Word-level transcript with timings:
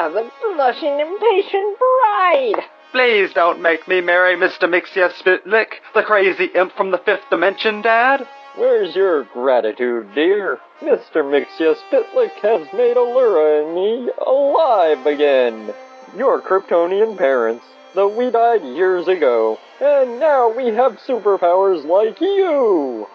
Ah, 0.00 0.08
the 0.08 0.30
blushing 0.54 1.00
impatient 1.00 1.76
bride! 1.76 2.62
Please 2.92 3.32
don't 3.32 3.60
make 3.60 3.88
me 3.88 4.00
marry 4.00 4.36
Mr. 4.36 4.68
Mxyzptlk, 4.70 5.66
the 5.92 6.04
crazy 6.04 6.44
imp 6.54 6.72
from 6.76 6.92
the 6.92 6.98
fifth 6.98 7.28
dimension, 7.30 7.82
Dad. 7.82 8.24
Where's 8.54 8.94
your 8.94 9.24
gratitude, 9.24 10.14
dear? 10.14 10.60
Mr. 10.80 11.24
Mixia 11.24 11.74
Spitlick 11.74 12.30
has 12.42 12.72
made 12.72 12.96
Alura 12.96 13.64
and 13.64 13.74
me 13.74 14.08
alive 14.24 15.04
again. 15.04 15.74
Your 16.16 16.40
Kryptonian 16.42 17.18
parents, 17.18 17.64
though 17.96 18.16
we 18.16 18.30
died 18.30 18.62
years 18.62 19.08
ago, 19.08 19.58
and 19.80 20.20
now 20.20 20.48
we 20.48 20.66
have 20.66 21.00
superpowers 21.08 21.84
like 21.84 22.20
you. 22.20 23.08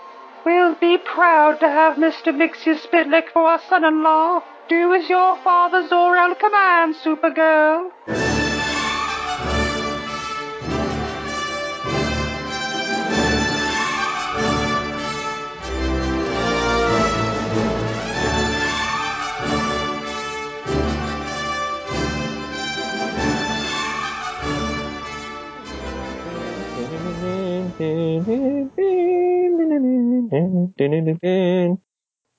We'll 0.46 0.76
be 0.76 0.98
proud 0.98 1.62
to 1.62 1.70
have 1.70 1.96
Mr. 1.96 2.36
Mxyzptlk 2.36 3.30
for 3.32 3.44
our 3.44 3.62
son-in-law. 3.70 4.42
Do 4.70 4.94
as 4.94 5.10
your 5.10 5.36
father 5.44 5.88
Zor-El 5.88 6.36
commands, 6.36 6.98
Supergirl. 7.00 7.92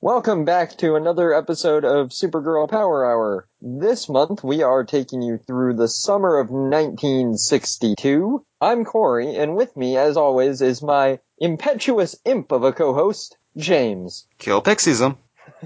Welcome 0.04 0.44
back 0.44 0.76
to 0.76 0.96
another 0.96 1.32
episode 1.32 1.86
of 1.86 2.10
Supergirl 2.10 2.68
Power 2.68 3.06
Hour. 3.06 3.48
This 3.62 4.06
month 4.06 4.44
we 4.44 4.62
are 4.62 4.84
taking 4.84 5.22
you 5.22 5.38
through 5.38 5.76
the 5.76 5.88
summer 5.88 6.36
of 6.36 6.50
1962. 6.50 8.44
I'm 8.60 8.84
Corey, 8.84 9.34
and 9.34 9.56
with 9.56 9.74
me, 9.78 9.96
as 9.96 10.18
always, 10.18 10.60
is 10.60 10.82
my 10.82 11.20
impetuous 11.38 12.16
imp 12.26 12.52
of 12.52 12.64
a 12.64 12.72
co-host, 12.74 13.38
James. 13.56 14.26
Kltpzyxm. 14.40 15.16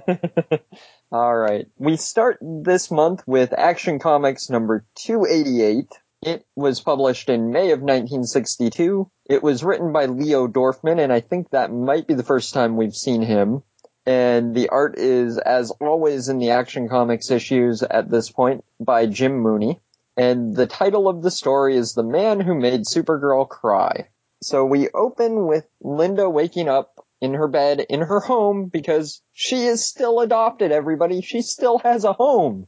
Alright, 1.12 1.66
we 1.76 1.96
start 1.96 2.38
this 2.40 2.92
month 2.92 3.24
with 3.26 3.52
Action 3.52 3.98
Comics 3.98 4.50
number 4.50 4.86
288. 4.94 5.88
It 6.22 6.46
was 6.54 6.80
published 6.80 7.28
in 7.28 7.50
May 7.50 7.72
of 7.72 7.80
1962. 7.80 9.10
It 9.28 9.42
was 9.42 9.64
written 9.64 9.92
by 9.92 10.06
Leo 10.06 10.46
Dorfman, 10.46 11.02
and 11.02 11.12
I 11.12 11.18
think 11.18 11.50
that 11.50 11.72
might 11.72 12.06
be 12.06 12.14
the 12.14 12.22
first 12.22 12.54
time 12.54 12.76
we've 12.76 12.94
seen 12.94 13.22
him. 13.22 13.64
And 14.08 14.54
the 14.54 14.70
art 14.70 14.98
is, 14.98 15.36
as 15.36 15.70
always 15.70 16.30
in 16.30 16.38
the 16.38 16.52
Action 16.52 16.88
Comics 16.88 17.30
issues 17.30 17.82
at 17.82 18.10
this 18.10 18.30
point, 18.30 18.64
by 18.80 19.04
Jim 19.04 19.38
Mooney. 19.38 19.82
And 20.16 20.56
the 20.56 20.66
title 20.66 21.08
of 21.08 21.20
the 21.22 21.30
story 21.30 21.76
is 21.76 21.92
The 21.92 22.02
Man 22.02 22.40
Who 22.40 22.54
Made 22.54 22.86
Supergirl 22.86 23.46
Cry. 23.46 24.08
So 24.42 24.64
we 24.64 24.88
open 24.88 25.46
with 25.46 25.66
Linda 25.82 26.30
waking 26.30 26.70
up 26.70 27.04
in 27.20 27.34
her 27.34 27.48
bed 27.48 27.80
in 27.80 28.00
her 28.00 28.20
home 28.20 28.70
because 28.72 29.20
she 29.34 29.66
is 29.66 29.84
still 29.84 30.20
adopted, 30.20 30.72
everybody. 30.72 31.20
She 31.20 31.42
still 31.42 31.76
has 31.80 32.04
a 32.04 32.14
home. 32.14 32.66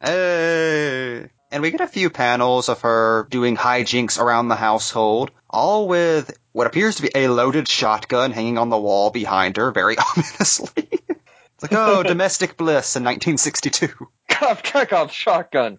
Hey. 0.00 1.28
And 1.50 1.62
we 1.62 1.70
get 1.70 1.80
a 1.80 1.86
few 1.86 2.10
panels 2.10 2.68
of 2.68 2.80
her 2.80 3.26
doing 3.30 3.56
hijinks 3.56 4.18
around 4.18 4.48
the 4.48 4.56
household, 4.56 5.30
all 5.48 5.86
with 5.86 6.36
what 6.52 6.66
appears 6.66 6.96
to 6.96 7.02
be 7.02 7.10
a 7.14 7.28
loaded 7.28 7.68
shotgun 7.68 8.32
hanging 8.32 8.58
on 8.58 8.68
the 8.68 8.78
wall 8.78 9.10
behind 9.10 9.56
her, 9.56 9.70
very 9.70 9.96
ominously. 10.16 10.88
it's 10.90 11.62
like, 11.62 11.72
oh, 11.72 12.02
domestic 12.06 12.56
bliss 12.56 12.96
in 12.96 13.04
1962. 13.04 13.88
Cough, 14.28 14.62
Chekhov 14.62 15.12
shotgun. 15.12 15.78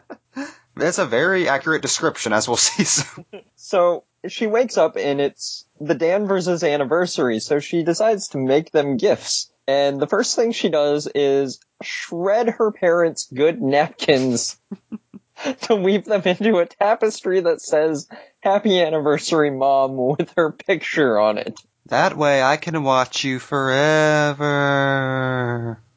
That's 0.76 0.98
a 0.98 1.06
very 1.06 1.48
accurate 1.48 1.82
description, 1.82 2.32
as 2.32 2.48
we'll 2.48 2.56
see 2.56 2.84
soon. 2.84 3.26
So 3.56 4.04
she 4.28 4.46
wakes 4.46 4.78
up 4.78 4.96
and 4.96 5.20
it's 5.20 5.66
the 5.80 5.94
Danvers' 5.94 6.62
anniversary, 6.62 7.40
so 7.40 7.58
she 7.58 7.82
decides 7.82 8.28
to 8.28 8.38
make 8.38 8.70
them 8.70 8.96
gifts. 8.96 9.51
And 9.66 10.00
the 10.00 10.06
first 10.06 10.34
thing 10.36 10.52
she 10.52 10.68
does 10.68 11.08
is 11.14 11.60
shred 11.82 12.48
her 12.48 12.72
parents' 12.72 13.28
good 13.32 13.62
napkins 13.62 14.56
to 15.62 15.76
weave 15.76 16.04
them 16.04 16.22
into 16.24 16.58
a 16.58 16.66
tapestry 16.66 17.40
that 17.40 17.60
says 17.60 18.08
Happy 18.40 18.80
Anniversary 18.80 19.50
Mom 19.50 19.96
with 19.96 20.32
her 20.36 20.50
picture 20.52 21.18
on 21.18 21.38
it. 21.38 21.60
That 21.86 22.16
way 22.16 22.42
I 22.42 22.56
can 22.56 22.82
watch 22.84 23.24
you 23.24 23.38
forever. 23.38 24.42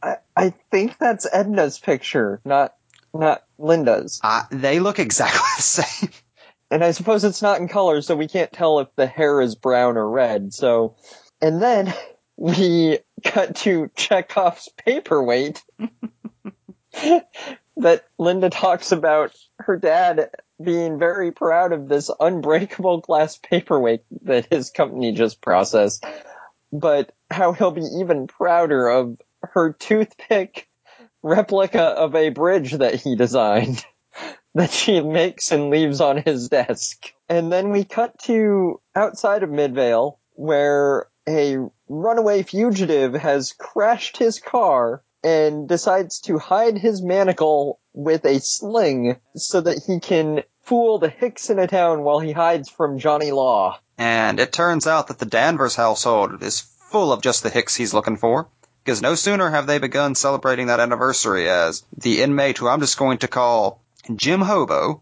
I, 0.02 0.16
I 0.36 0.54
think 0.72 0.98
that's 1.00 1.26
Edna's 1.32 1.80
picture, 1.80 2.42
not 2.44 2.76
not 3.14 3.44
Linda's. 3.58 4.20
Uh, 4.24 4.44
they 4.52 4.80
look 4.80 5.00
exactly 5.00 5.40
the 5.58 5.64
same. 5.64 6.10
And 6.72 6.84
I 6.84 6.92
suppose 6.92 7.24
it's 7.24 7.44
not 7.44 7.60
in 7.60 7.68
color, 7.68 8.02
so 8.02 8.16
we 8.16 8.28
can't 8.28 8.52
tell 8.52 8.80
if 8.80 8.88
the 8.96 9.06
hair 9.06 9.40
is 9.40 9.54
brown 9.54 9.98
or 9.98 10.10
red. 10.10 10.52
So, 10.52 10.96
and 11.40 11.62
then 11.62 11.94
we 12.38 13.00
cut 13.24 13.56
to 13.58 13.90
Chekhov's 13.96 14.70
paperweight 14.78 15.64
that 17.78 18.06
Linda 18.18 18.50
talks 18.50 18.92
about 18.92 19.36
her 19.60 19.78
dad 19.78 20.30
being 20.62 21.00
very 21.00 21.32
proud 21.32 21.74
of 21.74 21.88
this 21.88 22.10
unbreakable 22.20 23.00
glass 23.00 23.38
paperweight 23.38 24.04
that 24.24 24.48
his 24.50 24.70
company 24.70 25.12
just 25.12 25.42
processed, 25.42 26.06
but 26.72 27.12
how 27.30 27.52
he'll 27.52 27.72
be 27.72 27.88
even 28.00 28.28
prouder 28.28 28.88
of 28.88 29.18
her 29.42 29.74
toothpick 29.74 30.68
replica 31.22 31.82
of 31.82 32.16
a 32.16 32.30
bridge 32.30 32.74
that 32.74 32.96
he 32.96 33.16
designed 33.16 33.84
that 34.56 34.72
she 34.72 35.02
makes 35.02 35.52
and 35.52 35.70
leaves 35.70 36.00
on 36.02 36.18
his 36.18 36.50
desk. 36.50 37.12
And 37.28 37.52
then 37.52 37.72
we 37.72 37.84
cut 37.84 38.18
to 38.24 38.80
outside 38.96 39.44
of 39.44 39.50
Midvale 39.50 40.20
where 40.34 41.08
a 41.28 41.58
runaway 41.88 42.44
fugitive 42.44 43.14
has 43.14 43.54
crashed 43.54 44.18
his 44.18 44.40
car 44.40 45.04
and 45.24 45.68
decides 45.68 46.20
to 46.22 46.38
hide 46.38 46.78
his 46.78 47.02
manacle 47.02 47.80
with 47.94 48.26
a 48.26 48.40
sling 48.40 49.18
so 49.36 49.62
that 49.62 49.84
he 49.86 50.00
can 50.00 50.44
fool 50.62 51.00
the 51.00 51.10
hicks 51.10 51.50
in 51.50 51.60
a 51.60 51.68
town 51.68 52.04
while 52.04 52.20
he 52.20 52.32
hides 52.32 52.70
from 52.70 53.00
Johnny 53.00 53.32
Law. 53.32 53.80
And 53.98 54.40
it 54.40 54.54
turns 54.54 54.88
out 54.88 55.08
that 55.08 55.20
the 55.20 55.26
Danvers 55.26 55.76
household 55.76 56.44
is 56.44 56.60
full 56.60 57.12
of 57.12 57.22
just 57.22 57.44
the 57.44 57.50
hicks 57.50 57.76
he's 57.76 57.94
looking 57.94 58.18
for. 58.18 58.48
Because 58.84 59.02
no 59.02 59.16
sooner 59.16 59.50
have 59.50 59.66
they 59.66 59.80
begun 59.80 60.14
celebrating 60.14 60.68
that 60.68 60.80
anniversary 60.80 61.50
as 61.50 61.84
the 61.98 62.22
inmate 62.22 62.60
who 62.60 62.68
I'm 62.68 62.82
just 62.82 63.00
going 63.00 63.18
to 63.20 63.28
call 63.28 63.82
Jim 64.16 64.42
Hobo 64.42 65.02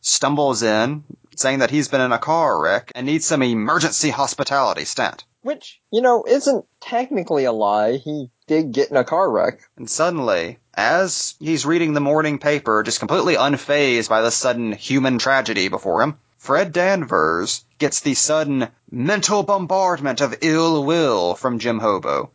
stumbles 0.00 0.62
in 0.62 1.02
saying 1.34 1.58
that 1.58 1.70
he's 1.70 1.88
been 1.88 2.00
in 2.00 2.12
a 2.12 2.18
car 2.18 2.62
wreck 2.62 2.92
and 2.94 3.06
needs 3.06 3.26
some 3.26 3.42
emergency 3.42 4.10
hospitality 4.10 4.84
stent. 4.84 5.24
Which, 5.46 5.80
you 5.92 6.00
know, 6.00 6.24
isn't 6.26 6.64
technically 6.80 7.44
a 7.44 7.52
lie. 7.52 7.98
He 7.98 8.30
did 8.48 8.72
get 8.72 8.90
in 8.90 8.96
a 8.96 9.04
car 9.04 9.30
wreck. 9.30 9.60
And 9.76 9.88
suddenly, 9.88 10.58
as 10.74 11.36
he's 11.38 11.64
reading 11.64 11.92
the 11.92 12.00
morning 12.00 12.40
paper, 12.40 12.82
just 12.82 12.98
completely 12.98 13.36
unfazed 13.36 14.08
by 14.08 14.22
the 14.22 14.32
sudden 14.32 14.72
human 14.72 15.18
tragedy 15.18 15.68
before 15.68 16.02
him, 16.02 16.18
Fred 16.36 16.72
Danvers 16.72 17.64
gets 17.78 18.00
the 18.00 18.14
sudden 18.14 18.66
mental 18.90 19.44
bombardment 19.44 20.20
of 20.20 20.36
ill 20.40 20.82
will 20.82 21.36
from 21.36 21.60
Jim 21.60 21.78
Hobo. 21.78 22.32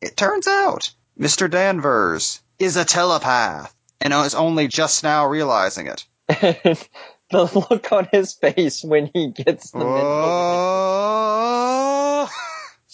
It 0.00 0.16
turns 0.16 0.48
out 0.48 0.90
Mr. 1.16 1.48
Danvers 1.48 2.40
is 2.58 2.76
a 2.76 2.84
telepath 2.84 3.72
and 4.00 4.12
is 4.12 4.34
only 4.34 4.66
just 4.66 5.04
now 5.04 5.28
realizing 5.28 5.86
it. 5.86 6.88
The 7.30 7.44
look 7.70 7.92
on 7.92 8.08
his 8.10 8.32
face 8.32 8.82
when 8.82 9.08
he 9.14 9.28
gets 9.28 9.70
the 9.70 9.78
mental. 9.78 10.00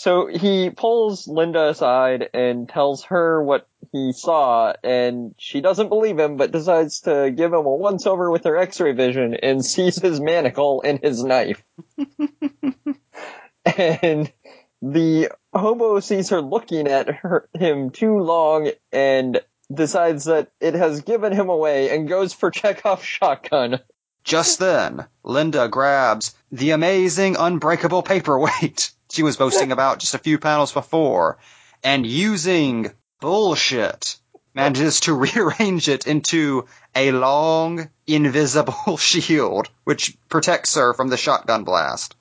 So 0.07 0.29
he 0.29 0.71
pulls 0.71 1.27
Linda 1.27 1.71
aside 1.71 2.31
and 2.33 2.69
tells 2.69 3.03
her 3.07 3.43
what 3.43 3.67
he 3.91 4.13
saw, 4.13 4.73
and 4.85 5.35
she 5.37 5.61
doesn't 5.61 5.89
believe 5.89 6.17
him, 6.17 6.37
but 6.37 6.53
decides 6.53 7.01
to 7.01 7.33
give 7.37 7.53
him 7.53 7.67
a 7.67 7.77
once 7.77 8.07
over 8.07 8.31
with 8.31 8.45
her 8.45 8.57
x-ray 8.57 8.93
vision 8.93 9.35
and 9.35 9.65
sees 9.65 10.01
his 10.01 10.21
manacle 10.21 10.81
and 10.85 11.01
his 11.03 11.25
knife. 11.25 11.61
and 13.77 14.33
the 14.81 15.33
hobo 15.53 15.99
sees 15.99 16.29
her 16.29 16.41
looking 16.41 16.87
at 16.87 17.09
her, 17.09 17.49
him 17.53 17.91
too 17.91 18.21
long 18.21 18.71
and 18.93 19.41
decides 19.75 20.27
that 20.27 20.53
it 20.61 20.75
has 20.75 21.01
given 21.01 21.33
him 21.33 21.49
away 21.49 21.91
and 21.91 22.09
goes 22.09 22.33
for 22.33 22.53
Chekhov's 22.53 23.03
shotgun. 23.05 23.81
Just 24.23 24.61
then, 24.61 25.07
Linda 25.25 25.67
grabs 25.69 26.33
the 26.53 26.71
amazing 26.71 27.35
unbreakable 27.37 28.05
paperweight 28.05 28.93
she 29.17 29.23
was 29.23 29.39
boasting 29.39 29.73
about 29.73 29.99
just 29.99 30.15
a 30.15 30.19
few 30.19 30.39
panels 30.39 30.73
before, 30.73 31.39
and 31.83 32.07
using 32.07 32.91
bullshit, 33.19 34.19
manages 34.53 35.01
to 35.01 35.15
rearrange 35.27 35.89
it 35.89 36.07
into 36.07 36.67
a 36.95 37.13
long, 37.13 37.89
invisible 38.07 38.97
shield, 38.99 39.71
which 39.85 40.19
protects 40.29 40.75
her 40.75 40.93
from 40.93 41.09
the 41.09 41.17
shotgun 41.17 41.65
blast. 41.65 42.15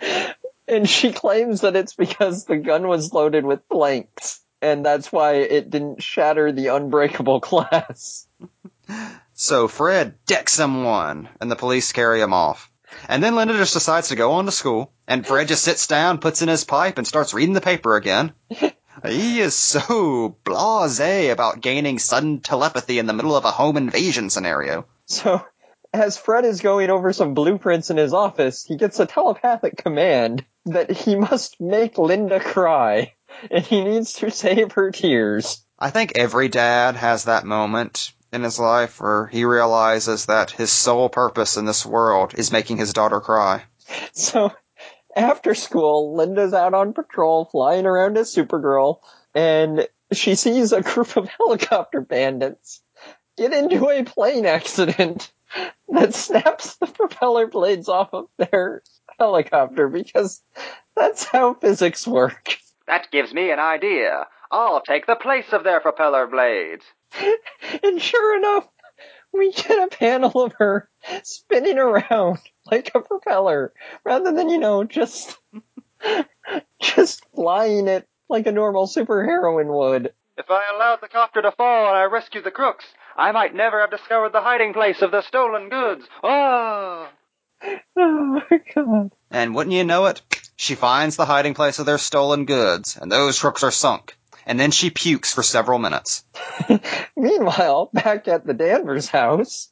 and 0.66 0.90
she 0.90 1.12
claims 1.12 1.60
that 1.60 1.76
it's 1.76 1.94
because 1.94 2.44
the 2.44 2.56
gun 2.56 2.88
was 2.88 3.12
loaded 3.12 3.44
with 3.44 3.68
blanks. 3.68 4.40
and 4.60 4.84
that's 4.84 5.12
why 5.12 5.34
it 5.34 5.70
didn't 5.70 6.02
shatter 6.02 6.50
the 6.50 6.66
unbreakable 6.68 7.38
glass. 7.38 8.26
So 9.34 9.68
Fred 9.68 10.16
decks 10.26 10.52
someone, 10.52 11.28
and 11.40 11.50
the 11.50 11.56
police 11.56 11.92
carry 11.92 12.20
him 12.20 12.34
off. 12.34 12.69
And 13.08 13.22
then 13.22 13.34
Linda 13.34 13.54
just 13.56 13.74
decides 13.74 14.08
to 14.08 14.16
go 14.16 14.32
on 14.32 14.46
to 14.46 14.52
school, 14.52 14.92
and 15.06 15.26
Fred 15.26 15.48
just 15.48 15.64
sits 15.64 15.86
down, 15.86 16.18
puts 16.18 16.42
in 16.42 16.48
his 16.48 16.64
pipe, 16.64 16.98
and 16.98 17.06
starts 17.06 17.34
reading 17.34 17.54
the 17.54 17.60
paper 17.60 17.96
again. 17.96 18.32
He 19.06 19.40
is 19.40 19.54
so 19.54 20.36
blasé 20.44 21.32
about 21.32 21.62
gaining 21.62 21.98
sudden 21.98 22.40
telepathy 22.40 22.98
in 22.98 23.06
the 23.06 23.14
middle 23.14 23.34
of 23.34 23.44
a 23.44 23.50
home 23.50 23.76
invasion 23.76 24.28
scenario. 24.28 24.86
So, 25.06 25.42
as 25.92 26.18
Fred 26.18 26.44
is 26.44 26.60
going 26.60 26.90
over 26.90 27.12
some 27.12 27.34
blueprints 27.34 27.90
in 27.90 27.96
his 27.96 28.12
office, 28.12 28.64
he 28.64 28.76
gets 28.76 29.00
a 29.00 29.06
telepathic 29.06 29.76
command 29.76 30.44
that 30.66 30.90
he 30.90 31.16
must 31.16 31.60
make 31.60 31.98
Linda 31.98 32.40
cry, 32.40 33.14
and 33.50 33.64
he 33.64 33.82
needs 33.82 34.12
to 34.14 34.30
save 34.30 34.72
her 34.72 34.90
tears. 34.90 35.64
I 35.78 35.90
think 35.90 36.12
every 36.16 36.48
dad 36.48 36.96
has 36.96 37.24
that 37.24 37.46
moment 37.46 38.12
in 38.32 38.42
his 38.42 38.58
life 38.58 39.00
where 39.00 39.26
he 39.26 39.44
realizes 39.44 40.26
that 40.26 40.50
his 40.50 40.70
sole 40.70 41.08
purpose 41.08 41.56
in 41.56 41.64
this 41.64 41.84
world 41.84 42.34
is 42.36 42.52
making 42.52 42.76
his 42.76 42.92
daughter 42.92 43.20
cry. 43.20 43.64
So, 44.12 44.52
after 45.16 45.54
school, 45.56 46.14
Linda's 46.14 46.54
out 46.54 46.74
on 46.74 46.92
patrol, 46.92 47.46
flying 47.46 47.86
around 47.86 48.16
as 48.16 48.32
Supergirl, 48.32 49.00
and 49.34 49.88
she 50.12 50.36
sees 50.36 50.72
a 50.72 50.80
group 50.80 51.16
of 51.16 51.28
helicopter 51.38 52.00
bandits 52.00 52.82
get 53.40 53.52
into 53.52 53.88
a 53.88 54.04
plane 54.04 54.44
accident 54.44 55.32
that 55.88 56.14
snaps 56.14 56.76
the 56.76 56.86
propeller 56.86 57.46
blades 57.46 57.88
off 57.88 58.12
of 58.12 58.26
their 58.36 58.82
helicopter 59.18 59.88
because 59.88 60.42
that's 60.94 61.24
how 61.24 61.54
physics 61.54 62.06
work. 62.06 62.58
That 62.86 63.10
gives 63.10 63.32
me 63.32 63.50
an 63.50 63.58
idea. 63.58 64.26
I'll 64.50 64.82
take 64.82 65.06
the 65.06 65.16
place 65.16 65.52
of 65.52 65.64
their 65.64 65.80
propeller 65.80 66.26
blades. 66.26 66.84
And 67.82 68.00
sure 68.00 68.36
enough, 68.36 68.68
we 69.32 69.52
get 69.52 69.92
a 69.92 69.96
panel 69.96 70.42
of 70.42 70.52
her 70.54 70.88
spinning 71.22 71.78
around 71.78 72.38
like 72.70 72.90
a 72.94 73.00
propeller 73.00 73.72
rather 74.04 74.32
than, 74.32 74.48
you 74.48 74.58
know, 74.58 74.84
just, 74.84 75.38
just 76.80 77.24
flying 77.34 77.88
it 77.88 78.08
like 78.28 78.46
a 78.46 78.52
normal 78.52 78.86
superheroine 78.86 79.72
would. 79.72 80.12
If 80.36 80.50
I 80.50 80.70
allowed 80.74 81.00
the 81.00 81.08
copter 81.08 81.42
to 81.42 81.52
fall 81.52 81.88
and 81.88 81.96
I 81.96 82.04
rescued 82.04 82.44
the 82.44 82.50
crooks, 82.50 82.84
I 83.16 83.32
might 83.32 83.54
never 83.54 83.80
have 83.80 83.90
discovered 83.90 84.32
the 84.32 84.40
hiding 84.40 84.72
place 84.72 85.02
of 85.02 85.10
the 85.10 85.22
stolen 85.22 85.68
goods. 85.68 86.04
Oh! 86.22 87.08
Oh 87.94 88.42
my 88.50 88.60
god. 88.74 89.12
And 89.30 89.54
wouldn't 89.54 89.76
you 89.76 89.84
know 89.84 90.06
it, 90.06 90.22
she 90.56 90.74
finds 90.74 91.16
the 91.16 91.26
hiding 91.26 91.52
place 91.52 91.78
of 91.78 91.84
their 91.84 91.98
stolen 91.98 92.46
goods, 92.46 92.96
and 92.96 93.12
those 93.12 93.38
crooks 93.38 93.62
are 93.62 93.70
sunk. 93.70 94.16
And 94.46 94.58
then 94.58 94.70
she 94.70 94.90
pukes 94.90 95.32
for 95.32 95.42
several 95.42 95.78
minutes. 95.78 96.24
Meanwhile, 97.16 97.90
back 97.92 98.28
at 98.28 98.46
the 98.46 98.54
Danvers 98.54 99.08
house, 99.08 99.70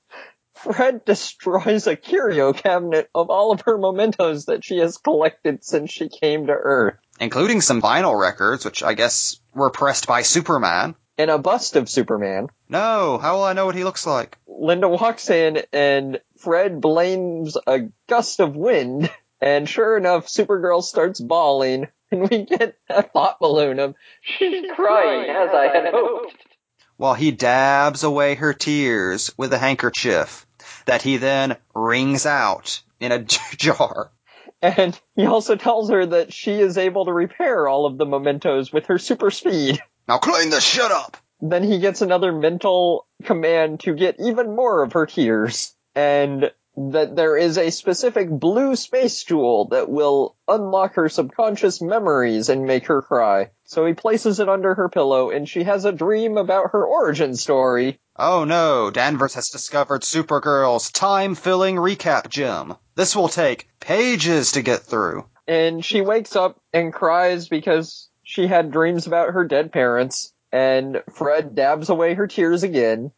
Fred 0.55 1.05
destroys 1.05 1.87
a 1.87 1.97
curio 1.97 2.53
cabinet 2.53 3.09
of 3.15 3.31
all 3.31 3.53
of 3.53 3.62
her 3.62 3.79
mementos 3.79 4.47
that 4.47 4.65
she 4.65 4.79
has 4.79 4.97
collected 4.97 5.65
since 5.65 5.91
she 5.91 6.09
came 6.09 6.47
to 6.47 6.53
Earth. 6.53 6.97
including 7.20 7.61
some 7.61 7.81
vinyl 7.82 8.19
records, 8.19 8.65
which 8.65 8.82
I 8.82 8.94
guess 8.94 9.41
were 9.55 9.70
pressed 9.70 10.06
by 10.06 10.23
Superman. 10.23 10.94
And 11.17 11.31
a 11.31 11.38
bust 11.38 11.75
of 11.75 11.88
Superman. 11.88 12.49
No, 12.69 13.19
how 13.19 13.37
will 13.37 13.44
I 13.44 13.53
know 13.53 13.67
what 13.67 13.75
he 13.75 13.82
looks 13.85 14.06
like? 14.06 14.38
Linda 14.47 14.88
walks 14.88 15.31
in 15.31 15.62
and 15.73 16.21
Fred 16.38 16.81
blames 16.81 17.56
a 17.67 17.81
gust 18.09 18.38
of 18.41 18.55
wind. 18.56 19.11
And 19.40 19.69
sure 19.69 19.96
enough, 19.96 20.26
Supergirl 20.26 20.82
starts 20.82 21.20
bawling. 21.20 21.88
And 22.11 22.31
we 22.31 22.46
get 22.46 22.75
a 22.88 23.02
thought 23.02 23.38
balloon 23.38 23.79
of, 23.79 23.94
she's 24.23 24.64
crying 24.75 25.29
as 25.29 25.50
I 25.52 25.64
had 25.67 25.93
hoped. 25.93 26.35
While 26.96 27.12
he 27.12 27.32
dabs 27.32 28.02
away 28.02 28.35
her 28.35 28.55
tears 28.55 29.31
with 29.37 29.52
a 29.52 29.58
handkerchief 29.58 30.46
that 30.87 31.02
he 31.02 31.19
then 31.19 31.58
wrings 31.75 32.25
out 32.25 32.82
in 32.99 33.12
a 33.12 33.19
jar. 33.58 34.11
And 34.62 34.99
he 35.17 35.26
also 35.26 35.55
tells 35.55 35.90
her 35.90 36.06
that 36.06 36.32
she 36.32 36.52
is 36.52 36.79
able 36.79 37.05
to 37.05 37.12
repair 37.12 37.69
all 37.69 37.85
of 37.85 37.99
the 37.99 38.06
mementos 38.06 38.73
with 38.73 38.87
her 38.87 38.96
super 38.96 39.31
speed. 39.31 39.79
Now 40.08 40.17
clean 40.17 40.49
the 40.49 40.62
shit 40.62 40.90
up! 40.90 41.19
Then 41.43 41.62
he 41.62 41.79
gets 41.79 42.00
another 42.00 42.32
mental 42.32 43.06
command 43.25 43.81
to 43.81 43.94
get 43.94 44.17
even 44.19 44.56
more 44.56 44.82
of 44.82 44.94
her 44.94 45.05
tears. 45.05 45.75
And 45.94 46.50
that 46.92 47.16
there 47.16 47.36
is 47.36 47.58
a 47.58 47.70
specific 47.70 48.30
blue 48.30 48.76
space 48.76 49.25
jewel 49.25 49.66
that 49.70 49.88
will 49.88 50.36
unlock 50.46 50.94
her 50.94 51.08
subconscious 51.08 51.82
memories 51.82 52.48
and 52.48 52.66
make 52.66 52.86
her 52.86 53.02
cry. 53.02 53.50
So 53.64 53.84
he 53.84 53.94
places 53.94 54.38
it 54.38 54.48
under 54.48 54.75
her 54.76 54.88
pillow 54.88 55.30
and 55.30 55.48
she 55.48 55.64
has 55.64 55.84
a 55.84 55.92
dream 55.92 56.36
about 56.36 56.70
her 56.72 56.84
origin 56.84 57.34
story. 57.34 57.98
Oh 58.16 58.44
no, 58.44 58.90
Danvers 58.90 59.34
has 59.34 59.48
discovered 59.48 60.02
Supergirl's 60.02 60.92
time-filling 60.92 61.76
recap 61.76 62.28
gem. 62.28 62.76
This 62.94 63.16
will 63.16 63.28
take 63.28 63.69
pages 63.80 64.52
to 64.52 64.62
get 64.62 64.82
through. 64.82 65.26
And 65.48 65.84
she 65.84 66.00
wakes 66.00 66.36
up 66.36 66.60
and 66.72 66.92
cries 66.92 67.48
because 67.48 68.08
she 68.22 68.46
had 68.46 68.70
dreams 68.70 69.06
about 69.06 69.34
her 69.34 69.44
dead 69.44 69.72
parents. 69.72 70.32
And 70.52 71.02
Fred 71.12 71.54
dabs 71.54 71.88
away 71.90 72.14
her 72.14 72.26
tears 72.26 72.62
again. 72.62 73.10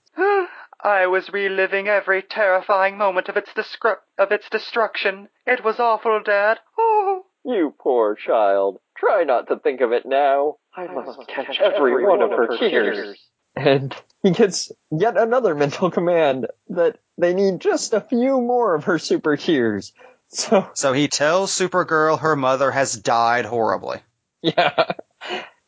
I 0.82 1.06
was 1.06 1.30
reliving 1.32 1.88
every 1.88 2.22
terrifying 2.22 2.96
moment 2.98 3.28
of 3.28 3.36
its 3.36 3.50
descru- 3.52 3.96
of 4.18 4.32
its 4.32 4.48
destruction. 4.50 5.28
It 5.46 5.64
was 5.64 5.78
awful, 5.78 6.20
Dad. 6.24 6.58
Oh. 6.78 7.24
You 7.44 7.74
poor 7.78 8.14
child. 8.16 8.78
Try 8.96 9.24
not 9.24 9.48
to 9.48 9.58
think 9.58 9.80
of 9.80 9.92
it 9.92 10.04
now. 10.04 10.56
I 10.76 10.86
must 10.86 11.26
catch 11.28 11.58
every 11.58 12.04
one 12.04 12.20
of 12.22 12.30
her 12.30 12.56
tears. 12.58 13.18
And 13.56 13.94
he 14.22 14.30
gets 14.30 14.70
yet 14.90 15.16
another 15.16 15.54
mental 15.54 15.90
command 15.90 16.46
that 16.68 16.98
they 17.18 17.34
need 17.34 17.60
just 17.60 17.94
a 17.94 18.00
few 18.00 18.40
more 18.40 18.74
of 18.74 18.84
her 18.84 18.98
super 18.98 19.36
tears. 19.36 19.92
So, 20.28 20.68
So 20.74 20.92
he 20.92 21.08
tells 21.08 21.50
Supergirl 21.50 22.20
her 22.20 22.36
mother 22.36 22.70
has 22.70 22.94
died 22.94 23.46
horribly. 23.46 24.00
yeah. 24.42 24.92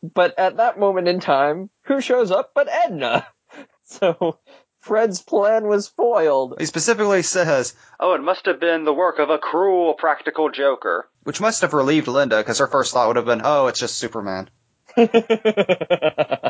But 0.01 0.37
at 0.39 0.57
that 0.57 0.79
moment 0.79 1.07
in 1.07 1.19
time, 1.19 1.69
who 1.85 1.99
shows 2.01 2.31
up 2.31 2.51
but 2.55 2.69
Edna? 2.71 3.27
So, 3.85 4.39
Fred's 4.83 5.21
plan 5.21 5.67
was 5.67 5.87
foiled. 5.87 6.55
He 6.59 6.65
specifically 6.65 7.21
says, 7.23 7.73
Oh, 8.01 8.13
it 8.15 8.21
must 8.21 8.45
have 8.47 8.59
been 8.59 8.83
the 8.83 8.93
work 8.93 9.17
of 9.17 9.29
a 9.29 9.37
cruel 9.37 9.93
practical 9.93 10.49
joker. 10.49 11.07
which 11.23 11.39
must 11.39 11.61
have 11.61 11.73
relieved 11.73 12.09
Linda 12.09 12.37
because 12.37 12.59
her 12.59 12.67
first 12.67 12.93
thought 12.93 13.07
would 13.07 13.15
have 13.15 13.25
been, 13.25 13.41
oh, 13.45 13.67
it's 13.67 13.79
just 13.79 13.97
Superman. 13.97 14.49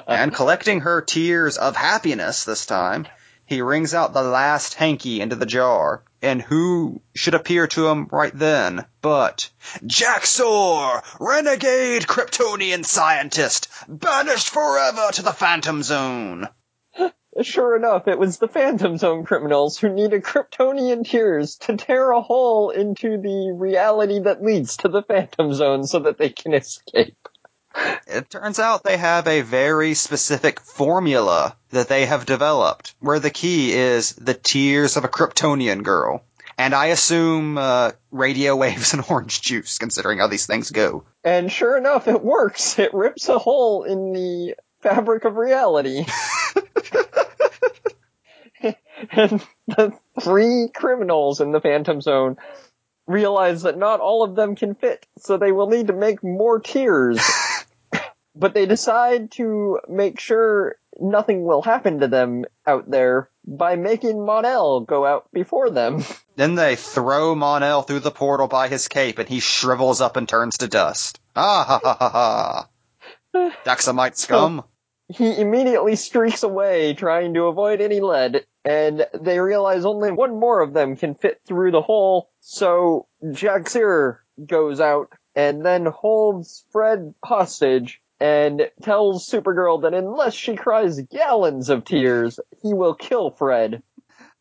And 0.07 0.33
collecting 0.33 0.81
her 0.81 1.01
tears 1.01 1.57
of 1.57 1.75
happiness 1.75 2.43
this 2.43 2.65
time, 2.65 3.07
he 3.45 3.61
wrings 3.61 3.93
out 3.93 4.13
the 4.13 4.23
last 4.23 4.73
hanky 4.75 5.21
into 5.21 5.35
the 5.35 5.45
jar. 5.45 6.03
And 6.21 6.41
who 6.41 7.01
should 7.13 7.33
appear 7.35 7.67
to 7.67 7.87
him 7.87 8.07
right 8.11 8.31
then 8.33 8.85
but 9.01 9.49
Jax-Ur, 9.85 11.01
renegade 11.19 12.03
Kryptonian 12.07 12.85
scientist, 12.85 13.67
banished 13.87 14.49
forever 14.49 15.09
to 15.13 15.21
the 15.21 15.33
Phantom 15.33 15.83
Zone. 15.83 16.47
Sure 17.41 17.75
enough, 17.75 18.07
it 18.07 18.19
was 18.19 18.37
the 18.37 18.47
Phantom 18.47 18.97
Zone 18.97 19.25
criminals 19.25 19.77
who 19.77 19.89
needed 19.89 20.23
Kryptonian 20.23 21.03
tears 21.03 21.55
to 21.57 21.75
tear 21.75 22.11
a 22.11 22.21
hole 22.21 22.69
into 22.69 23.17
the 23.17 23.55
reality 23.57 24.19
that 24.19 24.43
leads 24.43 24.77
to 24.77 24.87
the 24.87 25.01
Phantom 25.01 25.51
Zone 25.53 25.85
so 25.85 25.99
that 25.99 26.19
they 26.19 26.29
can 26.29 26.53
escape. 26.53 27.17
It 28.05 28.29
turns 28.29 28.59
out 28.59 28.83
they 28.83 28.97
have 28.97 29.27
a 29.27 29.41
very 29.41 29.95
specific 29.95 30.59
formula 30.59 31.57
that 31.71 31.87
they 31.87 32.05
have 32.05 32.27
developed, 32.27 32.93
where 32.99 33.19
the 33.19 33.31
key 33.31 33.73
is 33.73 34.13
the 34.13 34.35
tears 34.35 34.95
of 34.95 35.03
a 35.03 35.09
Kryptonian 35.09 35.81
girl. 35.81 36.23
And 36.57 36.75
I 36.75 36.87
assume 36.87 37.57
uh, 37.57 37.91
radio 38.11 38.55
waves 38.63 38.93
and 38.93 39.03
orange 39.09 39.41
juice, 39.41 39.79
considering 39.79 40.19
how 40.19 40.27
these 40.27 40.45
things 40.45 40.69
go. 40.69 41.05
And 41.23 41.51
sure 41.51 41.77
enough, 41.77 42.07
it 42.07 42.23
works. 42.23 42.77
It 42.77 42.93
rips 42.93 43.27
a 43.27 43.39
hole 43.39 43.83
in 43.85 44.13
the 44.13 44.55
fabric 44.81 45.25
of 45.25 45.35
reality. 45.35 46.05
and 49.11 49.45
the 49.67 49.93
three 50.21 50.69
criminals 50.73 51.41
in 51.41 51.51
the 51.51 51.61
Phantom 51.61 52.01
Zone 52.01 52.37
realize 53.07 53.63
that 53.63 53.77
not 53.77 53.99
all 53.99 54.23
of 54.23 54.35
them 54.35 54.55
can 54.55 54.75
fit, 54.75 55.05
so 55.17 55.37
they 55.37 55.51
will 55.51 55.67
need 55.67 55.87
to 55.87 55.93
make 55.93 56.23
more 56.23 56.59
tears. 56.59 57.19
but 58.35 58.53
they 58.53 58.65
decide 58.65 59.31
to 59.31 59.79
make 59.89 60.19
sure 60.19 60.77
nothing 60.99 61.43
will 61.43 61.61
happen 61.61 61.99
to 61.99 62.07
them 62.07 62.45
out 62.65 62.89
there 62.89 63.29
by 63.45 63.75
making 63.75 64.25
Mon-El 64.25 64.81
go 64.81 65.05
out 65.05 65.27
before 65.33 65.69
them. 65.69 66.03
Then 66.35 66.55
they 66.55 66.75
throw 66.75 67.35
Mon-El 67.35 67.83
through 67.83 67.99
the 67.99 68.09
portal 68.09 68.47
by 68.47 68.67
his 68.67 68.87
cape, 68.87 69.19
and 69.19 69.29
he 69.29 69.39
shrivels 69.39 70.01
up 70.01 70.17
and 70.17 70.27
turns 70.27 70.57
to 70.57 70.67
dust. 70.67 71.19
Ah 71.35 71.63
ha 71.63 71.79
ha 71.83 71.97
ha 71.99 72.09
ha! 72.09 73.51
Daxamite 73.65 74.17
scum. 74.17 74.63
He 75.09 75.39
immediately 75.39 75.95
streaks 75.95 76.41
away, 76.41 76.95
trying 76.95 77.35
to 77.35 77.43
avoid 77.43 77.81
any 77.81 77.99
lead, 77.99 78.45
and 78.65 79.05
they 79.13 79.39
realize 79.39 79.85
only 79.85 80.11
one 80.11 80.39
more 80.39 80.61
of 80.61 80.73
them 80.73 80.95
can 80.95 81.15
fit 81.15 81.41
through 81.45 81.71
the 81.71 81.81
hole, 81.81 82.29
so 82.39 83.07
Jax-Ur 83.31 84.21
goes 84.45 84.79
out 84.79 85.11
and 85.35 85.65
then 85.65 85.85
holds 85.85 86.65
Fred 86.71 87.13
hostage 87.23 88.01
and 88.19 88.69
tells 88.81 89.29
Supergirl 89.29 89.81
that 89.81 89.93
unless 89.93 90.33
she 90.33 90.55
cries 90.55 91.01
gallons 91.01 91.69
of 91.69 91.83
tears, 91.83 92.39
he 92.61 92.73
will 92.73 92.95
kill 92.95 93.31
Fred. 93.31 93.83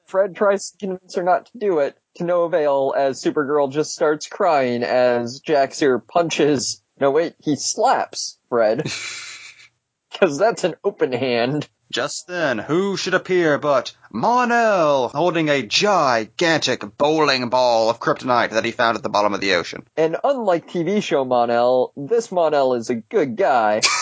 Fred 0.07 0.37
tries 0.37 0.71
to 0.71 0.79
convince 0.79 1.14
her 1.14 1.23
not 1.23 1.47
to 1.47 1.59
do 1.59 1.79
it, 1.79 1.97
to 2.17 2.25
no 2.25 2.43
avail, 2.43 2.95
as 2.97 3.23
Supergirl 3.23 3.73
just 3.73 3.95
starts 3.95 4.26
crying 4.26 4.83
as 4.83 5.41
Jax-Ur 5.41 5.99
punches, 5.99 6.83
no 7.00 7.11
wait, 7.11 7.35
he 7.43 7.57
slaps 7.57 8.38
Fred. 8.49 8.85
Cause 10.21 10.38
that's 10.38 10.64
an 10.64 10.75
open 10.85 11.12
hand. 11.12 11.69
Just 11.92 12.26
then, 12.26 12.56
who 12.56 12.96
should 12.96 13.12
appear 13.12 13.58
but 13.58 13.94
Mon-El, 14.11 15.08
holding 15.08 15.50
a 15.50 15.62
gigantic 15.62 16.96
bowling 16.96 17.50
ball 17.50 17.90
of 17.90 18.00
kryptonite 18.00 18.52
that 18.52 18.64
he 18.64 18.70
found 18.70 18.96
at 18.96 19.02
the 19.02 19.11
bottom 19.11 19.34
of 19.34 19.42
the 19.42 19.56
ocean. 19.56 19.87
And 19.94 20.16
unlike 20.25 20.70
TV 20.70 21.02
show 21.02 21.26
Mon-El, 21.26 21.92
this 21.94 22.32
Mon-El 22.32 22.75
is 22.75 22.88
a 22.88 22.94
good 22.94 23.37
guy. 23.37 23.82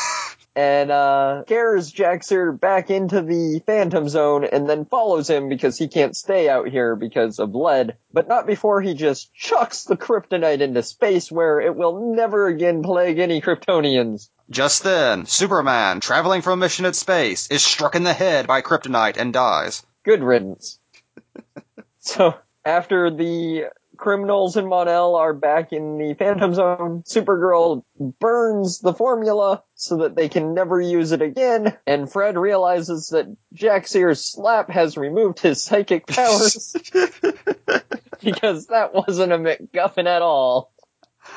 and 0.54 0.92
uh 0.92 1.42
scares 1.46 1.90
Jax-Ur 1.90 2.52
back 2.52 2.90
into 2.90 3.22
the 3.22 3.60
Phantom 3.66 4.08
Zone 4.08 4.44
and 4.44 4.68
then 4.68 4.84
follows 4.84 5.28
him 5.28 5.48
because 5.48 5.76
he 5.76 5.88
can't 5.88 6.16
stay 6.16 6.48
out 6.48 6.68
here 6.68 6.94
because 6.94 7.40
of 7.40 7.56
lead, 7.56 7.96
but 8.12 8.28
not 8.28 8.46
before 8.46 8.80
he 8.80 8.94
just 8.94 9.34
chucks 9.34 9.84
the 9.84 9.96
kryptonite 9.96 10.60
into 10.60 10.84
space 10.84 11.30
where 11.30 11.60
it 11.60 11.74
will 11.74 12.14
never 12.14 12.46
again 12.46 12.84
plague 12.84 13.18
any 13.18 13.40
Kryptonians. 13.40 14.28
Just 14.50 14.82
then, 14.82 15.26
Superman, 15.26 16.00
traveling 16.00 16.42
from 16.42 16.54
a 16.54 16.64
mission 16.64 16.84
at 16.84 16.96
space, 16.96 17.48
is 17.50 17.62
struck 17.62 17.94
in 17.94 18.02
the 18.02 18.12
head 18.12 18.48
by 18.48 18.62
kryptonite 18.62 19.16
and 19.16 19.32
dies. 19.32 19.84
Good 20.04 20.22
riddance. 20.22 20.78
so, 22.00 22.34
after 22.64 23.10
the 23.10 23.66
criminals 23.96 24.56
in 24.56 24.66
Mon-El 24.66 25.14
are 25.14 25.34
back 25.34 25.72
in 25.72 25.98
the 25.98 26.14
Phantom 26.14 26.52
Zone, 26.54 27.04
Supergirl 27.06 27.84
burns 28.18 28.80
the 28.80 28.94
formula 28.94 29.62
so 29.74 29.98
that 29.98 30.16
they 30.16 30.28
can 30.28 30.54
never 30.54 30.80
use 30.80 31.12
it 31.12 31.22
again, 31.22 31.76
and 31.86 32.10
Fred 32.10 32.36
realizes 32.36 33.10
that 33.10 33.28
Jax-Ur's 33.52 34.24
slap 34.24 34.70
has 34.70 34.96
removed 34.96 35.38
his 35.38 35.62
psychic 35.62 36.06
powers 36.06 36.74
because 38.22 38.66
that 38.66 38.94
wasn't 38.94 39.32
a 39.32 39.38
MacGuffin 39.38 40.06
at 40.06 40.22
all. 40.22 40.72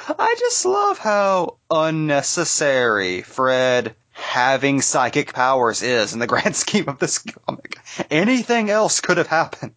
I 0.08 0.36
just 0.40 0.66
love 0.66 0.98
how 0.98 1.58
unnecessary 1.70 3.22
Fred 3.22 3.96
having 4.12 4.82
psychic 4.82 5.34
powers 5.34 5.82
is 5.82 6.14
in 6.14 6.20
the 6.20 6.28
grand 6.34 6.56
scheme 6.56 6.88
of 6.88 7.00
this 7.00 7.20
comic. 7.20 7.80
Anything 8.10 8.70
else 8.70 9.02
could 9.02 9.18
have 9.18 9.28
happened. 9.28 9.76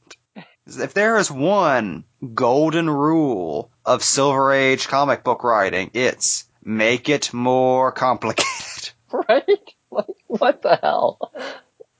If 0.66 0.94
there 0.94 1.16
is 1.16 1.30
one 1.30 2.04
golden 2.34 2.90
rule 2.90 3.70
of 3.84 4.02
Silver 4.02 4.52
Age 4.52 4.88
comic 4.88 5.22
book 5.22 5.44
writing, 5.44 5.90
it's 5.94 6.44
make 6.64 7.08
it 7.08 7.32
more 7.32 7.92
complicated. 7.92 8.90
Right? 9.28 9.46
Like, 9.90 10.06
what 10.26 10.62
the 10.62 10.76
hell? 10.82 11.32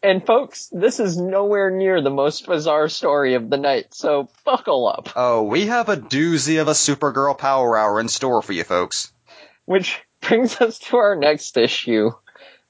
And 0.03 0.25
folks, 0.25 0.69
this 0.71 1.01
is 1.01 1.17
nowhere 1.17 1.71
near 1.71 2.01
the 2.01 2.11
most 2.11 2.47
bizarre 2.47 2.89
story 2.89 3.35
of 3.35 3.51
the 3.51 3.57
night, 3.57 3.95
so 3.95 4.29
buckle 4.45 4.87
up. 4.87 5.09
Oh, 5.17 5.43
we 5.45 5.67
have 5.67 5.89
a 5.89 5.97
doozy 5.97 6.61
of 6.61 6.69
a 6.69 6.73
Supergirl 6.73 7.37
Power 7.37 7.77
Hour 7.77 8.01
in 8.01 8.09
store 8.09 8.43
for 8.43 8.53
you 8.53 8.65
folks. 8.65 9.13
Which 9.65 10.01
brings 10.21 10.61
us 10.61 10.79
to 10.79 10.97
our 10.97 11.17
next 11.17 11.57
issue, 11.57 12.11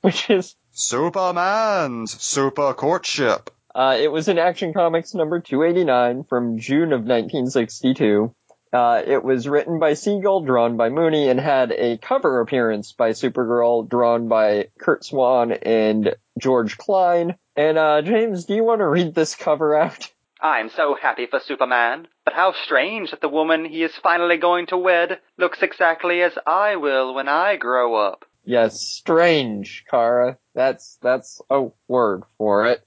which 0.00 0.30
is 0.30 0.54
Superman's 0.72 2.20
Super 2.20 2.72
Courtship. 2.74 3.50
Uh, 3.74 3.98
it 4.00 4.10
was 4.10 4.28
in 4.28 4.38
Action 4.38 4.72
Comics 4.72 5.12
number 5.12 5.40
289 5.40 6.24
from 6.24 6.58
June 6.58 6.92
of 6.94 7.00
1962. 7.00 8.34
Uh, 8.76 9.02
it 9.06 9.24
was 9.24 9.48
written 9.48 9.78
by 9.78 9.94
Siegel, 9.94 10.42
drawn 10.42 10.76
by 10.76 10.90
Mooney, 10.90 11.30
and 11.30 11.40
had 11.40 11.72
a 11.72 11.96
cover 11.96 12.40
appearance 12.40 12.92
by 12.92 13.10
Supergirl, 13.12 13.88
drawn 13.88 14.28
by 14.28 14.68
Curt 14.78 15.02
Swan 15.02 15.52
and 15.52 16.14
George 16.38 16.76
Klein. 16.76 17.36
And, 17.56 17.78
uh, 17.78 18.02
James, 18.02 18.44
do 18.44 18.54
you 18.54 18.64
want 18.64 18.80
to 18.80 18.86
read 18.86 19.14
this 19.14 19.34
cover 19.34 19.74
out? 19.74 20.10
I'm 20.42 20.68
so 20.68 20.94
happy 21.00 21.24
for 21.24 21.40
Superman, 21.40 22.06
but 22.26 22.34
how 22.34 22.52
strange 22.64 23.12
that 23.12 23.22
the 23.22 23.30
woman 23.30 23.64
he 23.64 23.82
is 23.82 23.92
finally 24.02 24.36
going 24.36 24.66
to 24.66 24.76
wed 24.76 25.20
looks 25.38 25.62
exactly 25.62 26.20
as 26.20 26.32
I 26.46 26.76
will 26.76 27.14
when 27.14 27.28
I 27.28 27.56
grow 27.56 27.94
up. 27.94 28.26
Yes, 28.44 28.78
strange, 28.82 29.86
Kara. 29.90 30.36
That's, 30.54 30.98
that's 31.00 31.40
a 31.48 31.68
word 31.88 32.24
for 32.36 32.66
it. 32.66 32.84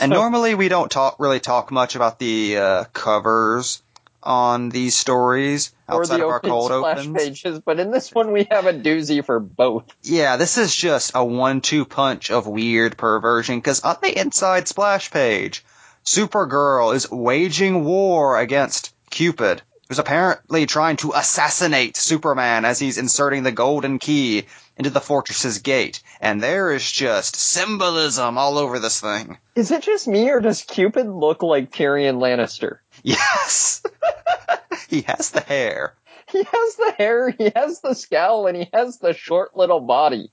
And 0.00 0.12
So- 0.12 0.20
normally 0.20 0.54
we 0.54 0.68
don't 0.68 0.90
talk 0.90 1.16
really 1.18 1.40
talk 1.40 1.70
much 1.70 1.96
about 1.96 2.18
the 2.18 2.58
uh, 2.58 2.84
covers 2.92 3.82
on 4.22 4.68
these 4.68 4.96
stories 4.96 5.72
or 5.88 6.00
outside 6.00 6.18
the 6.18 6.24
of 6.24 6.30
our 6.30 6.38
open 6.38 6.50
cold 6.50 6.70
splash 6.70 6.98
opens. 6.98 7.18
pages, 7.18 7.60
but 7.60 7.80
in 7.80 7.90
this 7.90 8.12
one 8.12 8.32
we 8.32 8.46
have 8.50 8.66
a 8.66 8.72
doozy 8.72 9.24
for 9.24 9.40
both. 9.40 9.84
Yeah, 10.02 10.36
this 10.36 10.58
is 10.58 10.74
just 10.74 11.12
a 11.14 11.24
one-two 11.24 11.84
punch 11.84 12.30
of 12.30 12.46
weird 12.46 12.96
perversion 12.96 13.58
because 13.58 13.80
on 13.82 13.96
the 14.02 14.18
inside 14.18 14.68
splash 14.68 15.10
page, 15.10 15.64
Supergirl 16.04 16.94
is 16.94 17.10
waging 17.10 17.84
war 17.84 18.38
against 18.38 18.94
Cupid, 19.10 19.62
who's 19.88 19.98
apparently 19.98 20.66
trying 20.66 20.96
to 20.98 21.12
assassinate 21.14 21.96
Superman 21.96 22.64
as 22.64 22.78
he's 22.78 22.98
inserting 22.98 23.42
the 23.42 23.52
golden 23.52 23.98
key 23.98 24.46
into 24.76 24.90
the 24.90 25.00
fortress's 25.00 25.58
gate. 25.58 26.02
And 26.20 26.42
there 26.42 26.72
is 26.72 26.90
just 26.90 27.36
symbolism 27.36 28.38
all 28.38 28.56
over 28.56 28.78
this 28.78 29.00
thing. 29.00 29.36
Is 29.54 29.70
it 29.70 29.82
just 29.82 30.08
me 30.08 30.30
or 30.30 30.40
does 30.40 30.62
Cupid 30.62 31.06
look 31.06 31.42
like 31.42 31.70
Tyrion 31.70 32.18
Lannister? 32.18 32.78
Yes! 33.02 33.82
he 34.88 35.02
has 35.02 35.30
the 35.30 35.40
hair. 35.40 35.94
He 36.30 36.38
has 36.38 36.76
the 36.76 36.94
hair, 36.96 37.30
he 37.30 37.50
has 37.54 37.80
the 37.80 37.94
scowl, 37.94 38.46
and 38.46 38.56
he 38.56 38.68
has 38.72 38.98
the 38.98 39.14
short 39.14 39.56
little 39.56 39.80
body. 39.80 40.30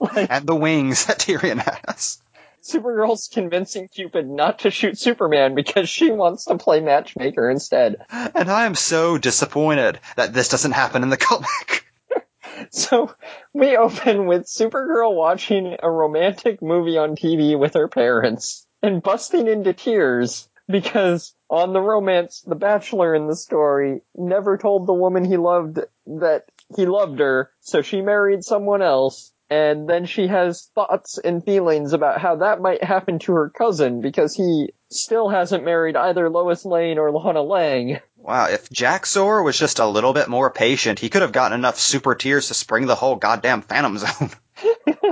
like, 0.00 0.26
and 0.30 0.46
the 0.46 0.56
wings 0.56 1.06
that 1.06 1.18
Tyrion 1.18 1.58
has. 1.58 2.20
Supergirl's 2.62 3.28
convincing 3.32 3.88
Cupid 3.88 4.28
not 4.28 4.60
to 4.60 4.70
shoot 4.70 4.98
Superman 4.98 5.54
because 5.54 5.88
she 5.88 6.10
wants 6.10 6.44
to 6.44 6.58
play 6.58 6.80
matchmaker 6.80 7.48
instead. 7.48 7.96
And 8.10 8.50
I 8.50 8.66
am 8.66 8.74
so 8.74 9.16
disappointed 9.18 9.98
that 10.16 10.34
this 10.34 10.48
doesn't 10.50 10.72
happen 10.72 11.02
in 11.02 11.10
the 11.10 11.16
comic. 11.16 11.86
So, 12.72 13.14
we 13.54 13.76
open 13.76 14.26
with 14.26 14.44
Supergirl 14.44 15.14
watching 15.14 15.76
a 15.82 15.90
romantic 15.90 16.60
movie 16.60 16.98
on 16.98 17.16
TV 17.16 17.58
with 17.58 17.72
her 17.72 17.88
parents 17.88 18.66
and 18.82 19.02
busting 19.02 19.48
into 19.48 19.72
tears 19.72 20.46
because 20.68 21.34
on 21.50 21.72
the 21.72 21.80
romance, 21.80 22.42
the 22.46 22.54
bachelor 22.54 23.14
in 23.14 23.26
the 23.26 23.34
story 23.34 24.02
never 24.14 24.56
told 24.56 24.86
the 24.86 24.94
woman 24.94 25.24
he 25.24 25.36
loved 25.36 25.80
that 26.06 26.44
he 26.76 26.86
loved 26.86 27.18
her, 27.18 27.50
so 27.60 27.82
she 27.82 28.00
married 28.00 28.44
someone 28.44 28.82
else. 28.82 29.32
And 29.52 29.88
then 29.90 30.06
she 30.06 30.28
has 30.28 30.70
thoughts 30.76 31.18
and 31.18 31.44
feelings 31.44 31.92
about 31.92 32.20
how 32.20 32.36
that 32.36 32.60
might 32.60 32.84
happen 32.84 33.18
to 33.20 33.32
her 33.32 33.50
cousin 33.50 34.00
because 34.00 34.32
he 34.32 34.72
still 34.92 35.28
hasn't 35.28 35.64
married 35.64 35.96
either 35.96 36.30
Lois 36.30 36.64
Lane 36.64 36.98
or 36.98 37.10
Lana 37.10 37.42
Lang. 37.42 37.98
Wow, 38.16 38.46
if 38.46 38.70
Jax-Ur 38.70 39.42
was 39.42 39.58
just 39.58 39.80
a 39.80 39.88
little 39.88 40.12
bit 40.12 40.28
more 40.28 40.50
patient, 40.50 41.00
he 41.00 41.08
could 41.08 41.22
have 41.22 41.32
gotten 41.32 41.58
enough 41.58 41.80
super 41.80 42.14
tears 42.14 42.46
to 42.46 42.54
spring 42.54 42.86
the 42.86 42.94
whole 42.94 43.16
goddamn 43.16 43.62
Phantom 43.62 43.98
Zone. 43.98 44.30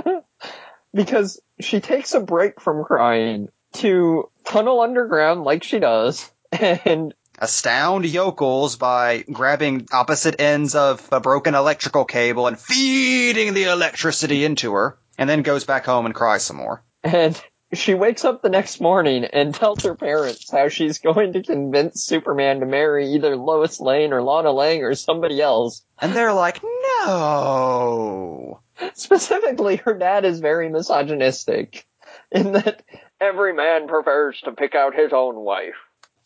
because 0.93 1.41
she 1.59 1.81
takes 1.81 2.13
a 2.13 2.21
break 2.21 2.61
from 2.61 2.85
crying 2.85 3.49
to 3.73 4.29
tunnel 4.45 4.81
underground 4.81 5.43
like 5.43 5.63
she 5.63 5.79
does 5.79 6.29
and 6.51 7.13
Astound 7.41 8.05
yokels 8.05 8.75
by 8.75 9.23
grabbing 9.31 9.87
opposite 9.93 10.41
ends 10.41 10.75
of 10.75 11.07
a 11.09 11.21
broken 11.21 11.55
electrical 11.55 12.03
cable 12.03 12.47
and 12.47 12.59
feeding 12.59 13.53
the 13.53 13.63
electricity 13.63 14.43
into 14.43 14.73
her, 14.73 14.97
and 15.17 15.29
then 15.29 15.41
goes 15.41 15.63
back 15.63 15.85
home 15.85 16.05
and 16.05 16.13
cries 16.13 16.43
some 16.43 16.57
more. 16.57 16.83
and 17.01 17.41
she 17.71 17.93
wakes 17.93 18.25
up 18.25 18.41
the 18.41 18.49
next 18.49 18.81
morning 18.81 19.23
and 19.23 19.53
tells 19.53 19.83
her 19.83 19.95
parents 19.95 20.51
how 20.51 20.67
she's 20.67 20.99
going 20.99 21.33
to 21.33 21.43
convince 21.43 22.03
Superman 22.03 22.59
to 22.59 22.65
marry 22.65 23.13
either 23.13 23.37
Lois 23.37 23.79
Lane 23.79 24.11
or 24.11 24.21
Lana 24.21 24.51
Lang 24.51 24.83
or 24.83 24.95
somebody 24.95 25.39
else. 25.39 25.83
And 26.01 26.13
they're 26.13 26.33
like, 26.33 26.61
no. 27.05 28.59
Specifically, 28.95 29.77
her 29.77 29.93
dad 29.93 30.25
is 30.25 30.39
very 30.39 30.67
misogynistic 30.67 31.85
in 32.31 32.53
that 32.53 32.83
every 33.21 33.53
man 33.53 33.87
prefers 33.87 34.39
to 34.41 34.51
pick 34.51 34.75
out 34.75 34.95
his 34.95 35.11
own 35.13 35.35
wife. 35.35 35.75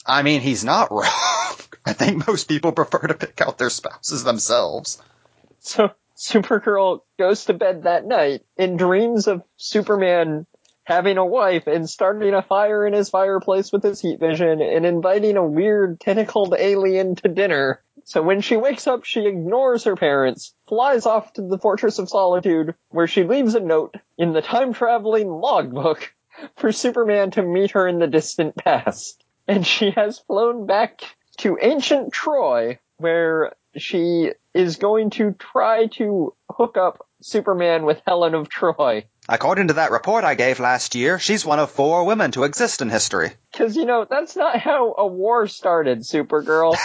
I 0.06 0.22
mean, 0.22 0.42
he's 0.42 0.64
not 0.64 0.92
wrong. 0.92 1.04
I 1.86 1.94
think 1.94 2.28
most 2.28 2.48
people 2.48 2.72
prefer 2.72 3.00
to 3.00 3.14
pick 3.14 3.42
out 3.42 3.58
their 3.58 3.70
spouses 3.70 4.24
themselves. 4.24 5.02
So 5.60 5.92
Supergirl 6.18 7.02
goes 7.18 7.46
to 7.46 7.54
bed 7.54 7.84
that 7.84 8.06
night 8.06 8.42
and 8.58 8.78
dreams 8.78 9.28
of 9.28 9.44
Superman 9.58 10.46
having 10.86 11.18
a 11.18 11.26
wife 11.26 11.68
and 11.68 11.90
starting 11.90 12.34
a 12.34 12.42
fire 12.42 12.86
in 12.86 12.94
his 12.94 13.10
fireplace 13.10 13.72
with 13.72 13.84
his 13.84 14.02
heat 14.02 14.20
vision 14.20 14.62
and 14.62 14.86
inviting 14.86 15.38
a 15.38 15.46
weird 15.46 16.00
tentacled 16.00 16.54
alien 16.58 17.16
to 17.16 17.30
dinner. 17.30 17.82
So 18.06 18.22
when 18.22 18.42
she 18.42 18.58
wakes 18.58 18.86
up, 18.86 19.06
she 19.06 19.26
ignores 19.26 19.86
her 19.86 19.96
parents, 19.96 20.54
flies 20.68 21.06
off 21.06 21.32
to 21.34 21.42
the 21.42 21.58
Fortress 21.58 22.00
of 22.00 22.10
Solitude, 22.10 22.76
where 22.90 23.08
she 23.08 23.24
leaves 23.24 23.56
a 23.56 23.62
note 23.62 23.96
in 24.18 24.34
the 24.34 24.42
time 24.42 24.74
traveling 24.74 25.30
logbook 25.30 26.14
for 26.58 26.72
Superman 26.72 27.32
to 27.32 27.44
meet 27.44 27.72
her 27.72 27.88
in 27.88 28.00
the 28.00 28.08
distant 28.08 28.56
past. 28.56 29.24
And 29.48 29.66
she 29.66 29.92
has 29.92 30.20
flown 30.20 30.66
back 30.66 31.02
to 31.40 31.58
ancient 31.62 32.14
Troy, 32.14 32.80
where 32.98 33.54
she 33.76 34.32
is 34.54 34.78
going 34.78 35.10
to 35.12 35.34
try 35.34 35.88
to 35.88 36.34
hook 36.50 36.78
up 36.78 37.08
Superman 37.22 37.86
with 37.86 38.02
Helen 38.06 38.36
of 38.36 38.50
Troy. 38.50 39.06
According 39.28 39.70
to 39.70 39.76
that 39.76 39.92
report 39.92 40.24
I 40.24 40.36
gave 40.36 40.60
last 40.60 40.96
year, 40.96 41.18
she's 41.18 41.46
one 41.46 41.60
of 41.60 41.72
four 41.72 42.04
women 42.04 42.32
to 42.32 42.44
exist 42.44 42.82
in 42.82 42.90
history. 42.90 43.32
Cause 43.54 43.76
you 43.76 43.86
know, 43.86 44.06
that's 44.10 44.36
not 44.36 44.60
how 44.60 44.94
a 44.98 45.08
war 45.08 45.48
started, 45.48 46.00
Supergirl. 46.00 46.76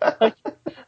like, 0.20 0.36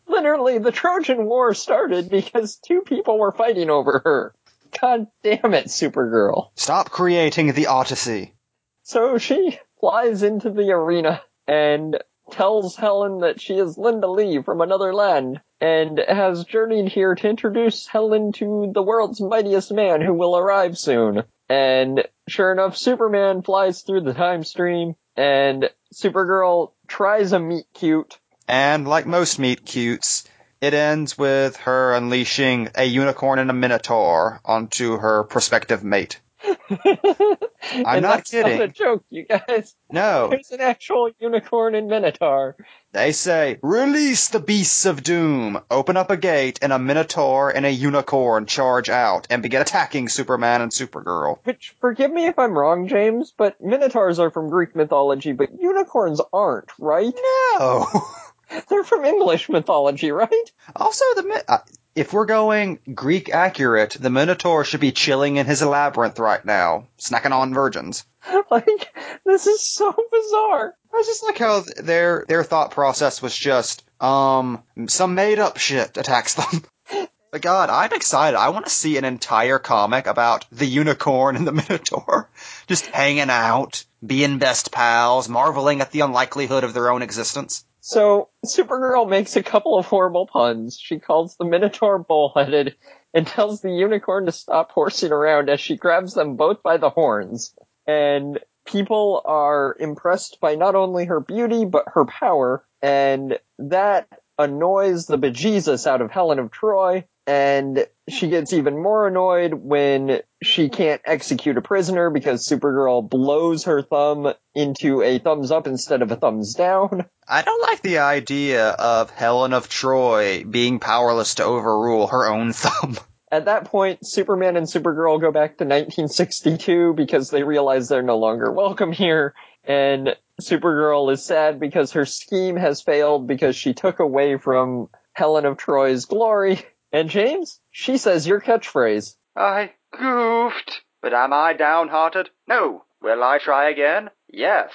literally, 0.06 0.58
the 0.58 0.72
Trojan 0.72 1.24
War 1.24 1.54
started 1.54 2.10
because 2.10 2.56
two 2.56 2.82
people 2.82 3.18
were 3.18 3.32
fighting 3.32 3.70
over 3.70 4.02
her. 4.04 4.34
God 4.80 5.06
damn 5.22 5.54
it, 5.54 5.66
Supergirl. 5.66 6.50
Stop 6.56 6.90
creating 6.90 7.52
the 7.52 7.66
Odyssey. 7.68 8.34
So 8.82 9.18
she 9.18 9.58
flies 9.80 10.22
into 10.22 10.50
the 10.50 10.72
arena 10.72 11.22
and 11.46 11.98
tells 12.30 12.76
Helen 12.76 13.20
that 13.20 13.40
she 13.40 13.54
is 13.54 13.78
Linda 13.78 14.08
Lee 14.08 14.42
from 14.42 14.60
another 14.60 14.94
land 14.94 15.40
and 15.60 15.98
has 15.98 16.44
journeyed 16.44 16.88
here 16.88 17.14
to 17.14 17.28
introduce 17.28 17.86
Helen 17.86 18.32
to 18.32 18.70
the 18.74 18.82
world's 18.82 19.20
mightiest 19.20 19.72
man 19.72 20.00
who 20.00 20.14
will 20.14 20.36
arrive 20.36 20.76
soon. 20.78 21.24
And 21.48 22.04
sure 22.28 22.52
enough, 22.52 22.76
Superman 22.76 23.42
flies 23.42 23.82
through 23.82 24.02
the 24.02 24.14
time 24.14 24.44
stream 24.44 24.94
and 25.16 25.70
Supergirl 25.92 26.72
tries 26.88 27.32
a 27.32 27.38
meet 27.38 27.66
cute. 27.74 28.18
And 28.48 28.86
like 28.86 29.06
most 29.06 29.38
meet 29.38 29.64
cutes, 29.64 30.24
it 30.64 30.72
ends 30.72 31.18
with 31.18 31.56
her 31.58 31.94
unleashing 31.94 32.70
a 32.74 32.84
unicorn 32.84 33.38
and 33.38 33.50
a 33.50 33.54
minotaur 33.54 34.40
onto 34.44 34.96
her 34.96 35.24
prospective 35.24 35.84
mate. 35.84 36.20
I'm 36.70 38.02
not 38.02 38.18
that's 38.18 38.30
kidding. 38.30 38.58
Not 38.58 38.68
a 38.68 38.68
joke, 38.68 39.04
you 39.10 39.24
guys. 39.24 39.74
No, 39.90 40.28
There's 40.28 40.50
an 40.50 40.60
actual 40.60 41.10
unicorn 41.18 41.74
and 41.74 41.88
minotaur. 41.88 42.56
they 42.92 43.12
say, 43.12 43.58
release 43.62 44.28
the 44.28 44.40
beasts 44.40 44.84
of 44.86 45.02
doom, 45.02 45.60
open 45.70 45.96
up 45.96 46.10
a 46.10 46.16
gate, 46.16 46.58
and 46.62 46.72
a 46.72 46.78
minotaur 46.78 47.50
and 47.50 47.64
a 47.64 47.70
unicorn 47.70 48.46
charge 48.46 48.88
out 48.90 49.26
and 49.30 49.42
begin 49.42 49.62
attacking 49.62 50.08
Superman 50.08 50.62
and 50.62 50.70
Supergirl. 50.72 51.38
Which, 51.44 51.74
forgive 51.80 52.12
me 52.12 52.26
if 52.26 52.38
I'm 52.38 52.56
wrong, 52.56 52.88
James, 52.88 53.32
but 53.36 53.60
minotaurs 53.62 54.18
are 54.18 54.30
from 54.30 54.50
Greek 54.50 54.74
mythology, 54.76 55.32
but 55.32 55.58
unicorns 55.58 56.20
aren't, 56.32 56.70
right? 56.78 57.14
No! 57.58 57.86
They're 58.68 58.84
from 58.84 59.04
English 59.04 59.48
mythology, 59.48 60.10
right? 60.10 60.52
Also, 60.76 61.04
the 61.16 61.44
uh, 61.48 61.58
if 61.94 62.12
we're 62.12 62.26
going 62.26 62.80
Greek 62.92 63.32
accurate, 63.32 63.96
the 63.98 64.10
Minotaur 64.10 64.64
should 64.64 64.80
be 64.80 64.92
chilling 64.92 65.36
in 65.36 65.46
his 65.46 65.62
labyrinth 65.62 66.18
right 66.18 66.44
now, 66.44 66.88
snacking 66.98 67.32
on 67.32 67.54
virgins. 67.54 68.04
Like, 68.50 68.94
this 69.26 69.46
is 69.46 69.60
so 69.60 69.94
bizarre. 70.10 70.74
I 70.92 71.02
just 71.04 71.24
like 71.24 71.38
how 71.38 71.62
their 71.76 72.24
their 72.26 72.42
thought 72.42 72.70
process 72.70 73.20
was 73.20 73.36
just 73.36 73.84
um 74.00 74.62
some 74.86 75.14
made 75.14 75.38
up 75.38 75.58
shit 75.58 75.96
attacks 75.96 76.34
them. 76.34 76.64
but 77.32 77.42
God, 77.42 77.68
I'm 77.68 77.92
excited. 77.92 78.38
I 78.38 78.48
want 78.50 78.64
to 78.64 78.70
see 78.70 78.96
an 78.96 79.04
entire 79.04 79.58
comic 79.58 80.06
about 80.06 80.46
the 80.52 80.66
unicorn 80.66 81.36
and 81.36 81.46
the 81.46 81.52
Minotaur 81.52 82.30
just 82.66 82.86
hanging 82.86 83.30
out, 83.30 83.84
being 84.04 84.38
best 84.38 84.72
pals, 84.72 85.28
marveling 85.28 85.80
at 85.80 85.90
the 85.90 86.00
unlikelihood 86.00 86.64
of 86.64 86.74
their 86.74 86.90
own 86.90 87.02
existence. 87.02 87.64
So, 87.86 88.30
Supergirl 88.46 89.06
makes 89.06 89.36
a 89.36 89.42
couple 89.42 89.76
of 89.78 89.84
horrible 89.84 90.26
puns. 90.26 90.78
She 90.80 90.98
calls 90.98 91.36
the 91.36 91.44
Minotaur 91.44 91.98
bullheaded 91.98 92.76
and 93.12 93.26
tells 93.26 93.60
the 93.60 93.70
unicorn 93.70 94.24
to 94.24 94.32
stop 94.32 94.72
horsing 94.72 95.12
around 95.12 95.50
as 95.50 95.60
she 95.60 95.76
grabs 95.76 96.14
them 96.14 96.36
both 96.36 96.62
by 96.62 96.78
the 96.78 96.88
horns. 96.88 97.54
And 97.86 98.40
people 98.64 99.20
are 99.26 99.76
impressed 99.78 100.40
by 100.40 100.54
not 100.54 100.74
only 100.74 101.04
her 101.04 101.20
beauty, 101.20 101.66
but 101.66 101.84
her 101.92 102.06
power. 102.06 102.64
And 102.80 103.38
that 103.58 104.08
annoys 104.38 105.04
the 105.04 105.18
bejesus 105.18 105.86
out 105.86 106.00
of 106.00 106.10
Helen 106.10 106.38
of 106.38 106.50
Troy. 106.50 107.04
And 107.26 107.86
she 108.08 108.28
gets 108.28 108.52
even 108.52 108.82
more 108.82 109.06
annoyed 109.08 109.54
when 109.54 110.20
she 110.42 110.68
can't 110.68 111.00
execute 111.06 111.56
a 111.56 111.62
prisoner 111.62 112.10
because 112.10 112.46
Supergirl 112.46 113.08
blows 113.08 113.64
her 113.64 113.82
thumb 113.82 114.34
into 114.54 115.00
a 115.02 115.18
thumbs 115.18 115.50
up 115.50 115.66
instead 115.66 116.02
of 116.02 116.12
a 116.12 116.16
thumbs 116.16 116.54
down. 116.54 117.06
I 117.28 117.42
don't 117.42 117.62
like 117.62 117.80
the 117.80 117.98
idea 117.98 118.68
of 118.68 119.10
Helen 119.10 119.54
of 119.54 119.70
Troy 119.70 120.44
being 120.44 120.80
powerless 120.80 121.36
to 121.36 121.44
overrule 121.44 122.08
her 122.08 122.28
own 122.28 122.52
thumb. 122.52 122.98
At 123.32 123.46
that 123.46 123.64
point, 123.64 124.06
Superman 124.06 124.56
and 124.56 124.66
Supergirl 124.66 125.20
go 125.20 125.32
back 125.32 125.56
to 125.56 125.64
1962 125.64 126.92
because 126.94 127.30
they 127.30 127.42
realize 127.42 127.88
they're 127.88 128.02
no 128.02 128.18
longer 128.18 128.52
welcome 128.52 128.92
here, 128.92 129.34
and 129.64 130.14
Supergirl 130.40 131.12
is 131.12 131.24
sad 131.24 131.58
because 131.58 131.92
her 131.92 132.06
scheme 132.06 132.54
has 132.54 132.80
failed 132.80 133.26
because 133.26 133.56
she 133.56 133.74
took 133.74 133.98
away 133.98 134.36
from 134.36 134.88
Helen 135.14 135.46
of 135.46 135.56
Troy's 135.56 136.04
glory. 136.04 136.60
And 136.94 137.10
James, 137.10 137.60
she 137.72 137.98
says 137.98 138.24
your 138.24 138.40
catchphrase. 138.40 139.16
I 139.36 139.72
goofed. 139.98 140.80
But 141.02 141.12
am 141.12 141.32
I 141.32 141.52
downhearted? 141.52 142.30
No. 142.46 142.84
Will 143.02 143.22
I 143.24 143.38
try 143.38 143.68
again? 143.70 144.10
Yes. 144.30 144.70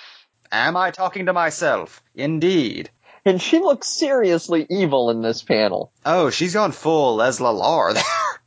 Am 0.51 0.75
I 0.75 0.91
talking 0.91 1.27
to 1.27 1.34
myself? 1.34 2.03
Indeed. 2.13 2.89
And 3.23 3.41
she 3.41 3.60
looks 3.60 3.88
seriously 3.88 4.67
evil 4.69 5.10
in 5.12 5.21
this 5.21 5.43
panel, 5.43 5.93
Oh, 6.05 6.29
she's 6.29 6.53
gone 6.53 6.73
full 6.73 7.17
Lesla 7.17 7.58
Lar 7.58 7.93
there. 7.95 8.03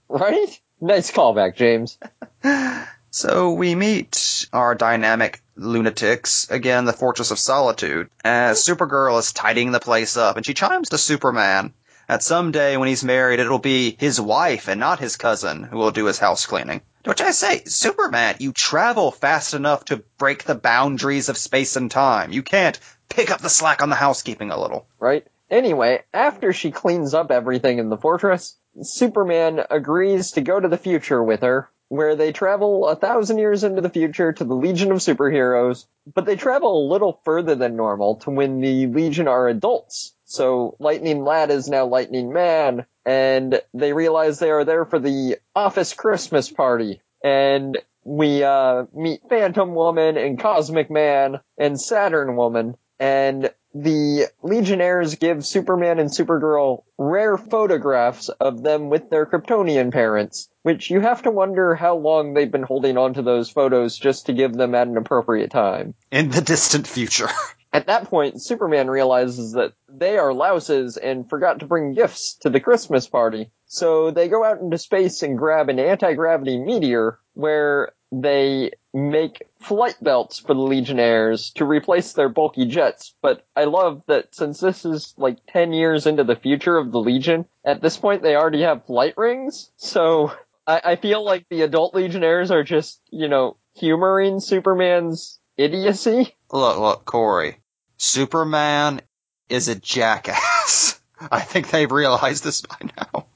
right? 0.08 0.60
Nice 0.80 1.10
callback, 1.10 1.56
James. 1.56 1.98
So 3.14 3.52
we 3.52 3.74
meet 3.74 4.46
our 4.54 4.74
dynamic 4.74 5.42
lunatics 5.54 6.50
again 6.50 6.86
the 6.86 6.94
Fortress 6.94 7.30
of 7.30 7.38
Solitude 7.38 8.08
as 8.24 8.64
Supergirl 8.64 9.18
is 9.18 9.34
tidying 9.34 9.70
the 9.70 9.80
place 9.80 10.16
up 10.16 10.38
and 10.38 10.46
she 10.46 10.54
chimes 10.54 10.88
to 10.88 10.96
Superman 10.96 11.74
that 12.12 12.22
someday 12.22 12.76
when 12.76 12.88
he's 12.88 13.02
married 13.02 13.40
it'll 13.40 13.58
be 13.58 13.96
his 13.98 14.20
wife 14.20 14.68
and 14.68 14.78
not 14.78 15.00
his 15.00 15.16
cousin 15.16 15.62
who 15.62 15.78
will 15.78 15.92
do 15.92 16.04
his 16.04 16.18
house 16.18 16.44
cleaning. 16.44 16.82
Which 17.06 17.22
I 17.22 17.30
say, 17.30 17.64
Superman, 17.64 18.36
you 18.38 18.52
travel 18.52 19.10
fast 19.10 19.54
enough 19.54 19.86
to 19.86 20.04
break 20.18 20.44
the 20.44 20.54
boundaries 20.54 21.30
of 21.30 21.38
space 21.38 21.74
and 21.76 21.90
time. 21.90 22.30
You 22.30 22.42
can't 22.42 22.78
pick 23.08 23.30
up 23.30 23.40
the 23.40 23.48
slack 23.48 23.80
on 23.80 23.88
the 23.88 23.96
housekeeping 23.96 24.50
a 24.50 24.60
little. 24.60 24.86
right? 25.00 25.26
Anyway, 25.50 26.02
after 26.12 26.52
she 26.52 26.70
cleans 26.70 27.14
up 27.14 27.30
everything 27.30 27.78
in 27.78 27.88
the 27.88 27.96
fortress, 27.96 28.58
Superman 28.82 29.62
agrees 29.70 30.32
to 30.32 30.42
go 30.42 30.60
to 30.60 30.68
the 30.68 30.76
future 30.76 31.24
with 31.24 31.40
her, 31.40 31.70
where 31.88 32.14
they 32.14 32.32
travel 32.32 32.88
a 32.88 32.96
thousand 32.96 33.38
years 33.38 33.64
into 33.64 33.80
the 33.80 33.88
future 33.88 34.34
to 34.34 34.44
the 34.44 34.54
Legion 34.54 34.92
of 34.92 34.98
Superheroes, 34.98 35.86
but 36.14 36.26
they 36.26 36.36
travel 36.36 36.86
a 36.86 36.90
little 36.92 37.20
further 37.24 37.54
than 37.54 37.74
normal 37.76 38.16
to 38.16 38.30
when 38.30 38.60
the 38.60 38.86
Legion 38.86 39.28
are 39.28 39.48
adults. 39.48 40.14
So 40.32 40.76
Lightning 40.78 41.24
Lad 41.24 41.50
is 41.50 41.68
now 41.68 41.84
Lightning 41.84 42.32
Man, 42.32 42.86
and 43.04 43.60
they 43.74 43.92
realize 43.92 44.38
they 44.38 44.50
are 44.50 44.64
there 44.64 44.86
for 44.86 44.98
the 44.98 45.36
office 45.54 45.92
Christmas 45.92 46.50
party. 46.50 47.02
And 47.22 47.76
we 48.02 48.42
uh, 48.42 48.84
meet 48.94 49.20
Phantom 49.28 49.74
Woman 49.74 50.16
and 50.16 50.40
Cosmic 50.40 50.90
Man 50.90 51.40
and 51.58 51.78
Saturn 51.78 52.34
Woman, 52.34 52.76
and 52.98 53.50
the 53.74 54.28
Legionnaires 54.42 55.16
give 55.16 55.44
Superman 55.44 55.98
and 55.98 56.08
Supergirl 56.08 56.84
rare 56.96 57.36
photographs 57.36 58.30
of 58.30 58.62
them 58.62 58.88
with 58.88 59.10
their 59.10 59.26
Kryptonian 59.26 59.92
parents, 59.92 60.48
which 60.62 60.90
you 60.90 61.00
have 61.00 61.22
to 61.24 61.30
wonder 61.30 61.74
how 61.74 61.96
long 61.96 62.32
they've 62.32 62.50
been 62.50 62.62
holding 62.62 62.96
on 62.96 63.12
to 63.14 63.22
those 63.22 63.50
photos 63.50 63.98
just 63.98 64.26
to 64.26 64.32
give 64.32 64.54
them 64.54 64.74
at 64.74 64.88
an 64.88 64.96
appropriate 64.96 65.50
time. 65.50 65.92
In 66.10 66.30
the 66.30 66.40
distant 66.40 66.86
future. 66.86 67.28
At 67.72 67.86
that 67.86 68.04
point, 68.04 68.42
Superman 68.42 68.90
realizes 68.90 69.52
that 69.52 69.72
they 69.88 70.18
are 70.18 70.34
louses 70.34 70.98
and 70.98 71.28
forgot 71.28 71.60
to 71.60 71.66
bring 71.66 71.94
gifts 71.94 72.34
to 72.42 72.50
the 72.50 72.60
Christmas 72.60 73.08
party. 73.08 73.50
So 73.64 74.10
they 74.10 74.28
go 74.28 74.44
out 74.44 74.60
into 74.60 74.76
space 74.76 75.22
and 75.22 75.38
grab 75.38 75.70
an 75.70 75.78
anti-gravity 75.78 76.58
meteor 76.58 77.18
where 77.32 77.92
they 78.12 78.72
make 78.92 79.48
flight 79.58 79.96
belts 80.02 80.38
for 80.38 80.52
the 80.52 80.60
Legionnaires 80.60 81.50
to 81.52 81.64
replace 81.64 82.12
their 82.12 82.28
bulky 82.28 82.66
jets. 82.66 83.14
But 83.22 83.46
I 83.56 83.64
love 83.64 84.02
that 84.06 84.34
since 84.34 84.60
this 84.60 84.84
is 84.84 85.14
like 85.16 85.38
10 85.48 85.72
years 85.72 86.06
into 86.06 86.24
the 86.24 86.36
future 86.36 86.76
of 86.76 86.92
the 86.92 87.00
Legion, 87.00 87.46
at 87.64 87.80
this 87.80 87.96
point 87.96 88.22
they 88.22 88.36
already 88.36 88.62
have 88.62 88.84
flight 88.84 89.14
rings. 89.16 89.70
So 89.78 90.30
I, 90.66 90.82
I 90.84 90.96
feel 90.96 91.24
like 91.24 91.46
the 91.48 91.62
adult 91.62 91.94
Legionnaires 91.94 92.50
are 92.50 92.64
just, 92.64 93.00
you 93.10 93.28
know, 93.28 93.56
humoring 93.74 94.40
Superman's 94.40 95.40
idiocy. 95.56 96.36
Look, 96.52 96.78
look, 96.78 97.04
Corey. 97.06 97.61
Superman 98.02 99.00
is 99.48 99.68
a 99.68 99.76
jackass. 99.76 101.00
I 101.30 101.38
think 101.40 101.70
they've 101.70 101.90
realized 101.90 102.42
this 102.42 102.60
by 102.62 102.76
now. 102.96 103.26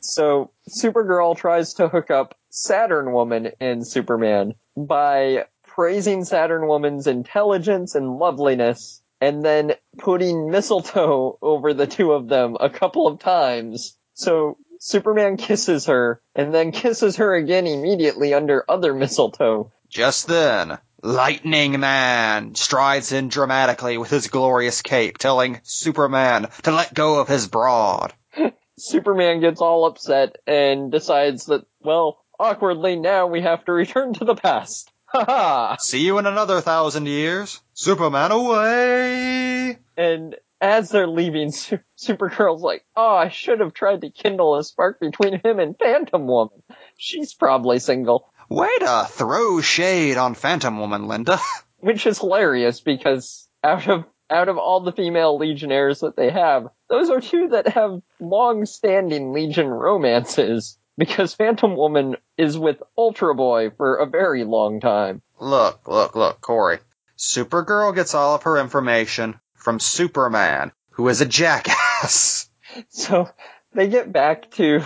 So 0.00 0.52
Supergirl 0.70 1.36
tries 1.36 1.74
to 1.74 1.88
hook 1.88 2.10
up 2.10 2.38
Saturn 2.48 3.12
Woman 3.12 3.50
and 3.60 3.86
Superman 3.86 4.54
by 4.74 5.44
praising 5.66 6.24
Saturn 6.24 6.66
Woman's 6.66 7.06
intelligence 7.06 7.94
and 7.94 8.16
loveliness 8.18 9.02
and 9.20 9.44
then 9.44 9.72
putting 9.98 10.50
mistletoe 10.50 11.38
over 11.42 11.74
the 11.74 11.86
two 11.86 12.12
of 12.12 12.28
them 12.28 12.56
a 12.58 12.70
couple 12.70 13.06
of 13.06 13.18
times. 13.18 13.98
So 14.14 14.56
Superman 14.80 15.36
kisses 15.36 15.86
her 15.86 16.22
and 16.34 16.54
then 16.54 16.72
kisses 16.72 17.16
her 17.16 17.34
again 17.34 17.66
immediately 17.66 18.32
under 18.32 18.64
other 18.66 18.94
mistletoe. 18.94 19.72
Just 19.88 20.26
then, 20.26 20.78
Lightning 21.02 21.78
Man 21.78 22.54
strides 22.54 23.12
in 23.12 23.28
dramatically 23.28 23.98
with 23.98 24.10
his 24.10 24.28
glorious 24.28 24.82
cape, 24.82 25.18
telling 25.18 25.60
Superman 25.62 26.48
to 26.62 26.72
let 26.72 26.94
go 26.94 27.20
of 27.20 27.28
his 27.28 27.46
broad. 27.46 28.12
Superman 28.78 29.40
gets 29.40 29.60
all 29.60 29.86
upset 29.86 30.36
and 30.46 30.90
decides 30.90 31.46
that, 31.46 31.64
well, 31.80 32.18
awkwardly 32.38 32.96
now 32.96 33.26
we 33.26 33.42
have 33.42 33.64
to 33.64 33.72
return 33.72 34.14
to 34.14 34.24
the 34.24 34.34
past. 34.34 34.90
Ha 35.06 35.24
ha! 35.24 35.76
See 35.78 36.04
you 36.04 36.18
in 36.18 36.26
another 36.26 36.60
thousand 36.60 37.06
years. 37.06 37.60
Superman 37.74 38.32
away! 38.32 39.78
And 39.96 40.34
as 40.60 40.90
they're 40.90 41.06
leaving, 41.06 41.48
Supergirl's 41.98 42.62
like, 42.62 42.84
oh, 42.96 43.14
I 43.14 43.28
should 43.28 43.60
have 43.60 43.74
tried 43.74 44.00
to 44.00 44.10
kindle 44.10 44.56
a 44.56 44.64
spark 44.64 44.98
between 45.00 45.40
him 45.40 45.60
and 45.60 45.78
Phantom 45.78 46.26
Woman. 46.26 46.62
She's 46.96 47.34
probably 47.34 47.78
single. 47.78 48.30
Way 48.48 48.78
to 48.78 49.06
throw 49.08 49.60
shade 49.60 50.16
on 50.16 50.34
Phantom 50.34 50.78
Woman, 50.78 51.08
Linda. 51.08 51.38
Which 51.78 52.06
is 52.06 52.18
hilarious 52.18 52.80
because 52.80 53.48
out 53.62 53.88
of 53.88 54.04
out 54.30 54.48
of 54.48 54.58
all 54.58 54.80
the 54.80 54.92
female 54.92 55.38
legionnaires 55.38 56.00
that 56.00 56.16
they 56.16 56.30
have, 56.30 56.66
those 56.88 57.10
are 57.10 57.20
two 57.20 57.48
that 57.48 57.68
have 57.68 58.00
long-standing 58.18 59.32
Legion 59.32 59.68
romances. 59.68 60.78
Because 60.98 61.34
Phantom 61.34 61.76
Woman 61.76 62.16
is 62.38 62.56
with 62.58 62.82
Ultra 62.96 63.34
Boy 63.34 63.70
for 63.70 63.96
a 63.96 64.06
very 64.06 64.44
long 64.44 64.80
time. 64.80 65.20
Look, 65.38 65.86
look, 65.86 66.16
look, 66.16 66.40
Corey. 66.40 66.78
Supergirl 67.18 67.94
gets 67.94 68.14
all 68.14 68.34
of 68.34 68.44
her 68.44 68.56
information 68.58 69.38
from 69.54 69.78
Superman, 69.78 70.72
who 70.90 71.08
is 71.08 71.20
a 71.20 71.26
jackass. 71.26 72.48
So 72.90 73.30
they 73.72 73.88
get 73.88 74.12
back 74.12 74.50
to 74.52 74.84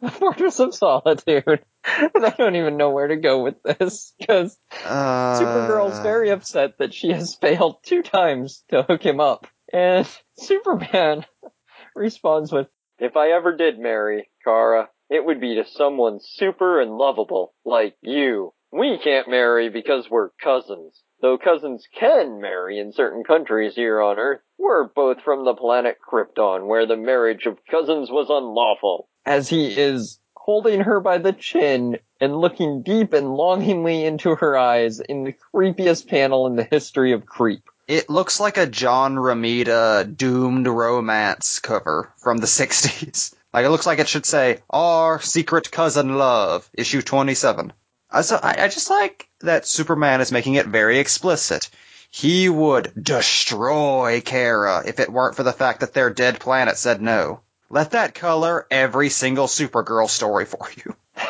the 0.00 0.10
Fortress 0.10 0.60
of 0.60 0.74
Solitude. 0.74 1.64
I 1.84 2.34
don't 2.36 2.56
even 2.56 2.76
know 2.76 2.90
where 2.90 3.08
to 3.08 3.16
go 3.16 3.42
with 3.42 3.62
this 3.62 4.12
because 4.18 4.58
Uh, 4.84 5.38
Supergirl's 5.40 5.98
very 6.00 6.30
upset 6.30 6.78
that 6.78 6.94
she 6.94 7.10
has 7.10 7.34
failed 7.34 7.76
two 7.82 8.02
times 8.02 8.64
to 8.68 8.82
hook 8.82 9.02
him 9.04 9.20
up. 9.20 9.46
And 9.72 10.06
Superman 10.38 11.24
responds 11.94 12.52
with, 12.52 12.68
If 12.98 13.16
I 13.16 13.30
ever 13.30 13.56
did 13.56 13.78
marry, 13.78 14.28
Kara, 14.44 14.88
it 15.08 15.24
would 15.24 15.40
be 15.40 15.56
to 15.56 15.64
someone 15.66 16.20
super 16.20 16.80
and 16.80 16.96
lovable, 16.96 17.54
like 17.64 17.96
you. 18.00 18.52
We 18.72 18.98
can't 19.02 19.28
marry 19.28 19.68
because 19.68 20.08
we're 20.08 20.30
cousins. 20.42 21.02
Though 21.20 21.36
cousins 21.36 21.86
can 21.98 22.40
marry 22.40 22.78
in 22.78 22.92
certain 22.92 23.24
countries 23.24 23.74
here 23.74 24.00
on 24.00 24.18
Earth, 24.18 24.40
we're 24.58 24.84
both 24.88 25.18
from 25.22 25.44
the 25.44 25.54
planet 25.54 25.98
Krypton, 26.00 26.66
where 26.66 26.86
the 26.86 26.96
marriage 26.96 27.44
of 27.46 27.58
cousins 27.70 28.10
was 28.10 28.28
unlawful. 28.30 29.08
As 29.26 29.48
he 29.48 29.78
is 29.78 30.18
holding 30.34 30.80
her 30.80 31.00
by 31.00 31.18
the 31.18 31.32
chin 31.32 31.98
and 32.20 32.36
looking 32.36 32.82
deep 32.82 33.12
and 33.12 33.34
longingly 33.34 34.04
into 34.04 34.34
her 34.34 34.56
eyes 34.56 35.00
in 35.00 35.24
the 35.24 35.34
creepiest 35.54 36.08
panel 36.08 36.46
in 36.46 36.56
the 36.56 36.64
history 36.64 37.12
of 37.12 37.26
creep. 37.26 37.62
It 37.86 38.08
looks 38.08 38.40
like 38.40 38.56
a 38.56 38.66
John 38.66 39.16
Romita 39.16 40.16
doomed 40.16 40.66
romance 40.66 41.58
cover 41.58 42.12
from 42.18 42.38
the 42.38 42.46
60s. 42.46 43.34
Like, 43.52 43.64
it 43.64 43.70
looks 43.70 43.86
like 43.86 43.98
it 43.98 44.08
should 44.08 44.26
say, 44.26 44.58
Our 44.70 45.20
Secret 45.20 45.70
Cousin 45.70 46.16
Love, 46.16 46.70
issue 46.72 47.02
27. 47.02 47.72
Uh, 48.10 48.22
so 48.22 48.38
I, 48.42 48.64
I 48.64 48.68
just 48.68 48.90
like 48.90 49.28
that 49.40 49.66
Superman 49.66 50.20
is 50.20 50.32
making 50.32 50.54
it 50.54 50.66
very 50.66 50.98
explicit. 50.98 51.68
He 52.10 52.48
would 52.48 52.92
destroy 53.00 54.20
Kara 54.24 54.82
if 54.86 54.98
it 55.00 55.12
weren't 55.12 55.36
for 55.36 55.42
the 55.42 55.52
fact 55.52 55.80
that 55.80 55.94
their 55.94 56.10
dead 56.10 56.40
planet 56.40 56.76
said 56.76 57.00
no. 57.00 57.40
Let 57.70 57.92
that 57.92 58.14
color 58.14 58.66
every 58.70 59.08
single 59.08 59.46
Supergirl 59.46 60.08
story 60.08 60.44
for 60.44 60.68
you. 60.76 60.94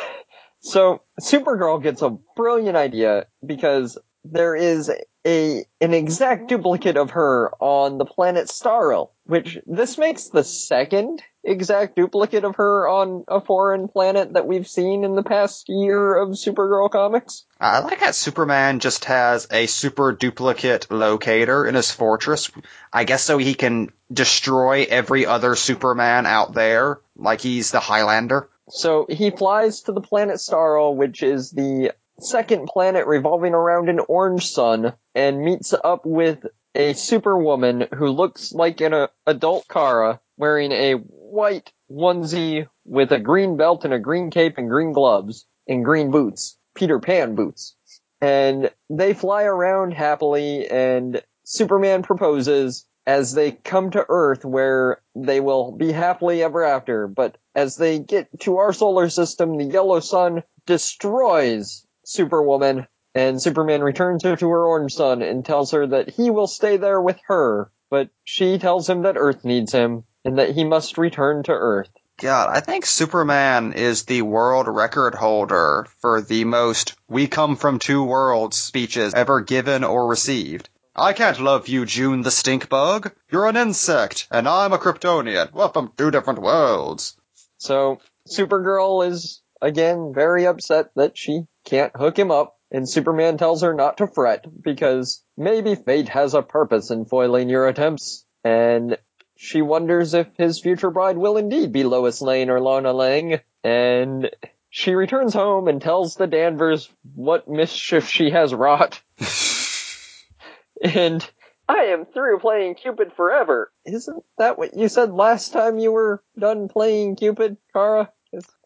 So 0.63 1.01
Supergirl 1.19 1.83
gets 1.83 2.03
a 2.03 2.19
brilliant 2.37 2.77
idea 2.77 3.29
because 3.45 3.97
there 4.25 4.55
is 4.55 4.91
a 5.27 5.65
an 5.81 5.95
exact 5.95 6.49
duplicate 6.49 6.97
of 6.97 7.11
her 7.11 7.53
on 7.61 7.99
the 7.99 8.05
planet 8.05 8.47
Staryl, 8.47 9.11
which 9.25 9.59
this 9.67 9.99
makes 9.99 10.29
the 10.29 10.45
second 10.45 11.23
exact 11.45 11.97
duplicate 11.97 12.45
of 12.45 12.57
her 12.57 12.89
on 12.89 13.25
a 13.29 13.41
foreign 13.41 13.89
planet 13.89 14.35
that 14.35 14.47
we've 14.47 14.69
seen 14.69 15.05
in 15.05 15.15
the 15.15 15.23
past 15.23 15.69
year 15.69 16.17
of 16.17 16.31
Supergirl 16.31 16.91
comics. 16.91 17.45
I 17.59 17.81
like 17.81 18.01
that 18.01 18.15
Superman 18.15 18.81
just 18.81 19.07
has 19.07 19.47
a 19.51 19.67
super 19.67 20.13
duplicate 20.13 20.91
locator 20.91 21.67
in 21.67 21.75
his 21.75 21.91
fortress. 21.91 22.51
I 22.93 23.05
guess 23.05 23.23
so 23.23 23.39
he 23.39 23.55
can 23.55 23.91
destroy 24.13 24.87
every 24.89 25.27
other 25.27 25.55
Superman 25.55 26.27
out 26.27 26.55
there, 26.55 27.01
like 27.17 27.41
he's 27.41 27.71
the 27.71 27.81
Highlander. 27.81 28.49
So 28.69 29.07
he 29.09 29.31
flies 29.31 29.83
to 29.83 29.93
the 29.93 30.01
planet 30.01 30.37
Staryl, 30.37 30.95
which 30.95 31.23
is 31.23 31.51
the 31.51 31.93
second 32.23 32.67
planet 32.67 33.07
revolving 33.07 33.55
around 33.55 33.89
an 33.89 34.01
orange 34.09 34.49
sun, 34.49 34.93
and 35.15 35.45
meets 35.45 35.75
up 35.85 36.05
with 36.05 36.47
a 36.75 36.93
superwoman 36.93 37.87
who 37.95 38.09
looks 38.09 38.53
like 38.53 38.81
an 38.81 38.95
uh, 38.95 39.09
adult 39.27 39.67
Kara, 39.69 40.21
wearing 40.37 40.73
a 40.73 40.95
white 40.95 41.73
onesie 41.91 42.67
with 42.85 43.13
a 43.13 43.19
green 43.19 43.57
belt 43.57 43.85
and 43.85 43.95
a 43.95 43.99
green 43.99 44.31
cape 44.31 44.59
and 44.59 44.69
green 44.69 44.93
gloves 44.93 45.47
and 45.67 45.85
green 45.85 46.11
boots, 46.11 46.57
Peter 46.75 46.99
Pan 46.99 47.35
boots. 47.35 47.75
And 48.21 48.71
they 48.89 49.15
fly 49.15 49.45
around 49.45 49.93
happily, 49.93 50.69
and 50.71 51.23
Superman 51.45 52.03
proposes 52.03 52.87
as 53.07 53.33
they 53.33 53.51
come 53.51 53.91
to 53.91 54.05
Earth 54.09 54.45
where 54.45 55.01
they 55.15 55.41
will 55.41 55.73
be 55.73 55.91
happily 55.91 56.43
ever 56.43 56.63
after. 56.63 57.09
But 57.09 57.39
as 57.55 57.77
they 57.77 57.99
get 57.99 58.29
to 58.41 58.59
our 58.59 58.73
solar 58.73 59.09
system, 59.09 59.57
the 59.57 59.65
yellow 59.65 60.01
sun 60.01 60.45
destroys 60.67 61.87
Superwoman 62.05 62.87
and 63.15 63.41
Superman 63.41 63.83
returns 63.83 64.23
her 64.25 64.37
to 64.37 64.49
her 64.49 64.67
orange 64.67 64.95
sun 64.95 65.23
and 65.23 65.45
tells 65.45 65.73
her 65.73 65.87
that 65.89 66.11
he 66.11 66.31
will 66.31 66.47
stay 66.47 66.77
there 66.77 67.01
with 67.01 67.19
her. 67.27 67.71
But 67.91 68.11
she 68.25 68.59
tells 68.59 68.89
him 68.89 69.03
that 69.03 69.17
Earth 69.17 69.45
needs 69.45 69.73
him 69.73 70.05
and 70.25 70.39
that 70.39 70.51
he 70.51 70.65
must 70.65 70.99
return 70.99 71.43
to 71.45 71.53
Earth. 71.53 71.91
God, 72.19 72.51
I 72.51 72.61
think 72.61 72.85
Superman 72.85 73.73
is 73.73 74.05
the 74.05 74.23
world 74.23 74.69
record 74.69 75.15
holder 75.15 75.87
for 76.01 76.21
the 76.21 76.45
most 76.45 76.95
we 77.09 77.27
come 77.27 77.57
from 77.57 77.79
two 77.79 78.05
worlds 78.05 78.59
speeches 78.59 79.15
ever 79.15 79.41
given 79.41 79.85
or 79.85 80.07
received. 80.07 80.69
I 80.95 81.15
can't 81.15 81.41
love 81.41 81.67
you, 81.67 81.87
June 81.87 82.21
the 82.21 82.31
stink 82.31 82.69
bug. 82.69 83.13
You're 83.31 83.47
an 83.47 83.57
insect, 83.57 84.29
and 84.31 84.47
I'm 84.47 84.73
a 84.73 84.79
Kryptonian. 84.79 85.53
We're 85.53 85.69
from 85.71 85.93
two 85.97 86.11
different 86.11 86.43
worlds. 86.43 87.17
So 87.57 88.01
Supergirl 88.29 89.09
is 89.09 89.41
again 89.63 90.13
very 90.15 90.47
upset 90.47 90.91
that 90.97 91.17
she 91.17 91.47
can't 91.71 91.97
hook 91.97 92.19
him 92.19 92.33
up 92.33 92.59
and 92.73 92.89
Superman 92.89 93.39
tells 93.39 93.63
her 93.63 93.73
not 93.73 93.99
to 93.99 94.09
fret 94.09 94.45
because 94.61 95.23
maybe 95.37 95.77
fate 95.77 96.09
has 96.09 96.35
a 96.35 96.43
purpose 96.43 96.91
in 96.91 97.05
foiling 97.05 97.49
your 97.49 97.69
attempts 97.69 98.27
and 98.43 98.99
she 99.37 99.63
wonders 99.63 100.13
if 100.13 100.27
his 100.37 100.61
future 100.61 100.91
bride 100.91 101.17
will 101.17 101.37
indeed 101.37 101.71
be 101.71 101.85
Lois 101.85 102.21
Lane 102.21 102.51
or 102.51 102.61
Lana 102.61 102.93
Lang 102.93 103.41
and 103.63 104.29
she 104.69 104.95
returns 104.95 105.33
home 105.33 105.69
and 105.69 105.81
tells 105.81 106.17
the 106.17 106.27
Danvers 106.27 106.91
what 107.15 107.49
mischief 107.49 108.09
she 108.09 108.31
has 108.31 108.53
wrought. 108.53 109.01
and 110.83 111.29
I 111.69 111.85
am 111.87 112.05
through 112.05 112.41
playing 112.41 112.75
Cupid 112.75 113.13
forever. 113.17 113.73
Isn't 113.85 114.25
that 114.39 114.59
what 114.59 114.77
you 114.77 114.89
said 114.89 115.13
last 115.13 115.53
time 115.53 115.79
you 115.79 115.93
were 115.93 116.23
done 116.37 116.69
playing 116.69 117.17
Cupid, 117.17 117.59
Kara? 117.73 118.11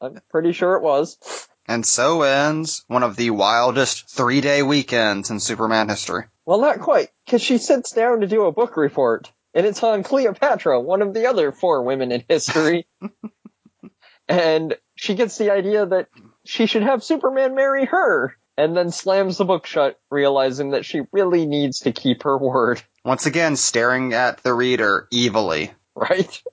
I'm 0.01 0.21
pretty 0.31 0.53
sure 0.53 0.77
it 0.77 0.83
was. 0.83 1.19
And 1.67 1.85
so 1.87 2.23
ends 2.23 2.85
one 2.89 3.03
of 3.03 3.17
the 3.17 3.31
wildest 3.31 4.11
three 4.11 4.41
day 4.41 4.63
weekends 4.63 5.31
in 5.31 5.41
Superman 5.41 5.89
history. 5.89 6.25
Well, 6.47 6.61
not 6.61 6.81
quite, 6.81 7.09
because 7.25 7.41
she 7.41 7.57
sits 7.59 7.93
down 7.93 8.21
to 8.21 8.27
do 8.27 8.45
a 8.45 8.53
book 8.53 8.77
report, 8.77 9.33
and 9.55 9.65
it's 9.67 9.83
on 9.83 10.03
Cleopatra, 10.03 10.79
one 10.81 11.01
of 11.01 11.15
the 11.15 11.27
other 11.27 11.53
four 11.53 11.83
women 11.83 12.13
in 12.13 12.23
history. 12.29 12.87
and 14.29 14.77
she 14.95 15.15
gets 15.15 15.39
the 15.39 15.51
idea 15.53 15.87
that 15.87 16.09
she 16.45 16.67
should 16.67 16.83
have 16.83 17.03
Superman 17.03 17.55
marry 17.55 17.87
her, 17.87 18.37
and 18.59 18.77
then 18.77 18.91
slams 18.91 19.39
the 19.39 19.45
book 19.47 19.65
shut, 19.67 19.99
realizing 20.11 20.71
that 20.73 20.85
she 20.85 21.01
really 21.13 21.47
needs 21.47 21.81
to 21.81 21.93
keep 21.93 22.25
her 22.25 22.37
word, 22.37 22.83
Once 23.05 23.25
again, 23.27 23.57
staring 23.57 24.13
at 24.13 24.43
the 24.43 24.53
reader 24.53 25.09
evilly. 25.13 25.73
right? 25.95 26.43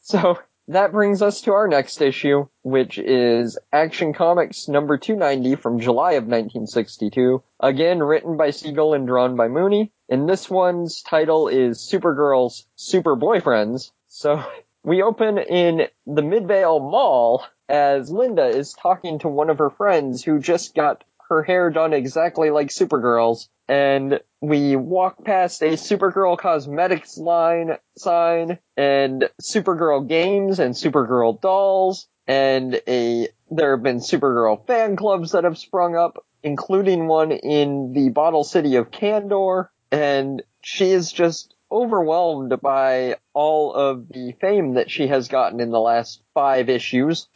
So, 0.00 0.38
that 0.68 0.92
brings 0.92 1.22
us 1.22 1.40
to 1.42 1.52
our 1.52 1.66
next 1.66 2.00
issue, 2.00 2.46
which 2.62 2.98
is 2.98 3.58
Action 3.72 4.12
Comics 4.12 4.68
number 4.68 4.98
290 4.98 5.56
from 5.56 5.80
July 5.80 6.12
of 6.12 6.24
1962. 6.24 7.42
Again, 7.58 8.00
written 8.00 8.36
by 8.36 8.50
Siegel 8.50 8.94
and 8.94 9.06
drawn 9.06 9.34
by 9.34 9.48
Mooney. 9.48 9.92
And 10.08 10.28
this 10.28 10.48
one's 10.48 11.02
title 11.02 11.48
is 11.48 11.78
Supergirl's 11.78 12.66
Super 12.76 13.16
Boyfriends. 13.16 13.90
So, 14.08 14.44
we 14.84 15.02
open 15.02 15.38
in 15.38 15.88
the 16.06 16.22
Midvale 16.22 16.80
Mall 16.80 17.44
as 17.68 18.10
Linda 18.10 18.46
is 18.46 18.72
talking 18.72 19.18
to 19.20 19.28
one 19.28 19.50
of 19.50 19.58
her 19.58 19.70
friends 19.70 20.24
who 20.24 20.38
just 20.38 20.74
got 20.74 21.04
her 21.28 21.42
hair 21.42 21.70
done 21.70 21.92
exactly 21.92 22.50
like 22.50 22.68
Supergirl's. 22.68 23.48
And 23.68 24.20
we 24.40 24.76
walk 24.76 25.24
past 25.24 25.62
a 25.62 25.72
Supergirl 25.72 26.38
cosmetics 26.38 27.18
line 27.18 27.76
sign 27.96 28.58
and 28.76 29.28
Supergirl 29.42 30.08
games 30.08 30.58
and 30.58 30.74
Supergirl 30.74 31.40
dolls 31.40 32.08
and 32.26 32.80
a, 32.86 33.28
there 33.50 33.74
have 33.74 33.82
been 33.82 33.98
Supergirl 33.98 34.66
fan 34.66 34.96
clubs 34.96 35.32
that 35.32 35.44
have 35.44 35.58
sprung 35.58 35.96
up, 35.96 36.24
including 36.42 37.08
one 37.08 37.32
in 37.32 37.92
the 37.94 38.10
bottle 38.10 38.44
city 38.44 38.76
of 38.76 38.90
Kandor. 38.90 39.68
And 39.90 40.42
she 40.62 40.90
is 40.90 41.10
just 41.10 41.54
overwhelmed 41.72 42.60
by 42.60 43.16
all 43.32 43.74
of 43.74 44.08
the 44.08 44.34
fame 44.40 44.74
that 44.74 44.90
she 44.90 45.06
has 45.08 45.28
gotten 45.28 45.60
in 45.60 45.70
the 45.70 45.80
last 45.80 46.22
five 46.34 46.68
issues. 46.68 47.28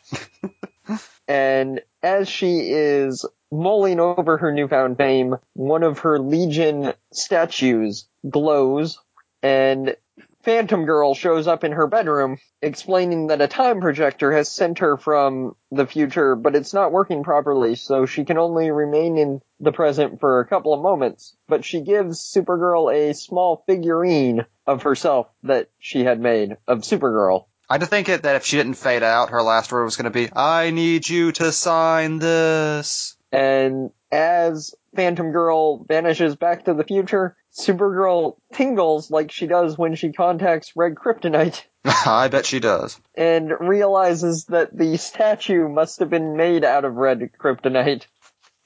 and 1.29 1.81
as 2.03 2.29
she 2.29 2.59
is 2.71 3.25
mulling 3.53 4.01
over 4.01 4.39
her 4.39 4.51
newfound 4.51 4.97
fame, 4.97 5.37
one 5.53 5.83
of 5.83 6.01
her 6.01 6.19
Legion 6.19 6.95
statues 7.13 8.09
glows 8.29 8.99
and 9.43 9.95
Phantom 10.43 10.85
Girl 10.87 11.15
shows 11.15 11.47
up 11.47 11.63
in 11.63 11.73
her 11.73 11.87
bedroom 11.87 12.39
explaining 12.61 13.29
that 13.29 13.41
a 13.41 13.47
time 13.47 13.81
projector 13.81 14.33
has 14.33 14.49
sent 14.49 14.81
her 14.81 14.97
from 14.97 15.55
the 15.71 15.87
future, 15.87 16.35
but 16.35 16.57
it's 16.57 16.75
not 16.75 16.91
working 16.91 17.23
properly, 17.23 17.77
so 17.77 18.07
she 18.07 18.25
can 18.25 18.39
only 18.39 18.71
remain 18.71 19.19
in 19.19 19.41
the 19.61 19.73
present 19.73 20.19
for 20.19 20.41
a 20.41 20.47
couple 20.47 20.75
of 20.75 20.83
moments. 20.83 21.37
But 21.49 21.65
she 21.65 21.81
gives 21.81 22.19
Supergirl 22.21 22.93
a 22.93 23.15
small 23.15 23.63
figurine 23.69 24.45
of 24.67 24.83
herself 24.83 25.29
that 25.45 25.71
she 25.79 26.03
had 26.03 26.21
made 26.21 26.57
of 26.67 26.81
Supergirl. 26.81 27.47
I 27.71 27.79
to 27.79 27.87
think 27.87 28.09
it 28.09 28.25
that 28.25 28.37
if 28.37 28.45
she 28.45 28.57
didn't 28.57 28.75
fade 28.75 29.05
out, 29.05 29.31
her 29.31 29.43
last 29.43 29.71
word 29.71 29.85
was 29.85 29.97
going 29.97 30.05
to 30.05 30.11
be, 30.11 30.29
I 30.35 30.71
need 30.71 31.09
you 31.09 31.33
to 31.33 31.53
sign 31.53 32.19
this. 32.19 33.17
And 33.33 33.91
as 34.11 34.75
Phantom 34.95 35.33
Girl 35.33 35.85
vanishes 35.85 36.37
back 36.37 36.67
to 36.67 36.75
the 36.75 36.85
future, 36.85 37.37
Supergirl 37.59 38.37
tingles 38.53 39.11
like 39.11 39.31
she 39.31 39.47
does 39.47 39.77
when 39.79 39.95
she 39.95 40.13
contacts 40.13 40.73
Red 40.77 40.95
Kryptonite 40.95 41.63
I 42.07 42.29
bet 42.29 42.47
she 42.47 42.61
does. 42.61 43.01
and 43.17 43.51
realizes 43.59 44.45
that 44.47 44.77
the 44.77 44.97
statue 44.99 45.69
must 45.69 45.99
have 45.99 46.11
been 46.11 46.37
made 46.37 46.65
out 46.65 46.85
of 46.85 46.95
red 46.95 47.31
kryptonite. 47.41 48.07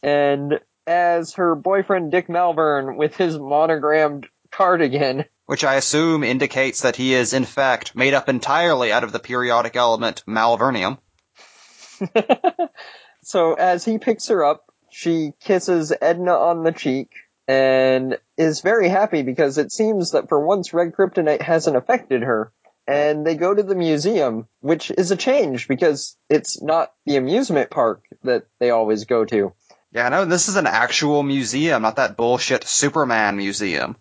And 0.03 0.61
as 0.87 1.35
her 1.35 1.55
boyfriend 1.55 2.13
Dick 2.13 2.29
Malverne 2.29 2.97
with 2.97 3.17
his 3.17 3.39
monogrammed 3.39 4.27
cardigan, 4.53 5.25
Which 5.47 5.65
I 5.65 5.77
assume 5.77 6.23
indicates 6.25 6.83
that 6.83 6.97
he 6.97 7.15
is, 7.15 7.33
in 7.33 7.45
fact, 7.45 7.97
made 7.97 8.15
up 8.15 8.29
entirely 8.29 8.93
out 8.93 9.03
of 9.05 9.13
the 9.13 9.19
periodic 9.19 9.77
element 9.77 10.23
Malvernium. 10.29 10.99
so 13.27 13.55
as 13.55 13.85
he 13.85 13.99
picks 13.99 14.29
her 14.29 14.45
up, 14.45 14.67
she 14.89 15.33
kisses 15.41 15.93
Edna 16.01 16.31
on 16.31 16.63
the 16.63 16.71
cheek 16.71 17.11
and 17.49 18.19
is 18.39 18.61
very 18.61 18.89
happy 18.89 19.23
because 19.23 19.59
it 19.59 19.73
seems 19.73 20.13
that 20.13 20.29
for 20.29 20.47
once 20.47 20.73
red 20.73 20.93
kryptonite 20.93 21.43
hasn't 21.43 21.77
affected 21.77 22.23
her. 22.23 22.53
And 22.87 23.27
they 23.27 23.35
go 23.35 23.53
to 23.53 23.65
the 23.65 23.75
museum, 23.75 24.47
which 24.61 24.93
is 24.93 25.11
a 25.11 25.17
change 25.17 25.67
because 25.67 26.17
it's 26.31 26.63
not 26.63 26.93
the 27.05 27.17
amusement 27.17 27.69
park 27.69 28.05
that 28.23 28.47
they 28.61 28.71
always 28.71 29.07
go 29.07 29.25
to. 29.25 29.53
Yeah, 29.91 30.09
no, 30.09 30.25
this 30.25 30.47
is 30.47 30.55
an 30.55 30.69
actual 30.69 31.25
museum, 31.25 31.83
not 31.83 31.97
that 31.97 32.17
bullshit 32.17 32.63
Superman 32.63 33.37
museum. 33.37 33.97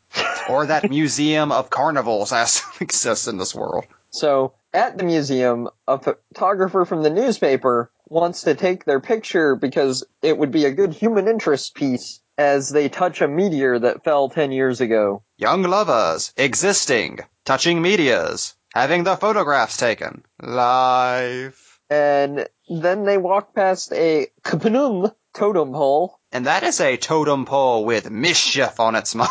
or 0.47 0.67
that 0.67 0.88
museum 0.91 1.51
of 1.51 1.71
carnivals 1.71 2.31
as 2.31 2.61
exists 2.79 3.27
in 3.27 3.39
this 3.39 3.55
world. 3.55 3.85
So 4.11 4.53
at 4.71 4.99
the 4.99 5.03
museum, 5.03 5.67
a 5.88 5.97
photographer 5.97 6.85
from 6.85 7.01
the 7.01 7.09
newspaper 7.09 7.89
wants 8.08 8.44
to 8.44 8.56
take 8.56 8.86
their 8.86 9.00
picture 9.00 9.56
because 9.56 10.04
it 10.22 10.38
would 10.38 10.52
be 10.52 10.65
a 10.65 10.72
good 10.72 10.94
human 10.94 11.28
interest 11.28 11.76
piece 11.76 12.20
as 12.38 12.70
they 12.70 12.89
touch 12.89 13.22
a 13.22 13.28
meteor 13.28 13.80
that 13.80 14.04
fell 14.04 14.30
10 14.30 14.52
years 14.52 14.82
ago. 14.82 15.24
Young 15.38 15.63
lovers, 15.63 16.34
existing, 16.38 17.20
touching 17.46 17.82
medias, 17.82 18.56
having 18.74 19.04
their 19.04 19.18
photographs 19.18 19.78
taken, 19.78 20.24
live. 20.41 21.80
And 21.89 22.48
then 22.70 23.04
they 23.04 23.18
walk 23.18 23.54
past 23.56 23.94
a 23.94 24.28
Kapanum 24.44 25.13
totem 25.34 25.72
pole. 25.72 26.20
And 26.32 26.48
that 26.48 26.63
is 26.63 26.82
a 26.82 26.98
totem 26.98 27.46
pole 27.46 27.86
with 27.86 28.10
mischief 28.10 28.80
on 28.80 28.96
its 28.96 29.15
mind. 29.15 29.30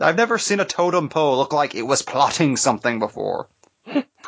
I've 0.00 0.16
never 0.16 0.38
seen 0.38 0.60
a 0.60 0.64
totem 0.64 1.08
pole 1.08 1.38
look 1.38 1.52
like 1.52 1.74
it 1.74 1.82
was 1.82 2.02
plotting 2.02 2.56
something 2.56 3.00
before. 3.00 3.48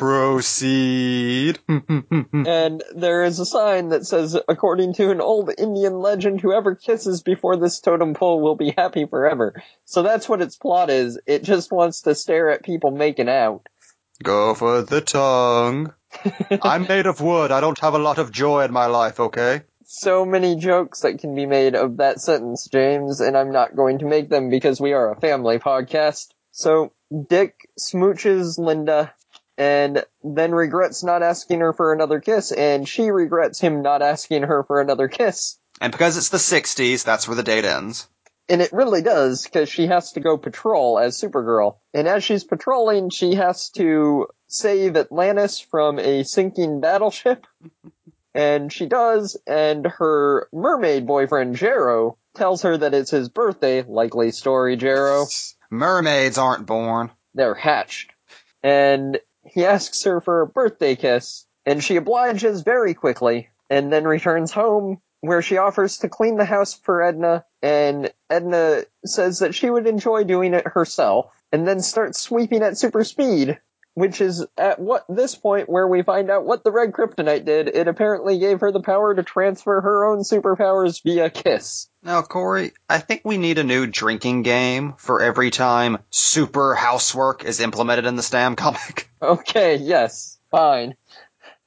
Proceed. 0.00 1.58
and 1.68 2.82
there 2.94 3.22
is 3.22 3.38
a 3.38 3.44
sign 3.44 3.90
that 3.90 4.06
says, 4.06 4.34
according 4.48 4.94
to 4.94 5.10
an 5.10 5.20
old 5.20 5.50
Indian 5.58 5.98
legend, 5.98 6.40
whoever 6.40 6.74
kisses 6.74 7.22
before 7.22 7.58
this 7.58 7.80
totem 7.80 8.14
pole 8.14 8.40
will 8.40 8.56
be 8.56 8.72
happy 8.74 9.04
forever. 9.04 9.62
So 9.84 10.02
that's 10.02 10.26
what 10.26 10.40
its 10.40 10.56
plot 10.56 10.88
is. 10.88 11.20
It 11.26 11.44
just 11.44 11.70
wants 11.70 12.00
to 12.02 12.14
stare 12.14 12.48
at 12.48 12.64
people 12.64 12.92
making 12.92 13.28
out. 13.28 13.66
Go 14.22 14.54
for 14.54 14.80
the 14.80 15.02
tongue. 15.02 15.92
I'm 16.62 16.88
made 16.88 17.04
of 17.04 17.20
wood. 17.20 17.52
I 17.52 17.60
don't 17.60 17.78
have 17.80 17.92
a 17.92 17.98
lot 17.98 18.16
of 18.16 18.32
joy 18.32 18.64
in 18.64 18.72
my 18.72 18.86
life, 18.86 19.20
okay? 19.20 19.64
So 19.84 20.24
many 20.24 20.56
jokes 20.56 21.00
that 21.00 21.18
can 21.18 21.34
be 21.34 21.44
made 21.44 21.74
of 21.74 21.98
that 21.98 22.22
sentence, 22.22 22.66
James, 22.72 23.20
and 23.20 23.36
I'm 23.36 23.52
not 23.52 23.76
going 23.76 23.98
to 23.98 24.06
make 24.06 24.30
them 24.30 24.48
because 24.48 24.80
we 24.80 24.94
are 24.94 25.12
a 25.12 25.20
family 25.20 25.58
podcast. 25.58 26.28
So 26.52 26.94
Dick 27.28 27.68
smooches 27.78 28.56
Linda 28.56 29.12
and 29.61 30.03
then 30.25 30.53
regrets 30.53 31.05
not 31.05 31.23
asking 31.23 31.61
her 31.61 31.75
for 31.75 31.92
another 31.92 32.18
kiss, 32.18 32.51
and 32.51 32.88
she 32.88 33.11
regrets 33.11 33.61
him 33.61 33.83
not 33.83 34.01
asking 34.01 34.44
her 34.44 34.64
for 34.64 34.81
another 34.81 35.07
kiss. 35.07 35.59
And 35.83 35.92
because 35.92 36.16
it's 36.16 36.31
the 36.31 36.38
60s, 36.38 37.05
that's 37.05 37.29
where 37.29 37.35
the 37.35 37.42
date 37.42 37.66
ends. 37.66 38.09
And 38.49 38.62
it 38.62 38.73
really 38.73 39.03
does, 39.03 39.44
because 39.44 39.68
she 39.68 39.87
has 39.87 40.12
to 40.12 40.20
go 40.20 40.38
patrol 40.38 40.99
as 40.99 41.20
Supergirl. 41.20 41.77
And 41.92 42.09
as 42.09 42.25
she's 42.25 42.42
patrolling, 42.42 43.11
she 43.11 43.35
has 43.35 43.68
to 43.73 44.29
save 44.46 44.96
Atlantis 44.96 45.61
from 45.61 45.99
a 45.99 46.25
sinking 46.25 46.81
battleship. 46.81 47.46
And 48.33 48.73
she 48.73 48.87
does, 48.87 49.37
and 49.44 49.85
her 49.85 50.49
mermaid 50.53 51.05
boyfriend, 51.05 51.57
Jerro, 51.57 52.14
tells 52.37 52.62
her 52.62 52.77
that 52.77 52.94
it's 52.94 53.11
his 53.11 53.29
birthday. 53.29 53.83
Likely 53.83 54.31
story, 54.31 54.77
Jerro. 54.77 55.27
Mermaids 55.70 56.38
aren't 56.38 56.64
born. 56.64 57.11
They're 57.35 57.57
hatched. 57.57 58.12
And 58.62 59.18
he 59.44 59.64
asks 59.64 60.03
her 60.05 60.20
for 60.20 60.42
a 60.42 60.46
birthday 60.46 60.96
kiss, 60.96 61.46
and 61.66 61.83
she 61.83 61.96
obliges 61.96 62.62
very 62.62 62.94
quickly, 62.94 63.48
and 63.68 63.92
then 63.92 64.05
returns 64.05 64.53
home, 64.53 65.00
where 65.20 65.42
she 65.42 65.57
offers 65.57 65.98
to 65.98 66.09
clean 66.09 66.37
the 66.37 66.44
house 66.44 66.74
for 66.74 67.03
Edna, 67.03 67.44
and 67.62 68.12
Edna 68.29 68.85
says 69.05 69.40
that 69.40 69.55
she 69.55 69.70
would 69.70 69.87
enjoy 69.87 70.24
doing 70.24 70.55
it 70.55 70.66
herself, 70.66 71.26
and 71.53 71.66
then 71.66 71.81
starts 71.81 72.20
sweeping 72.20 72.62
at 72.62 72.79
super 72.79 73.05
speed, 73.05 73.59
which 73.94 74.20
is 74.20 74.46
at 74.57 74.79
what 74.79 75.05
this 75.09 75.35
point 75.35 75.68
where 75.68 75.87
we 75.87 76.03
find 76.03 76.31
out 76.31 76.44
what 76.44 76.64
the 76.64 76.70
red 76.70 76.92
kryptonite 76.92 77.44
did. 77.44 77.68
It 77.68 77.88
apparently 77.88 78.38
gave 78.38 78.61
her 78.61 78.72
the 78.72 78.81
power 78.81 79.14
to 79.14 79.22
transfer 79.22 79.81
her 79.81 80.05
own 80.07 80.20
superpowers 80.20 81.03
via 81.03 81.31
kiss. 81.31 81.88
Now, 82.03 82.22
Corey, 82.22 82.72
I 82.88 82.98
think 82.98 83.22
we 83.24 83.37
need 83.37 83.59
a 83.59 83.64
new 83.64 83.87
drinking 83.87 84.42
game 84.42 84.94
for 84.96 85.20
every 85.22 85.50
time 85.50 85.98
super 86.11 86.74
housework 86.74 87.44
is 87.44 87.61
implemented 87.61 88.07
in 88.07 88.16
the 88.16 88.22
Stam 88.22 88.57
comic. 88.57 89.09
Okay, 89.22 89.76
yes, 89.76 90.38
fine. 90.50 90.94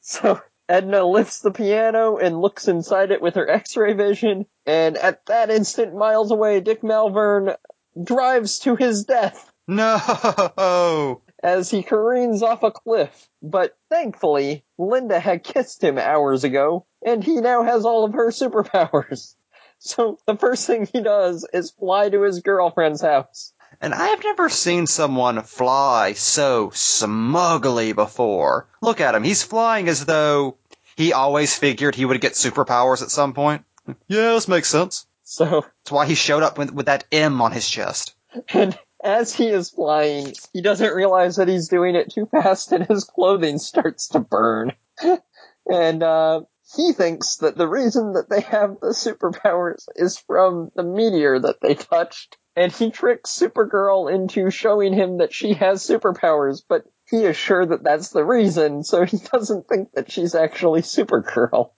So 0.02 0.42
Edna 0.68 1.06
lifts 1.06 1.42
the 1.42 1.52
piano 1.52 2.18
and 2.18 2.42
looks 2.42 2.68
inside 2.68 3.12
it 3.12 3.22
with 3.22 3.36
her 3.36 3.48
x-ray 3.48 3.94
vision, 3.94 4.48
and 4.66 4.98
at 4.98 5.24
that 5.28 5.52
instant, 5.52 5.94
miles 5.96 6.32
away, 6.32 6.62
Dick 6.62 6.82
Malverne 6.82 7.56
drives 8.02 8.58
to 8.60 8.76
his 8.76 9.04
death 9.06 9.52
No! 9.68 11.22
as 11.44 11.70
he 11.70 11.84
careens 11.84 12.42
off 12.42 12.64
a 12.64 12.72
cliff. 12.72 13.30
But 13.42 13.78
thankfully, 13.90 14.64
Linda 14.78 15.20
had 15.20 15.44
kissed 15.44 15.84
him 15.84 15.98
hours 15.98 16.44
ago, 16.44 16.86
and 17.06 17.24
he 17.24 17.42
now 17.42 17.64
has 17.64 17.86
all 17.86 18.06
of 18.06 18.14
her 18.14 18.30
superpowers. 18.30 19.36
So 19.86 20.18
the 20.26 20.38
first 20.38 20.66
thing 20.66 20.86
he 20.86 21.02
does 21.02 21.46
is 21.52 21.72
fly 21.72 22.08
to 22.08 22.22
his 22.22 22.40
girlfriend's 22.40 23.02
house. 23.02 23.52
And 23.82 23.94
I've 23.94 24.24
never 24.24 24.48
seen 24.48 24.88
someone 24.88 25.42
fly 25.42 26.14
so 26.14 26.72
smugly 26.74 27.92
before. 27.92 28.70
Look 28.82 29.02
at 29.02 29.14
him. 29.14 29.24
He's 29.26 29.44
flying 29.44 29.90
as 29.90 30.06
though 30.06 30.56
he 30.96 31.12
always 31.12 31.58
figured 31.58 31.96
he 31.96 32.06
would 32.06 32.22
get 32.22 32.32
superpowers 32.32 33.02
at 33.02 33.12
some 33.12 33.34
point. 33.34 33.66
Yeah, 34.08 34.32
this 34.32 34.48
makes 34.48 34.70
sense. 34.70 35.06
So, 35.26 35.46
That's 35.46 35.92
why 35.92 36.06
he 36.06 36.16
showed 36.16 36.44
up 36.44 36.58
with, 36.58 36.72
with 36.72 36.86
that 36.86 37.04
M 37.12 37.42
on 37.42 37.52
his 37.52 37.70
chest. 37.70 38.16
and 38.54 38.80
as 39.04 39.34
he 39.34 39.48
is 39.50 39.70
flying, 39.70 40.34
he 40.54 40.62
doesn't 40.62 40.96
realize 40.96 41.36
that 41.36 41.48
he's 41.48 41.68
doing 41.68 41.96
it 41.96 42.12
too 42.12 42.26
fast 42.26 42.72
and 42.72 42.86
his 42.88 43.04
clothing 43.04 43.60
starts 43.60 44.10
to 44.10 44.20
burn. 44.20 44.74
and, 45.70 46.04
uh, 46.04 46.42
he 46.76 46.92
thinks 46.94 47.38
that 47.38 47.58
the 47.58 47.68
reason 47.68 48.14
that 48.14 48.30
they 48.30 48.42
have 48.42 48.80
the 48.80 48.90
superpowers 48.90 49.86
is 49.96 50.18
from 50.18 50.72
the 50.76 50.84
meteor 50.84 51.40
that 51.40 51.62
they 51.62 51.76
touched. 51.76 52.38
And 52.56 52.72
he 52.72 52.92
tricks 52.92 53.32
Supergirl 53.32 54.14
into 54.14 54.50
showing 54.50 54.94
him 54.94 55.18
that 55.18 55.34
she 55.34 55.54
has 55.54 55.86
superpowers, 55.86 56.62
but 56.68 56.86
he 57.10 57.26
is 57.26 57.36
sure 57.36 57.66
that 57.66 57.84
that's 57.84 58.10
the 58.10 58.24
reason, 58.24 58.84
so 58.84 59.06
he 59.06 59.18
doesn't 59.32 59.68
think 59.68 59.92
that 59.94 60.12
she's 60.12 60.36
actually 60.36 60.82
Supergirl. 60.82 61.72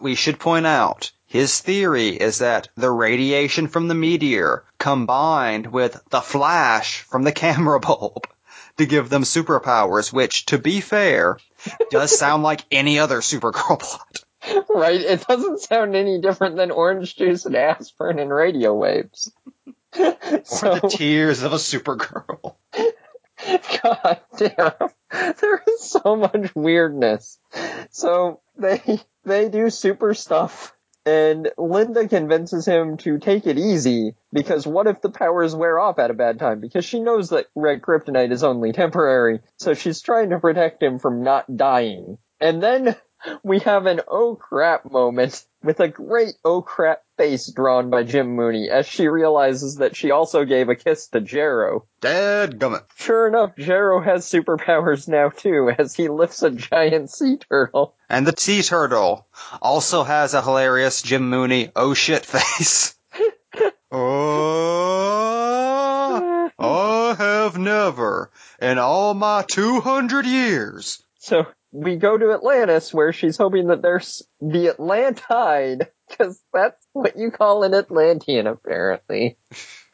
We 0.00 0.14
should 0.14 0.38
point 0.38 0.66
out, 0.66 1.10
his 1.26 1.60
theory 1.60 2.08
is 2.08 2.38
that 2.38 2.68
the 2.76 2.90
radiation 2.90 3.68
from 3.68 3.88
the 3.88 3.94
meteor 3.94 4.64
combined 4.78 5.66
with 5.66 6.00
the 6.10 6.20
flash 6.20 7.02
from 7.02 7.22
the 7.22 7.32
camera 7.44 7.80
bulb 7.80 8.26
to 8.76 8.86
give 8.86 9.08
them 9.08 9.22
superpowers, 9.22 10.12
which, 10.12 10.46
to 10.46 10.58
be 10.58 10.80
fair, 10.80 11.38
does 11.90 12.18
sound 12.18 12.42
like 12.42 12.64
any 12.70 12.98
other 12.98 13.20
Supergirl 13.20 13.78
plot. 13.80 14.24
Right? 14.68 15.00
It 15.00 15.26
doesn't 15.26 15.60
sound 15.60 15.94
any 15.94 16.20
different 16.20 16.56
than 16.56 16.70
orange 16.70 17.14
juice 17.16 17.44
and 17.44 17.56
aspirin 17.56 18.18
and 18.18 18.30
radio 18.30 18.74
waves. 18.74 19.32
Or 19.98 20.16
so, 20.44 20.74
the 20.76 20.88
tears 20.88 21.42
of 21.42 21.52
a 21.52 21.56
Supergirl. 21.56 22.54
God 23.82 24.20
damn. 24.36 24.90
There 25.10 25.62
is 25.66 25.80
so 25.80 26.14
much 26.14 26.54
weirdness. 26.54 27.38
So 27.90 28.40
they 28.56 29.00
they 29.24 29.48
do 29.48 29.70
super 29.70 30.14
stuff 30.14 30.72
and 31.06 31.50
Linda 31.56 32.08
convinces 32.08 32.66
him 32.66 32.98
to 32.98 33.18
take 33.18 33.46
it 33.46 33.58
easy 33.58 34.14
because 34.32 34.66
what 34.66 34.86
if 34.86 35.00
the 35.00 35.10
powers 35.10 35.54
wear 35.54 35.78
off 35.78 35.98
at 35.98 36.10
a 36.10 36.14
bad 36.14 36.38
time? 36.38 36.60
Because 36.60 36.84
she 36.84 37.00
knows 37.00 37.30
that 37.30 37.46
red 37.54 37.80
kryptonite 37.80 38.32
is 38.32 38.44
only 38.44 38.72
temporary, 38.72 39.40
so 39.58 39.74
she's 39.74 40.02
trying 40.02 40.30
to 40.30 40.38
protect 40.38 40.82
him 40.82 40.98
from 40.98 41.22
not 41.22 41.56
dying. 41.56 42.18
And 42.40 42.62
then 42.62 42.96
we 43.42 43.60
have 43.60 43.86
an 43.86 44.02
oh 44.08 44.36
crap 44.36 44.90
moment 44.90 45.44
with 45.62 45.80
a 45.80 45.88
great 45.88 46.34
oh 46.44 46.62
crap 46.62 47.02
face 47.20 47.52
drawn 47.52 47.90
by 47.90 48.02
Jim 48.02 48.34
Mooney 48.34 48.70
as 48.70 48.86
she 48.86 49.06
realizes 49.06 49.74
that 49.76 49.94
she 49.94 50.10
also 50.10 50.46
gave 50.46 50.70
a 50.70 50.74
kiss 50.74 51.08
to 51.08 51.20
Jerro. 51.20 51.82
Dead 52.00 52.58
gummit. 52.58 52.84
Sure 52.96 53.28
enough, 53.28 53.56
Jerro 53.56 54.02
has 54.02 54.24
superpowers 54.24 55.06
now 55.06 55.28
too 55.28 55.70
as 55.78 55.94
he 55.94 56.08
lifts 56.08 56.42
a 56.42 56.50
giant 56.50 57.10
sea 57.10 57.36
turtle. 57.36 57.94
And 58.08 58.26
the 58.26 58.32
sea 58.38 58.62
turtle 58.62 59.26
also 59.60 60.02
has 60.02 60.32
a 60.32 60.40
hilarious 60.40 61.02
Jim 61.02 61.28
Mooney 61.28 61.70
oh 61.76 61.92
shit 61.92 62.24
face. 62.24 62.94
oh, 63.92 64.80
I 66.58 67.14
have 67.18 67.58
never 67.58 68.30
in 68.62 68.78
all 68.78 69.12
my 69.12 69.44
200 69.46 70.24
years. 70.24 71.02
So 71.18 71.44
we 71.70 71.96
go 71.96 72.16
to 72.16 72.32
Atlantis 72.32 72.94
where 72.94 73.12
she's 73.12 73.36
hoping 73.36 73.66
that 73.66 73.82
there's 73.82 74.22
the 74.40 74.68
Atlantide, 74.68 75.88
because 76.18 76.40
that's 76.52 76.86
what 76.92 77.16
you 77.16 77.30
call 77.30 77.62
an 77.62 77.74
Atlantean 77.74 78.46
apparently. 78.46 79.38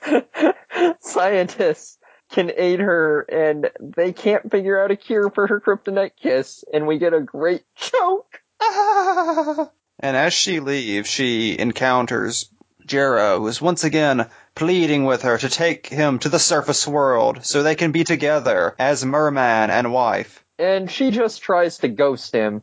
Scientists 1.00 1.98
can 2.30 2.50
aid 2.56 2.80
her 2.80 3.20
and 3.22 3.70
they 3.80 4.12
can't 4.12 4.50
figure 4.50 4.82
out 4.82 4.90
a 4.90 4.96
cure 4.96 5.30
for 5.30 5.46
her 5.46 5.60
kryptonite 5.60 6.16
kiss 6.20 6.64
and 6.72 6.86
we 6.86 6.98
get 6.98 7.14
a 7.14 7.20
great 7.20 7.62
choke. 7.76 8.40
And 9.98 10.14
as 10.14 10.34
she 10.34 10.60
leaves, 10.60 11.08
she 11.08 11.58
encounters 11.58 12.50
Jerro, 12.86 13.38
who 13.38 13.46
is 13.48 13.62
once 13.62 13.82
again 13.82 14.28
pleading 14.54 15.04
with 15.04 15.22
her 15.22 15.38
to 15.38 15.48
take 15.48 15.86
him 15.86 16.18
to 16.18 16.28
the 16.28 16.38
surface 16.38 16.86
world 16.86 17.44
so 17.44 17.62
they 17.62 17.74
can 17.74 17.92
be 17.92 18.04
together 18.04 18.74
as 18.78 19.04
merman 19.04 19.70
and 19.70 19.92
wife. 19.92 20.44
And 20.58 20.90
she 20.90 21.10
just 21.10 21.40
tries 21.40 21.78
to 21.78 21.88
ghost 21.88 22.32
him. 22.32 22.62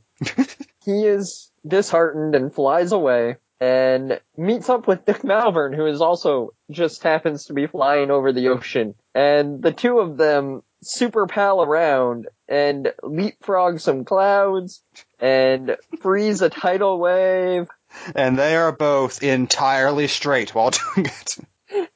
he 0.85 1.07
is 1.07 1.49
disheartened 1.67 2.35
and 2.35 2.53
flies 2.53 2.91
away 2.91 3.37
and 3.59 4.19
meets 4.37 4.69
up 4.69 4.87
with 4.87 5.05
Dick 5.05 5.23
Malverne, 5.23 5.73
who 5.73 5.85
is 5.85 6.01
also 6.01 6.53
just 6.69 7.03
happens 7.03 7.45
to 7.45 7.53
be 7.53 7.67
flying 7.67 8.11
over 8.11 8.33
the 8.33 8.49
ocean. 8.49 8.95
And 9.15 9.61
the 9.61 9.71
two 9.71 9.99
of 9.99 10.17
them 10.17 10.63
super 10.81 11.27
pal 11.27 11.61
around 11.61 12.27
and 12.49 12.93
leapfrog 13.01 13.79
some 13.79 14.03
clouds 14.03 14.83
and 15.19 15.77
freeze 16.01 16.41
a 16.41 16.49
tidal 16.49 16.99
wave 16.99 17.67
And 18.15 18.37
they 18.37 18.55
are 18.55 18.71
both 18.71 19.23
entirely 19.23 20.07
straight 20.07 20.53
while 20.53 20.71
doing 20.71 21.07
it. 21.07 21.37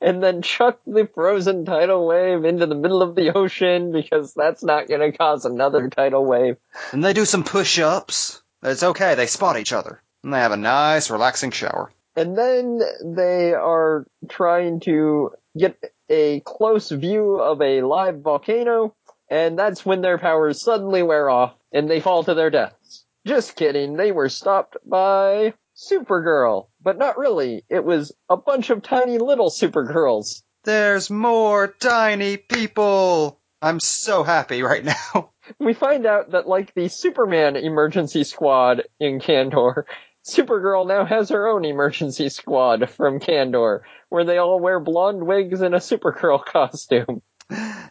and 0.01 0.23
then 0.23 0.41
chuck 0.41 0.79
the 0.87 1.07
frozen 1.13 1.65
tidal 1.65 2.07
wave 2.07 2.45
into 2.45 2.65
the 2.65 2.75
middle 2.75 3.01
of 3.01 3.15
the 3.15 3.35
ocean 3.35 3.91
because 3.91 4.33
that's 4.33 4.63
not 4.63 4.87
going 4.87 5.11
to 5.11 5.17
cause 5.17 5.45
another 5.45 5.89
tidal 5.89 6.25
wave. 6.25 6.57
And 6.91 7.03
they 7.03 7.13
do 7.13 7.25
some 7.25 7.43
push-ups. 7.43 8.41
It's 8.63 8.83
okay, 8.83 9.15
they 9.15 9.27
spot 9.27 9.59
each 9.59 9.73
other. 9.73 10.01
And 10.27 10.33
they 10.33 10.39
have 10.39 10.51
a 10.51 10.57
nice, 10.57 11.09
relaxing 11.09 11.51
shower. 11.51 11.89
And 12.17 12.37
then 12.37 12.81
they 13.01 13.53
are 13.53 14.05
trying 14.27 14.81
to 14.81 15.31
get 15.57 15.81
a 16.09 16.41
close 16.41 16.91
view 16.91 17.35
of 17.35 17.61
a 17.61 17.81
live 17.81 18.19
volcano, 18.19 18.93
and 19.29 19.57
that's 19.57 19.85
when 19.85 20.01
their 20.01 20.17
powers 20.17 20.61
suddenly 20.61 21.01
wear 21.01 21.29
off 21.29 21.55
and 21.71 21.89
they 21.89 22.01
fall 22.01 22.25
to 22.25 22.33
their 22.33 22.49
deaths. 22.49 23.05
Just 23.25 23.55
kidding, 23.55 23.95
they 23.95 24.11
were 24.11 24.27
stopped 24.27 24.75
by 24.85 25.53
Supergirl. 25.77 26.67
But 26.81 26.97
not 26.97 27.17
really, 27.17 27.63
it 27.69 27.85
was 27.85 28.11
a 28.27 28.35
bunch 28.35 28.69
of 28.69 28.83
tiny 28.83 29.19
little 29.19 29.49
Supergirls. 29.49 30.43
There's 30.65 31.09
more 31.09 31.69
tiny 31.79 32.35
people! 32.35 33.39
I'm 33.61 33.79
so 33.79 34.23
happy 34.23 34.61
right 34.61 34.83
now. 34.83 35.31
We 35.59 35.73
find 35.73 36.05
out 36.05 36.31
that 36.31 36.45
like 36.45 36.73
the 36.73 36.89
Superman 36.89 37.55
emergency 37.55 38.25
squad 38.25 38.83
in 38.99 39.21
Kandor, 39.21 39.85
Supergirl 40.27 40.85
now 40.85 41.05
has 41.05 41.29
her 41.29 41.47
own 41.47 41.63
emergency 41.63 42.27
squad 42.29 42.89
from 42.89 43.19
Kandor, 43.19 43.81
where 44.09 44.25
they 44.25 44.37
all 44.37 44.59
wear 44.59 44.79
blonde 44.79 45.25
wigs 45.25 45.61
and 45.61 45.73
a 45.73 45.79
Supergirl 45.79 46.43
costume. 46.45 47.21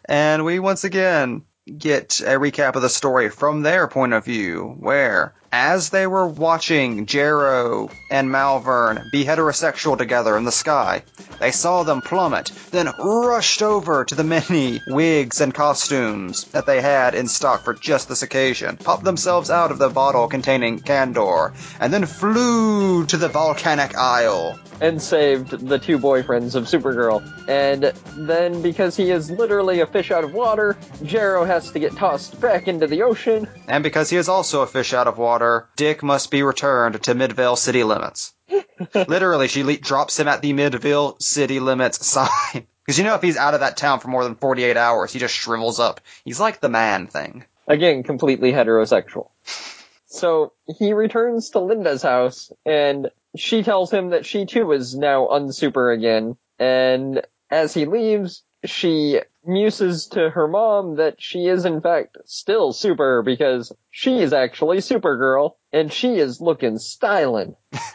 And 0.05 0.45
we 0.45 0.59
once 0.59 0.83
again 0.83 1.43
get 1.77 2.21
a 2.21 2.39
recap 2.39 2.75
of 2.75 2.81
the 2.81 2.89
story 2.89 3.29
from 3.29 3.61
their 3.61 3.87
point 3.87 4.13
of 4.13 4.23
view, 4.23 4.75
where 4.79 5.33
as 5.51 5.89
they 5.89 6.05
were 6.05 6.27
watching 6.27 7.05
Jerro 7.05 7.91
and 8.11 8.29
Malverne 8.29 9.09
be 9.11 9.23
heterosexual 9.25 9.97
together 9.97 10.37
in 10.37 10.43
the 10.43 10.51
sky, 10.51 11.03
they 11.39 11.51
saw 11.51 11.83
them 11.83 12.01
plummet, 12.01 12.51
then 12.71 12.91
rushed 12.99 13.61
over 13.61 14.03
to 14.05 14.15
the 14.15 14.23
many 14.23 14.81
wigs 14.87 15.41
and 15.41 15.53
costumes 15.53 16.43
that 16.45 16.65
they 16.65 16.81
had 16.81 17.15
in 17.15 17.27
stock 17.27 17.63
for 17.63 17.73
just 17.73 18.09
this 18.09 18.23
occasion, 18.23 18.77
popped 18.77 19.03
themselves 19.03 19.49
out 19.49 19.71
of 19.71 19.77
the 19.77 19.89
bottle 19.89 20.27
containing 20.27 20.79
Kandor, 20.79 21.53
and 21.79 21.93
then 21.93 22.05
flew 22.05 23.05
to 23.05 23.17
the 23.17 23.29
volcanic 23.29 23.97
isle. 23.97 24.59
And 24.79 25.01
saved 25.01 25.67
the 25.67 25.79
two 25.79 25.97
boyfriends 25.97 26.53
of 26.53 26.65
Supergirl. 26.65 27.23
And 27.49 27.93
then, 28.15 28.61
because 28.61 28.95
he 28.95 29.09
is 29.09 29.31
literally 29.31 29.79
a 29.79 29.87
fish 29.87 30.11
out 30.11 30.23
of 30.23 30.33
water, 30.33 30.77
Jerro 30.97 31.47
has 31.47 31.71
to 31.71 31.79
get 31.79 31.95
tossed 31.95 32.39
back 32.39 32.67
into 32.67 32.85
the 32.85 33.01
ocean. 33.01 33.47
And 33.67 33.83
because 33.83 34.09
he 34.11 34.17
is 34.17 34.29
also 34.29 34.61
a 34.61 34.67
fish 34.67 34.93
out 34.93 35.07
of 35.07 35.17
water, 35.17 35.67
Dick 35.75 36.03
must 36.03 36.29
be 36.29 36.43
returned 36.43 37.01
to 37.03 37.15
Midvale 37.15 37.55
city 37.55 37.83
limits. 37.83 38.33
Literally, 38.93 39.47
she 39.47 39.63
le- 39.63 39.77
drops 39.77 40.19
him 40.19 40.27
at 40.27 40.43
the 40.43 40.53
Midvale 40.53 41.17
city 41.19 41.59
limits 41.59 42.05
sign. 42.05 42.29
Because 42.87 42.99
you 42.99 43.03
know, 43.03 43.15
if 43.15 43.21
he's 43.21 43.35
out 43.35 43.53
of 43.53 43.59
that 43.59 43.75
town 43.75 43.99
for 43.99 44.07
more 44.07 44.23
than 44.23 44.35
48 44.35 44.77
hours, 44.77 45.11
he 45.11 45.19
just 45.19 45.33
shrivels 45.33 45.77
up. 45.77 45.99
He's 46.23 46.39
like 46.39 46.61
the 46.61 46.69
man 46.69 47.07
thing. 47.07 47.43
Again, 47.67 48.03
completely 48.03 48.53
heterosexual. 48.53 49.27
So 50.09 50.53
he 50.79 50.93
returns 50.93 51.49
to 51.49 51.59
Linda's 51.59 52.01
house 52.01 52.49
and 52.65 53.11
she 53.39 53.63
tells 53.63 53.91
him 53.91 54.09
that 54.09 54.25
she 54.25 54.45
too 54.45 54.71
is 54.71 54.95
now 54.95 55.27
unsuper 55.27 55.93
again. 55.93 56.37
And 56.59 57.21
as 57.49 57.73
he 57.73 57.85
leaves, 57.85 58.43
she 58.65 59.21
muses 59.45 60.07
to 60.07 60.29
her 60.29 60.47
mom 60.47 60.95
that 60.95 61.15
she 61.19 61.47
is 61.47 61.65
in 61.65 61.79
fact 61.81 62.17
still 62.25 62.73
super 62.73 63.21
because 63.21 63.71
she 63.91 64.19
is 64.19 64.33
actually 64.33 64.77
Supergirl 64.77 65.55
and 65.71 65.91
she 65.91 66.15
is 66.15 66.41
looking 66.41 66.79
styling. 66.79 67.55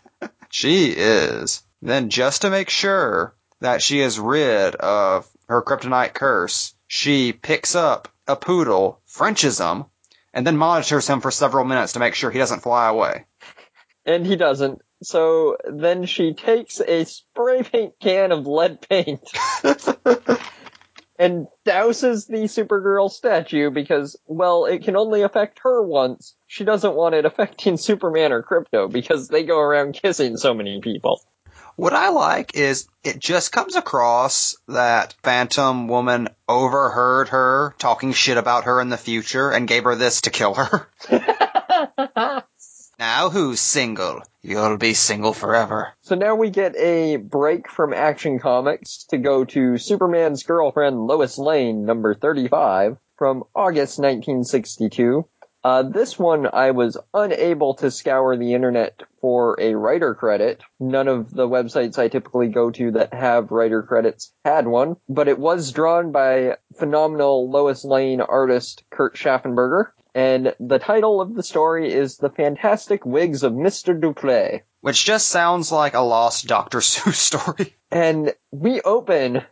She 0.52 0.90
is. 0.90 1.62
Then, 1.80 2.10
just 2.10 2.42
to 2.42 2.50
make 2.50 2.68
sure 2.68 3.34
that 3.60 3.80
she 3.80 4.00
is 4.00 4.20
rid 4.20 4.74
of 4.74 5.26
her 5.48 5.62
kryptonite 5.62 6.12
curse, 6.12 6.74
she 6.86 7.32
picks 7.32 7.74
up 7.74 8.08
a 8.28 8.36
poodle, 8.36 9.00
Frenches 9.06 9.58
him, 9.58 9.86
and 10.34 10.46
then 10.46 10.58
monitors 10.58 11.08
him 11.08 11.22
for 11.22 11.30
several 11.30 11.64
minutes 11.64 11.94
to 11.94 12.00
make 12.00 12.14
sure 12.14 12.30
he 12.30 12.38
doesn't 12.38 12.60
fly 12.60 12.86
away. 12.90 13.24
And 14.04 14.26
he 14.26 14.36
doesn't. 14.36 14.80
So 15.02 15.56
then 15.64 16.06
she 16.06 16.34
takes 16.34 16.80
a 16.80 17.04
spray 17.04 17.62
paint 17.62 17.94
can 18.00 18.32
of 18.32 18.46
lead 18.46 18.80
paint 18.88 19.20
and 21.18 21.46
douses 21.66 22.26
the 22.26 22.44
Supergirl 22.44 23.10
statue 23.10 23.70
because, 23.70 24.16
well, 24.26 24.64
it 24.66 24.84
can 24.84 24.96
only 24.96 25.22
affect 25.22 25.60
her 25.64 25.82
once. 25.82 26.34
She 26.46 26.64
doesn't 26.64 26.94
want 26.94 27.14
it 27.14 27.24
affecting 27.24 27.76
Superman 27.78 28.32
or 28.32 28.42
Krypto 28.42 28.90
because 28.90 29.28
they 29.28 29.44
go 29.44 29.58
around 29.58 29.94
kissing 29.94 30.36
so 30.36 30.54
many 30.54 30.80
people. 30.80 31.20
What 31.76 31.94
I 31.94 32.10
like 32.10 32.54
is 32.54 32.86
it 33.02 33.18
just 33.18 33.50
comes 33.50 33.76
across 33.76 34.56
that 34.68 35.14
Phantom 35.22 35.88
Woman 35.88 36.28
overheard 36.48 37.30
her 37.30 37.74
talking 37.78 38.12
shit 38.12 38.36
about 38.36 38.64
her 38.64 38.80
in 38.80 38.90
the 38.90 38.98
future 38.98 39.50
and 39.50 39.66
gave 39.66 39.84
her 39.84 39.94
this 39.94 40.22
to 40.22 40.30
kill 40.30 40.54
her. 40.54 40.88
now 43.02 43.30
who's 43.30 43.60
single? 43.60 44.22
You'll 44.42 44.76
be 44.76 44.94
single 44.94 45.32
forever. 45.32 45.92
So 46.02 46.14
now 46.14 46.36
we 46.36 46.50
get 46.50 46.76
a 46.76 47.16
break 47.16 47.68
from 47.68 47.92
Action 47.92 48.38
Comics 48.38 49.06
to 49.10 49.18
go 49.18 49.44
to 49.44 49.76
Superman's 49.76 50.44
girlfriend 50.44 51.04
Lois 51.08 51.36
Lane, 51.36 51.84
number 51.84 52.14
35, 52.14 52.96
from 53.16 53.42
August 53.56 53.98
1962. 53.98 55.26
Uh, 55.64 55.84
this 55.84 56.18
one 56.18 56.48
I 56.52 56.72
was 56.72 56.96
unable 57.14 57.74
to 57.74 57.90
scour 57.90 58.36
the 58.36 58.54
internet 58.54 59.02
for 59.20 59.56
a 59.60 59.74
writer 59.74 60.14
credit. 60.14 60.60
None 60.80 61.06
of 61.06 61.32
the 61.32 61.46
websites 61.46 61.98
I 61.98 62.08
typically 62.08 62.48
go 62.48 62.72
to 62.72 62.90
that 62.92 63.14
have 63.14 63.52
writer 63.52 63.82
credits 63.82 64.32
had 64.44 64.66
one, 64.66 64.96
but 65.08 65.28
it 65.28 65.38
was 65.38 65.70
drawn 65.70 66.10
by 66.10 66.56
phenomenal 66.76 67.48
Lois 67.48 67.84
Lane 67.84 68.20
artist 68.20 68.82
Kurt 68.90 69.14
Schaffenberger. 69.14 69.92
And 70.14 70.54
the 70.58 70.80
title 70.80 71.20
of 71.20 71.34
the 71.34 71.42
story 71.42 71.92
is 71.92 72.16
The 72.16 72.28
Fantastic 72.28 73.06
Wigs 73.06 73.44
of 73.44 73.52
Mr. 73.52 73.98
Duplay. 73.98 74.62
Which 74.80 75.04
just 75.04 75.28
sounds 75.28 75.70
like 75.70 75.94
a 75.94 76.00
lost 76.00 76.46
Dr. 76.48 76.78
Seuss 76.80 77.14
story. 77.14 77.76
And 77.90 78.34
we 78.50 78.80
open 78.80 79.42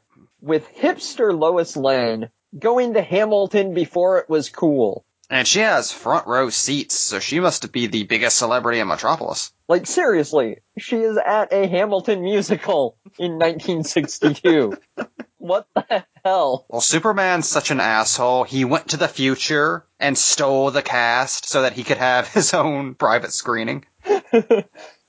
with 0.40 0.68
hipster 0.74 1.38
Lois 1.38 1.76
Lane 1.76 2.30
going 2.58 2.94
to 2.94 3.02
Hamilton 3.02 3.74
before 3.74 4.18
it 4.18 4.28
was 4.28 4.50
cool. 4.50 5.04
And 5.30 5.46
she 5.46 5.60
has 5.60 5.92
front 5.92 6.26
row 6.26 6.50
seats, 6.50 6.96
so 6.96 7.20
she 7.20 7.38
must 7.38 7.70
be 7.70 7.86
the 7.86 8.02
biggest 8.02 8.36
celebrity 8.36 8.80
in 8.80 8.88
Metropolis. 8.88 9.52
Like 9.68 9.86
seriously, 9.86 10.58
she 10.76 10.96
is 10.96 11.16
at 11.16 11.52
a 11.52 11.68
Hamilton 11.68 12.22
musical 12.22 12.96
in 13.16 13.38
1962. 13.38 14.76
what 15.38 15.68
the 15.76 16.04
hell? 16.24 16.66
Well, 16.68 16.80
Superman's 16.80 17.48
such 17.48 17.70
an 17.70 17.78
asshole, 17.78 18.42
he 18.42 18.64
went 18.64 18.88
to 18.88 18.96
the 18.96 19.06
future 19.06 19.86
and 20.00 20.18
stole 20.18 20.72
the 20.72 20.82
cast 20.82 21.48
so 21.48 21.62
that 21.62 21.74
he 21.74 21.84
could 21.84 21.98
have 21.98 22.26
his 22.34 22.52
own 22.52 22.96
private 22.96 23.32
screening. 23.32 23.84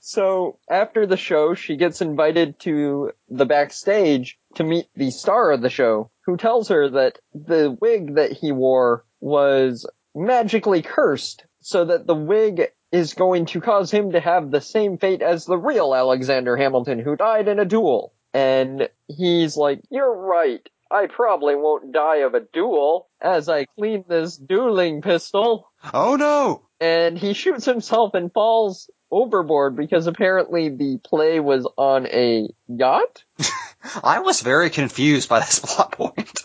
So 0.04 0.58
after 0.68 1.06
the 1.06 1.16
show, 1.16 1.54
she 1.54 1.76
gets 1.76 2.00
invited 2.00 2.58
to 2.60 3.12
the 3.28 3.46
backstage 3.46 4.36
to 4.56 4.64
meet 4.64 4.88
the 4.96 5.12
star 5.12 5.52
of 5.52 5.60
the 5.60 5.70
show, 5.70 6.10
who 6.26 6.36
tells 6.36 6.68
her 6.68 6.88
that 6.88 7.20
the 7.32 7.70
wig 7.80 8.16
that 8.16 8.32
he 8.32 8.50
wore 8.50 9.04
was 9.20 9.86
magically 10.14 10.82
cursed, 10.82 11.44
so 11.60 11.84
that 11.84 12.06
the 12.06 12.14
wig 12.14 12.68
is 12.90 13.14
going 13.14 13.46
to 13.46 13.60
cause 13.60 13.90
him 13.90 14.12
to 14.12 14.20
have 14.20 14.50
the 14.50 14.60
same 14.60 14.98
fate 14.98 15.22
as 15.22 15.46
the 15.46 15.56
real 15.56 15.94
Alexander 15.94 16.56
Hamilton 16.56 16.98
who 16.98 17.16
died 17.16 17.48
in 17.48 17.58
a 17.58 17.64
duel. 17.64 18.12
And 18.34 18.88
he's 19.08 19.56
like, 19.56 19.80
you're 19.90 20.14
right. 20.14 20.66
I 20.90 21.06
probably 21.06 21.56
won't 21.56 21.92
die 21.92 22.18
of 22.18 22.34
a 22.34 22.40
duel 22.40 23.08
as 23.18 23.48
I 23.48 23.64
clean 23.64 24.04
this 24.08 24.36
dueling 24.36 25.00
pistol. 25.00 25.70
Oh 25.94 26.16
no! 26.16 26.68
And 26.80 27.16
he 27.16 27.32
shoots 27.32 27.64
himself 27.64 28.12
and 28.12 28.30
falls 28.30 28.90
overboard 29.10 29.74
because 29.74 30.06
apparently 30.06 30.68
the 30.68 30.98
play 31.02 31.40
was 31.40 31.66
on 31.78 32.06
a 32.06 32.48
yacht. 32.68 33.24
I 34.04 34.20
was 34.20 34.42
very 34.42 34.68
confused 34.68 35.30
by 35.30 35.40
this 35.40 35.58
plot 35.64 35.92
point. 35.92 36.42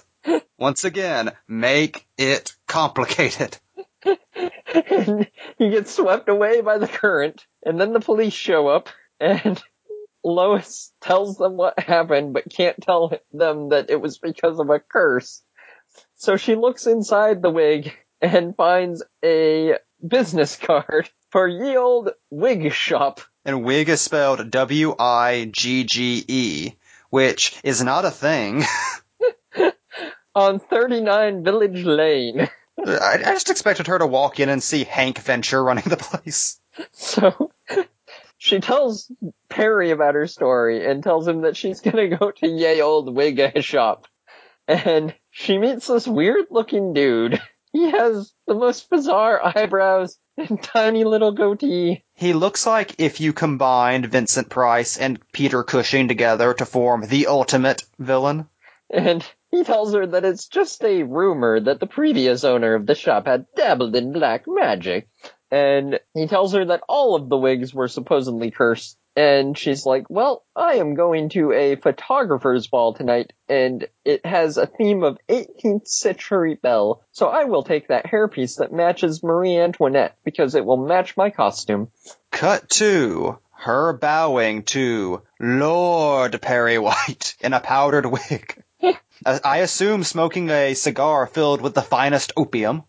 Once 0.57 0.84
again, 0.84 1.32
make 1.47 2.05
it 2.17 2.55
complicated. 2.67 3.57
he 4.03 5.69
gets 5.69 5.95
swept 5.95 6.30
away 6.30 6.61
by 6.61 6.78
the 6.78 6.88
current, 6.88 7.45
and 7.63 7.80
then 7.80 7.93
the 7.93 7.99
police 7.99 8.34
show 8.34 8.67
up, 8.67 8.89
and 9.19 9.61
Lois 10.23 10.91
tells 11.01 11.38
them 11.38 11.57
what 11.57 11.80
happened, 11.80 12.34
but 12.34 12.49
can't 12.49 12.82
tell 12.82 13.13
them 13.34 13.69
that 13.69 13.89
it 13.89 14.01
was 14.01 14.17
because 14.17 14.59
of 14.59 14.69
a 14.69 14.80
curse. 14.80 15.41
So 16.15 16.38
she 16.38 16.55
looks 16.55 16.86
inside 16.88 17.41
the 17.41 17.49
wig 17.49 17.93
and 18.21 18.55
finds 18.55 19.03
a 19.23 19.78
business 20.05 20.55
card 20.55 21.09
for 21.32 21.47
ye 21.47 21.78
old 21.78 22.11
wig 22.30 22.71
shop. 22.73 23.21
And 23.45 23.63
wig 23.63 23.89
is 23.89 24.01
spelled 24.01 24.51
W-I-G-G-E, 24.51 25.53
which 27.09 27.59
is 27.63 27.82
not 27.84 28.05
a 28.05 28.11
thing. 28.11 28.63
on 30.38 30.60
39 30.60 31.44
Village 31.44 31.84
Lane. 31.84 32.48
I, 32.86 33.20
I 33.26 33.34
just 33.34 33.50
expected 33.50 33.88
her 33.88 33.98
to 33.98 34.06
walk 34.06 34.40
in 34.40 34.50
and 34.50 34.62
see 34.62 34.84
Hank 34.84 35.18
Venture 35.18 35.64
running 35.64 35.86
the 35.86 35.98
place. 35.98 36.62
So 36.92 37.52
she 38.38 38.60
tells 38.60 39.12
Perry 39.50 39.90
about 39.90 40.14
her 40.14 40.28
story 40.28 40.86
and 40.86 41.02
tells 41.02 41.28
him 41.28 41.42
that 41.42 41.58
she's 41.58 41.82
gonna 41.82 42.16
go 42.16 42.30
to 42.30 42.48
yay 42.48 42.82
old 42.82 43.16
wig 43.16 43.42
shop. 43.64 44.06
And 44.68 45.16
she 45.32 45.58
meets 45.58 45.88
this 45.88 46.08
weird 46.08 46.46
looking 46.52 46.94
dude. 46.94 47.42
He 47.74 47.90
has 47.90 48.32
the 48.46 48.54
most 48.54 48.92
bizarre 48.92 49.42
eyebrows 49.44 50.20
and 50.38 50.62
tiny 50.62 51.04
little 51.04 51.32
goatee. 51.32 52.04
He 52.14 52.34
looks 52.34 52.68
like 52.68 52.94
if 53.00 53.20
you 53.20 53.34
combined 53.34 54.06
Vincent 54.06 54.50
Price 54.50 54.98
and 54.98 55.20
Peter 55.32 55.64
Cushing 55.64 56.08
together 56.08 56.54
to 56.54 56.66
form 56.66 57.08
the 57.08 57.26
ultimate 57.26 57.82
villain. 57.98 58.48
And 58.92 59.26
he 59.52 59.64
tells 59.64 59.93
her 59.93 60.06
that 60.06 60.26
it's 60.26 60.48
just 60.48 60.84
a 60.84 61.04
rumor 61.04 61.60
that 61.60 61.80
the 61.80 61.88
previous 61.88 62.43
owner 62.43 62.76
of 62.76 62.86
the 62.86 62.95
shop 62.95 63.28
had 63.28 63.45
dabbled 63.56 63.95
in 63.95 64.12
black 64.12 64.43
magic. 64.48 65.08
And 65.50 66.00
he 66.14 66.28
tells 66.28 66.54
her 66.54 66.66
that 66.66 66.84
all 66.89 67.16
of 67.16 67.30
the 67.30 67.38
wigs 67.38 67.74
were 67.74 67.88
supposedly 67.88 68.52
cursed. 68.52 68.98
And 69.16 69.58
she's 69.58 69.84
like, 69.86 70.06
well, 70.10 70.45
I 70.56 70.74
am 70.74 70.93
going 70.93 71.30
to 71.30 71.52
a 71.52 71.76
photographer's 71.76 72.68
ball 72.68 72.93
tonight 72.93 73.34
and 73.50 73.88
it 74.06 74.24
has 74.24 74.58
a 74.58 74.68
theme 74.68 75.04
of 75.04 75.18
18th 75.28 75.88
century 75.88 76.54
belle. 76.62 77.04
So 77.14 77.28
I 77.28 77.45
will 77.45 77.64
take 77.64 77.88
that 77.88 78.06
hairpiece 78.06 78.58
that 78.58 78.72
matches 78.72 79.24
Marie 79.24 79.58
Antoinette 79.58 80.18
because 80.24 80.54
it 80.54 80.66
will 80.66 80.86
match 80.86 81.18
my 81.18 81.32
costume. 81.32 81.89
Cut 82.32 82.70
to 82.72 83.39
her 83.54 83.93
bowing 83.93 84.64
to 84.64 85.24
Lord 85.39 86.39
Perry 86.39 86.78
White 86.78 87.36
in 87.39 87.54
a 87.54 87.60
powdered 87.60 88.06
wig. 88.06 88.64
I 89.25 89.57
assume 89.57 90.03
smoking 90.03 90.49
a 90.49 90.73
cigar 90.73 91.28
filled 91.28 91.61
with 91.61 91.73
the 91.73 91.82
finest 91.82 92.34
opium. 92.38 92.84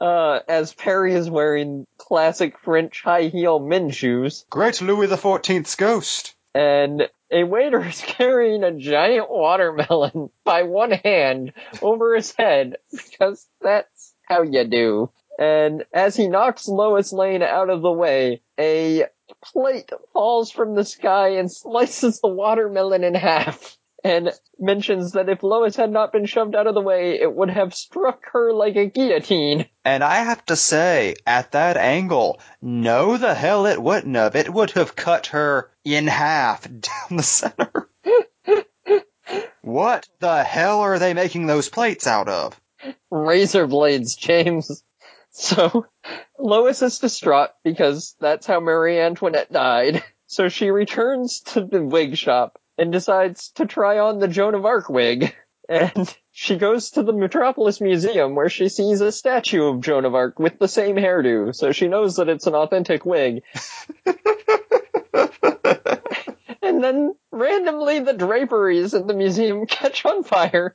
Uh, 0.00 0.40
as 0.48 0.72
Perry 0.72 1.14
is 1.14 1.28
wearing 1.28 1.86
classic 1.98 2.58
French 2.60 3.02
high 3.02 3.24
heel 3.24 3.58
men's 3.58 3.96
shoes. 3.96 4.44
Great 4.50 4.80
Louis 4.80 5.08
the 5.08 5.16
XIV's 5.16 5.74
ghost. 5.74 6.34
And 6.54 7.08
a 7.30 7.44
waiter 7.44 7.84
is 7.84 8.00
carrying 8.06 8.64
a 8.64 8.72
giant 8.72 9.28
watermelon 9.28 10.30
by 10.44 10.62
one 10.62 10.92
hand 10.92 11.52
over 11.82 12.14
his 12.14 12.34
head 12.34 12.76
because 12.90 13.46
that's 13.60 14.14
how 14.22 14.42
you 14.42 14.64
do. 14.64 15.10
And 15.38 15.84
as 15.92 16.16
he 16.16 16.28
knocks 16.28 16.66
Lois 16.66 17.12
Lane 17.12 17.42
out 17.42 17.70
of 17.70 17.82
the 17.82 17.92
way, 17.92 18.42
a 18.58 19.04
plate 19.52 19.90
falls 20.12 20.50
from 20.50 20.74
the 20.74 20.84
sky 20.84 21.36
and 21.36 21.50
slices 21.50 22.20
the 22.20 22.28
watermelon 22.28 23.04
in 23.04 23.14
half 23.14 23.76
and 24.04 24.30
mentions 24.58 25.12
that 25.12 25.28
if 25.28 25.42
Lois 25.42 25.76
had 25.76 25.90
not 25.90 26.12
been 26.12 26.26
shoved 26.26 26.54
out 26.54 26.66
of 26.66 26.74
the 26.74 26.80
way, 26.80 27.20
it 27.20 27.32
would 27.32 27.50
have 27.50 27.74
struck 27.74 28.30
her 28.32 28.52
like 28.52 28.76
a 28.76 28.86
guillotine. 28.86 29.66
And 29.84 30.04
I 30.04 30.16
have 30.16 30.44
to 30.46 30.56
say, 30.56 31.16
at 31.26 31.52
that 31.52 31.76
angle, 31.76 32.40
no 32.62 33.16
the 33.16 33.34
hell 33.34 33.66
it 33.66 33.82
wouldn't 33.82 34.14
have. 34.16 34.36
It 34.36 34.52
would 34.52 34.70
have 34.72 34.96
cut 34.96 35.28
her 35.28 35.70
in 35.84 36.06
half 36.06 36.62
down 36.68 37.16
the 37.16 37.22
center. 37.22 37.88
what 39.62 40.08
the 40.20 40.44
hell 40.44 40.80
are 40.80 40.98
they 40.98 41.14
making 41.14 41.46
those 41.46 41.68
plates 41.68 42.06
out 42.06 42.28
of? 42.28 42.60
Razor 43.10 43.66
blades, 43.66 44.16
James. 44.16 44.82
So, 45.30 45.86
Lois 46.36 46.82
is 46.82 46.98
distraught 46.98 47.50
because 47.62 48.16
that's 48.18 48.46
how 48.46 48.58
Marie 48.58 48.98
Antoinette 48.98 49.52
died. 49.52 50.02
So 50.26 50.48
she 50.48 50.70
returns 50.70 51.40
to 51.52 51.64
the 51.64 51.82
wig 51.82 52.16
shop 52.16 52.58
and 52.78 52.92
decides 52.92 53.50
to 53.56 53.66
try 53.66 53.98
on 53.98 54.18
the 54.18 54.28
Joan 54.28 54.54
of 54.54 54.64
Arc 54.64 54.88
wig. 54.88 55.34
And 55.70 56.16
she 56.32 56.56
goes 56.56 56.92
to 56.92 57.02
the 57.02 57.12
Metropolis 57.12 57.78
Museum 57.78 58.34
where 58.34 58.48
she 58.48 58.70
sees 58.70 59.02
a 59.02 59.12
statue 59.12 59.66
of 59.66 59.82
Joan 59.82 60.06
of 60.06 60.14
Arc 60.14 60.38
with 60.38 60.58
the 60.58 60.66
same 60.66 60.96
hairdo, 60.96 61.54
so 61.54 61.72
she 61.72 61.88
knows 61.88 62.16
that 62.16 62.30
it's 62.30 62.46
an 62.46 62.54
authentic 62.54 63.04
wig. 63.04 63.42
and 66.62 66.82
then 66.82 67.14
randomly 67.32 68.00
the 68.00 68.14
draperies 68.14 68.94
at 68.94 69.06
the 69.06 69.12
museum 69.12 69.66
catch 69.68 70.06
on 70.06 70.24
fire 70.24 70.74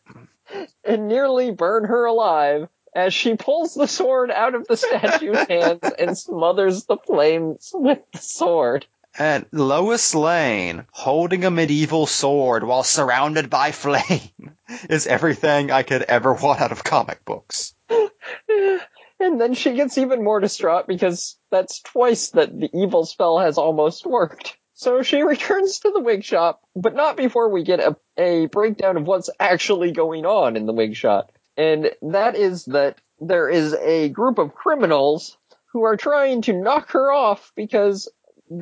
and 0.83 1.07
nearly 1.07 1.49
burn 1.49 1.85
her 1.85 2.05
alive 2.05 2.67
as 2.95 3.13
she 3.13 3.35
pulls 3.35 3.73
the 3.73 3.87
sword 3.87 4.29
out 4.29 4.53
of 4.53 4.67
the 4.67 4.77
statue's 4.77 5.47
hands 5.47 5.91
and 5.97 6.17
smothers 6.17 6.85
the 6.85 6.97
flames 6.97 7.71
with 7.73 7.99
the 8.11 8.19
sword. 8.19 8.85
And 9.17 9.45
Lois 9.51 10.15
Lane 10.15 10.87
holding 10.91 11.45
a 11.45 11.51
medieval 11.51 12.07
sword 12.07 12.63
while 12.63 12.83
surrounded 12.83 13.49
by 13.49 13.71
flame 13.83 14.57
is 14.89 15.05
everything 15.05 15.69
I 15.69 15.83
could 15.83 16.01
ever 16.03 16.33
want 16.33 16.61
out 16.61 16.71
of 16.71 16.83
comic 16.83 17.23
books. 17.23 17.75
and 17.89 19.39
then 19.39 19.53
she 19.53 19.73
gets 19.73 19.97
even 19.97 20.23
more 20.23 20.39
distraught 20.39 20.87
because 20.87 21.37
that's 21.51 21.81
twice 21.81 22.29
that 22.31 22.59
the 22.59 22.69
evil 22.73 23.05
spell 23.05 23.39
has 23.39 23.57
almost 23.57 24.05
worked. 24.05 24.57
So 24.73 25.03
she 25.03 25.21
returns 25.21 25.79
to 25.79 25.91
the 25.91 26.01
wig 26.01 26.23
shop, 26.23 26.61
but 26.75 26.95
not 26.95 27.15
before 27.15 27.49
we 27.49 27.63
get 27.63 27.79
a, 27.79 27.95
a 28.17 28.47
breakdown 28.47 28.97
of 28.97 29.05
what's 29.05 29.29
actually 29.39 29.91
going 29.91 30.25
on 30.25 30.57
in 30.57 30.65
the 30.65 30.73
wig 30.73 30.95
shop. 30.95 31.31
And 31.55 31.91
that 32.01 32.35
is 32.35 32.65
that 32.65 32.97
there 33.19 33.47
is 33.47 33.75
a 33.75 34.09
group 34.09 34.39
of 34.39 34.55
criminals 34.55 35.37
who 35.67 35.83
are 35.83 35.97
trying 35.97 36.41
to 36.43 36.53
knock 36.53 36.91
her 36.91 37.11
off 37.11 37.51
because 37.55 38.09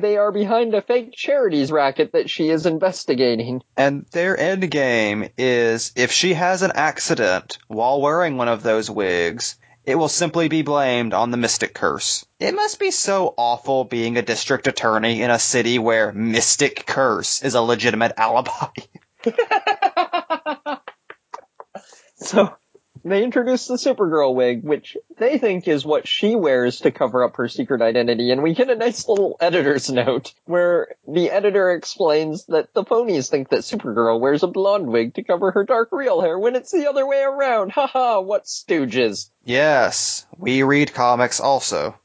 they 0.00 0.16
are 0.16 0.32
behind 0.32 0.74
a 0.74 0.82
fake 0.82 1.12
charities 1.12 1.70
racket 1.70 2.12
that 2.12 2.30
she 2.30 2.48
is 2.48 2.66
investigating. 2.66 3.62
And 3.76 4.06
their 4.12 4.38
end 4.38 4.70
game 4.70 5.28
is 5.36 5.92
if 5.96 6.12
she 6.12 6.34
has 6.34 6.62
an 6.62 6.72
accident 6.74 7.58
while 7.68 8.00
wearing 8.00 8.36
one 8.36 8.48
of 8.48 8.62
those 8.62 8.90
wigs, 8.90 9.56
it 9.84 9.96
will 9.96 10.08
simply 10.08 10.48
be 10.48 10.62
blamed 10.62 11.12
on 11.12 11.30
the 11.30 11.36
Mystic 11.36 11.74
Curse. 11.74 12.24
It 12.38 12.54
must 12.54 12.78
be 12.78 12.90
so 12.90 13.34
awful 13.36 13.84
being 13.84 14.16
a 14.16 14.22
district 14.22 14.66
attorney 14.66 15.22
in 15.22 15.30
a 15.30 15.38
city 15.38 15.78
where 15.78 16.12
Mystic 16.12 16.86
Curse 16.86 17.42
is 17.42 17.54
a 17.54 17.60
legitimate 17.60 18.12
alibi. 18.16 18.68
so, 22.16 22.54
they 23.04 23.24
introduce 23.24 23.66
the 23.66 23.74
Supergirl 23.74 24.34
wig, 24.34 24.62
which 24.62 24.96
they 25.18 25.38
think 25.38 25.68
is 25.68 25.84
what 25.84 26.06
she 26.06 26.36
wears 26.36 26.80
to 26.80 26.90
cover 26.90 27.24
up 27.24 27.36
her 27.36 27.48
secret 27.48 27.82
identity, 27.82 28.30
and 28.30 28.42
we 28.42 28.54
get 28.54 28.70
a 28.70 28.76
nice 28.76 29.08
little 29.08 29.36
editor's 29.40 29.90
note 29.90 30.34
where 30.44 30.94
the 31.06 31.30
editor 31.30 31.70
explains 31.72 32.46
that 32.46 32.72
the 32.74 32.84
ponies 32.84 33.28
think 33.28 33.48
that 33.48 33.60
Supergirl 33.60 34.20
wears 34.20 34.42
a 34.42 34.48
blonde 34.48 34.86
wig 34.86 35.14
to 35.14 35.22
cover 35.22 35.50
her 35.52 35.64
dark 35.64 35.88
real 35.92 36.20
hair 36.20 36.38
when 36.38 36.56
it's 36.56 36.70
the 36.70 36.88
other 36.88 37.06
way 37.06 37.22
around. 37.22 37.72
Haha, 37.72 38.20
what 38.20 38.44
stooges. 38.44 39.30
Yes, 39.44 40.26
we 40.36 40.62
read 40.62 40.94
comics 40.94 41.40
also. 41.40 41.96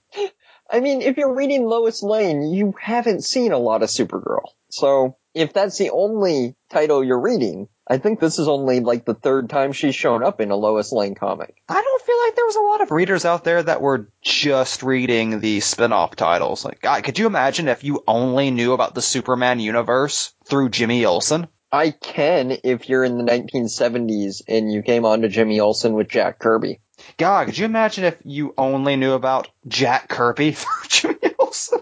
I 0.70 0.80
mean, 0.82 1.02
if 1.02 1.18
you're 1.18 1.36
reading 1.36 1.66
Lois 1.66 2.04
Lane, 2.04 2.42
you 2.54 2.74
haven't 2.80 3.24
seen 3.24 3.52
a 3.52 3.58
lot 3.58 3.84
of 3.84 3.90
Supergirl. 3.90 4.50
So, 4.70 5.16
if 5.38 5.54
that's 5.54 5.78
the 5.78 5.92
only 5.92 6.56
title 6.70 7.04
you're 7.04 7.20
reading, 7.22 7.70
I 7.88 8.00
think 8.00 8.20
this 8.20 8.40
is 8.40 8.48
only 8.48 8.80
like 8.80 9.06
the 9.06 9.14
third 9.14 9.50
time 9.50 9.72
she's 9.72 9.96
shown 9.96 10.24
up 10.24 10.42
in 10.42 10.52
a 10.52 10.56
Lois 10.56 10.92
Lane 10.92 11.16
comic. 11.16 11.56
I 11.70 11.82
don't 11.82 12.02
feel 12.02 12.20
like 12.26 12.36
there 12.36 12.46
was 12.46 12.56
a 12.56 12.62
lot 12.62 12.82
of 12.82 12.92
readers 12.92 13.24
out 13.24 13.44
there 13.44 13.64
that 13.64 13.82
were 13.82 14.10
just 14.22 14.84
reading 14.84 15.40
the 15.40 15.60
spin-off 15.62 16.16
titles. 16.16 16.66
Like, 16.66 16.82
God, 16.82 17.04
could 17.04 17.20
you 17.20 17.28
imagine 17.28 17.68
if 17.68 17.84
you 17.84 18.04
only 18.08 18.52
knew 18.52 18.74
about 18.74 18.96
the 18.96 19.02
Superman 19.02 19.60
universe 19.60 20.34
through 20.46 20.70
Jimmy 20.70 21.06
Olsen? 21.06 21.48
I 21.72 21.92
can 21.92 22.58
if 22.64 22.90
you're 22.90 23.04
in 23.04 23.18
the 23.18 23.24
1970s 23.24 24.42
and 24.48 24.72
you 24.72 24.82
came 24.82 25.06
on 25.06 25.22
to 25.22 25.30
Jimmy 25.30 25.60
Olsen 25.60 25.94
with 25.94 26.10
Jack 26.10 26.40
Kirby. 26.40 26.80
God, 27.18 27.46
could 27.46 27.58
you 27.58 27.66
imagine 27.66 28.06
if 28.06 28.18
you 28.24 28.54
only 28.58 28.96
knew 28.96 29.14
about 29.14 29.50
Jack 29.68 30.10
Kirby 30.10 30.52
through 30.54 30.88
Jimmy 30.90 31.36
Olsen? 31.58 31.80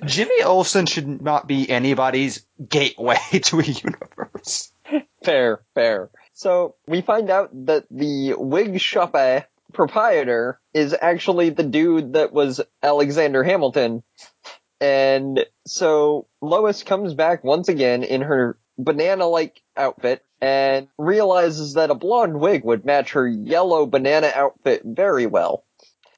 Jimmy 0.06 0.42
Olsen 0.42 0.86
should 0.86 1.22
not 1.22 1.46
be 1.46 1.68
anybody's 1.68 2.44
gateway 2.68 3.18
to 3.42 3.60
a 3.60 3.62
universe. 3.62 4.72
fair, 5.22 5.60
fair. 5.74 6.10
So 6.34 6.74
we 6.86 7.00
find 7.00 7.30
out 7.30 7.50
that 7.66 7.86
the 7.90 8.34
wig 8.36 8.80
shop 8.80 9.16
proprietor 9.72 10.60
is 10.74 10.94
actually 11.00 11.50
the 11.50 11.62
dude 11.62 12.14
that 12.14 12.32
was 12.32 12.60
Alexander 12.82 13.42
Hamilton. 13.42 14.02
And 14.80 15.46
so 15.66 16.26
Lois 16.42 16.82
comes 16.82 17.14
back 17.14 17.42
once 17.42 17.68
again 17.68 18.02
in 18.02 18.20
her 18.22 18.58
banana-like 18.78 19.62
outfit 19.76 20.22
and 20.40 20.88
realizes 20.98 21.74
that 21.74 21.90
a 21.90 21.94
blonde 21.94 22.38
wig 22.38 22.62
would 22.64 22.84
match 22.84 23.12
her 23.12 23.26
yellow 23.26 23.86
banana 23.86 24.30
outfit 24.34 24.82
very 24.84 25.26
well. 25.26 25.64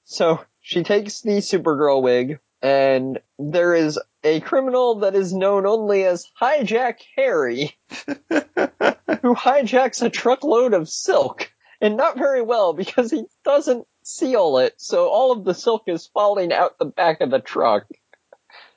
So 0.04 0.40
she 0.68 0.82
takes 0.82 1.22
the 1.22 1.38
Supergirl 1.38 2.02
wig 2.02 2.40
and 2.60 3.18
there 3.38 3.74
is 3.74 3.98
a 4.22 4.40
criminal 4.40 4.96
that 4.96 5.14
is 5.14 5.32
known 5.32 5.64
only 5.64 6.04
as 6.04 6.28
Hijack 6.38 6.96
Harry 7.16 7.74
who 8.28 9.34
hijacks 9.34 10.02
a 10.02 10.10
truckload 10.10 10.74
of 10.74 10.90
silk 10.90 11.50
and 11.80 11.96
not 11.96 12.18
very 12.18 12.42
well 12.42 12.74
because 12.74 13.10
he 13.10 13.24
doesn't 13.46 13.86
seal 14.02 14.58
it. 14.58 14.74
So 14.76 15.08
all 15.08 15.32
of 15.32 15.46
the 15.46 15.54
silk 15.54 15.84
is 15.86 16.10
falling 16.12 16.52
out 16.52 16.78
the 16.78 16.84
back 16.84 17.22
of 17.22 17.30
the 17.30 17.40
truck. 17.40 17.86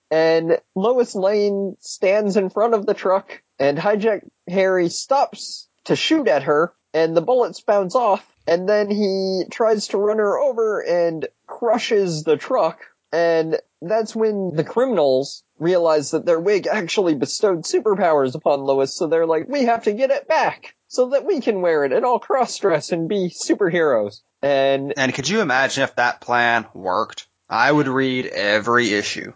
And 0.09 0.59
Lois 0.73 1.13
Lane 1.13 1.75
stands 1.81 2.37
in 2.37 2.49
front 2.49 2.73
of 2.73 2.85
the 2.85 2.93
truck 2.93 3.43
and 3.59 3.77
Hijack 3.77 4.21
Harry 4.47 4.87
stops 4.87 5.67
to 5.83 5.97
shoot 5.97 6.29
at 6.29 6.43
her 6.43 6.73
and 6.93 7.17
the 7.17 7.21
bullets 7.21 7.59
bounce 7.59 7.95
off 7.95 8.25
and 8.47 8.67
then 8.67 8.89
he 8.89 9.43
tries 9.51 9.89
to 9.89 9.97
run 9.97 10.17
her 10.17 10.39
over 10.39 10.79
and 10.79 11.27
crushes 11.59 12.23
the 12.23 12.37
truck 12.37 12.79
and 13.11 13.59
that's 13.81 14.15
when 14.15 14.55
the 14.55 14.63
criminals 14.63 15.43
realize 15.59 16.11
that 16.11 16.25
their 16.25 16.39
wig 16.39 16.67
actually 16.67 17.15
bestowed 17.15 17.63
superpowers 17.63 18.35
upon 18.35 18.61
Lois, 18.61 18.95
so 18.95 19.07
they're 19.07 19.25
like, 19.25 19.47
we 19.49 19.65
have 19.65 19.83
to 19.83 19.93
get 19.93 20.11
it 20.11 20.27
back 20.27 20.75
so 20.87 21.09
that 21.09 21.25
we 21.25 21.41
can 21.41 21.61
wear 21.61 21.83
it 21.83 21.91
and 21.91 22.05
all 22.05 22.19
cross 22.19 22.57
dress 22.57 22.91
and 22.91 23.09
be 23.09 23.29
superheroes. 23.29 24.21
And 24.41 24.93
And 24.97 25.13
could 25.13 25.29
you 25.29 25.41
imagine 25.41 25.83
if 25.83 25.95
that 25.95 26.21
plan 26.21 26.67
worked? 26.73 27.27
I 27.49 27.71
would 27.71 27.87
read 27.87 28.27
every 28.27 28.93
issue. 28.93 29.33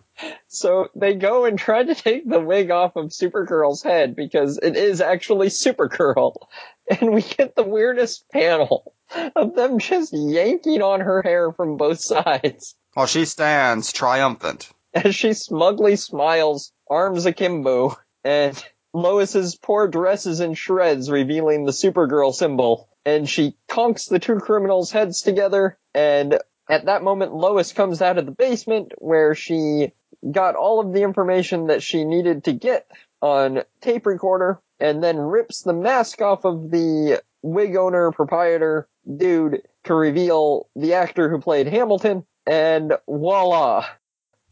So 0.47 0.88
they 0.95 1.16
go 1.16 1.45
and 1.45 1.57
try 1.57 1.84
to 1.84 1.95
take 1.95 2.28
the 2.28 2.39
wig 2.39 2.72
off 2.72 2.95
of 2.95 3.07
Supergirl's 3.07 3.84
head 3.84 4.16
because 4.16 4.57
it 4.61 4.76
is 4.76 5.01
actually 5.01 5.47
Supergirl. 5.47 6.36
And 6.88 7.16
we 7.16 7.24
get 7.24 7.55
the 7.55 7.63
weirdest 7.63 8.30
panel 8.32 8.93
of 9.36 9.55
them 9.55 9.80
just 9.80 10.13
yanking 10.13 10.84
on 10.84 11.01
her 11.01 11.24
hair 11.24 11.51
from 11.51 11.78
both 11.78 11.99
sides. 11.99 12.76
While 12.93 13.07
she 13.07 13.26
stands 13.26 13.91
triumphant. 13.91 14.70
as 14.93 15.16
she 15.16 15.34
smugly 15.34 15.95
smiles, 15.95 16.72
arms 16.88 17.26
akimbo, 17.26 17.97
and 18.24 18.63
Lois's 18.93 19.55
poor 19.55 19.88
dress 19.88 20.28
is 20.28 20.41
in 20.41 20.53
shreds, 20.53 21.09
revealing 21.09 21.66
the 21.66 21.72
Supergirl 21.72 22.36
symbol. 22.36 22.88
And 23.03 23.28
she 23.28 23.57
conks 23.68 24.07
the 24.07 24.20
two 24.20 24.36
criminals' 24.36 24.91
heads 24.91 25.22
together, 25.22 25.80
and 25.95 26.39
at 26.70 26.86
that 26.86 27.03
moment, 27.03 27.34
Lois 27.34 27.74
comes 27.74 28.01
out 28.01 28.18
of 28.18 28.26
the 28.26 28.32
basement 28.32 28.93
where 28.97 29.36
she 29.36 29.91
got 30.32 30.55
all 30.55 30.80
of 30.80 30.93
the 30.93 31.03
information 31.03 31.68
that 31.68 31.84
she 31.84 32.03
needed 32.03 32.45
to 32.45 32.53
get 32.53 32.89
on 33.22 33.63
tape 33.82 34.05
recorder, 34.05 34.59
and 34.80 35.03
then 35.03 35.18
rips 35.18 35.61
the 35.61 35.74
mask 35.74 36.22
off 36.22 36.45
of 36.45 36.72
the 36.72 37.22
wig 37.41 37.76
owner 37.76 38.11
proprietor 38.11 38.88
dude 39.18 39.61
to 39.84 39.93
reveal 39.93 40.68
the 40.76 40.95
actor 40.95 41.30
who 41.30 41.39
played 41.39 41.68
Hamilton, 41.68 42.26
and 42.45 42.93
voila. 43.07 43.86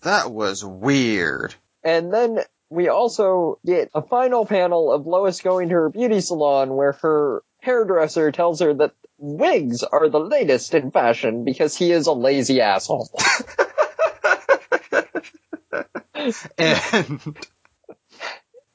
That 0.01 0.32
was 0.32 0.64
weird. 0.64 1.55
And 1.84 2.14
then 2.14 2.39
we 2.70 2.88
also 2.88 3.59
get 3.66 3.89
a 3.93 4.01
final 4.01 4.45
panel 4.45 4.91
of 4.91 5.05
Lois 5.07 5.41
going 5.41 5.70
to 5.70 5.76
her 5.76 5.89
beauty 5.89 6.22
salon 6.22 6.76
where 6.76 6.93
her 6.93 7.43
hairdresser 7.61 8.32
tells 8.32 8.59
her 8.59 8.74
that 8.74 8.93
wigs 9.24 9.84
are 9.84 10.09
the 10.09 10.19
latest 10.19 10.74
in 10.74 10.91
fashion 10.91 11.45
because 11.45 11.78
he 11.78 11.91
is 11.91 12.07
a 12.07 12.13
lazy 12.13 12.59
asshole. 12.59 13.09
And 16.57 17.38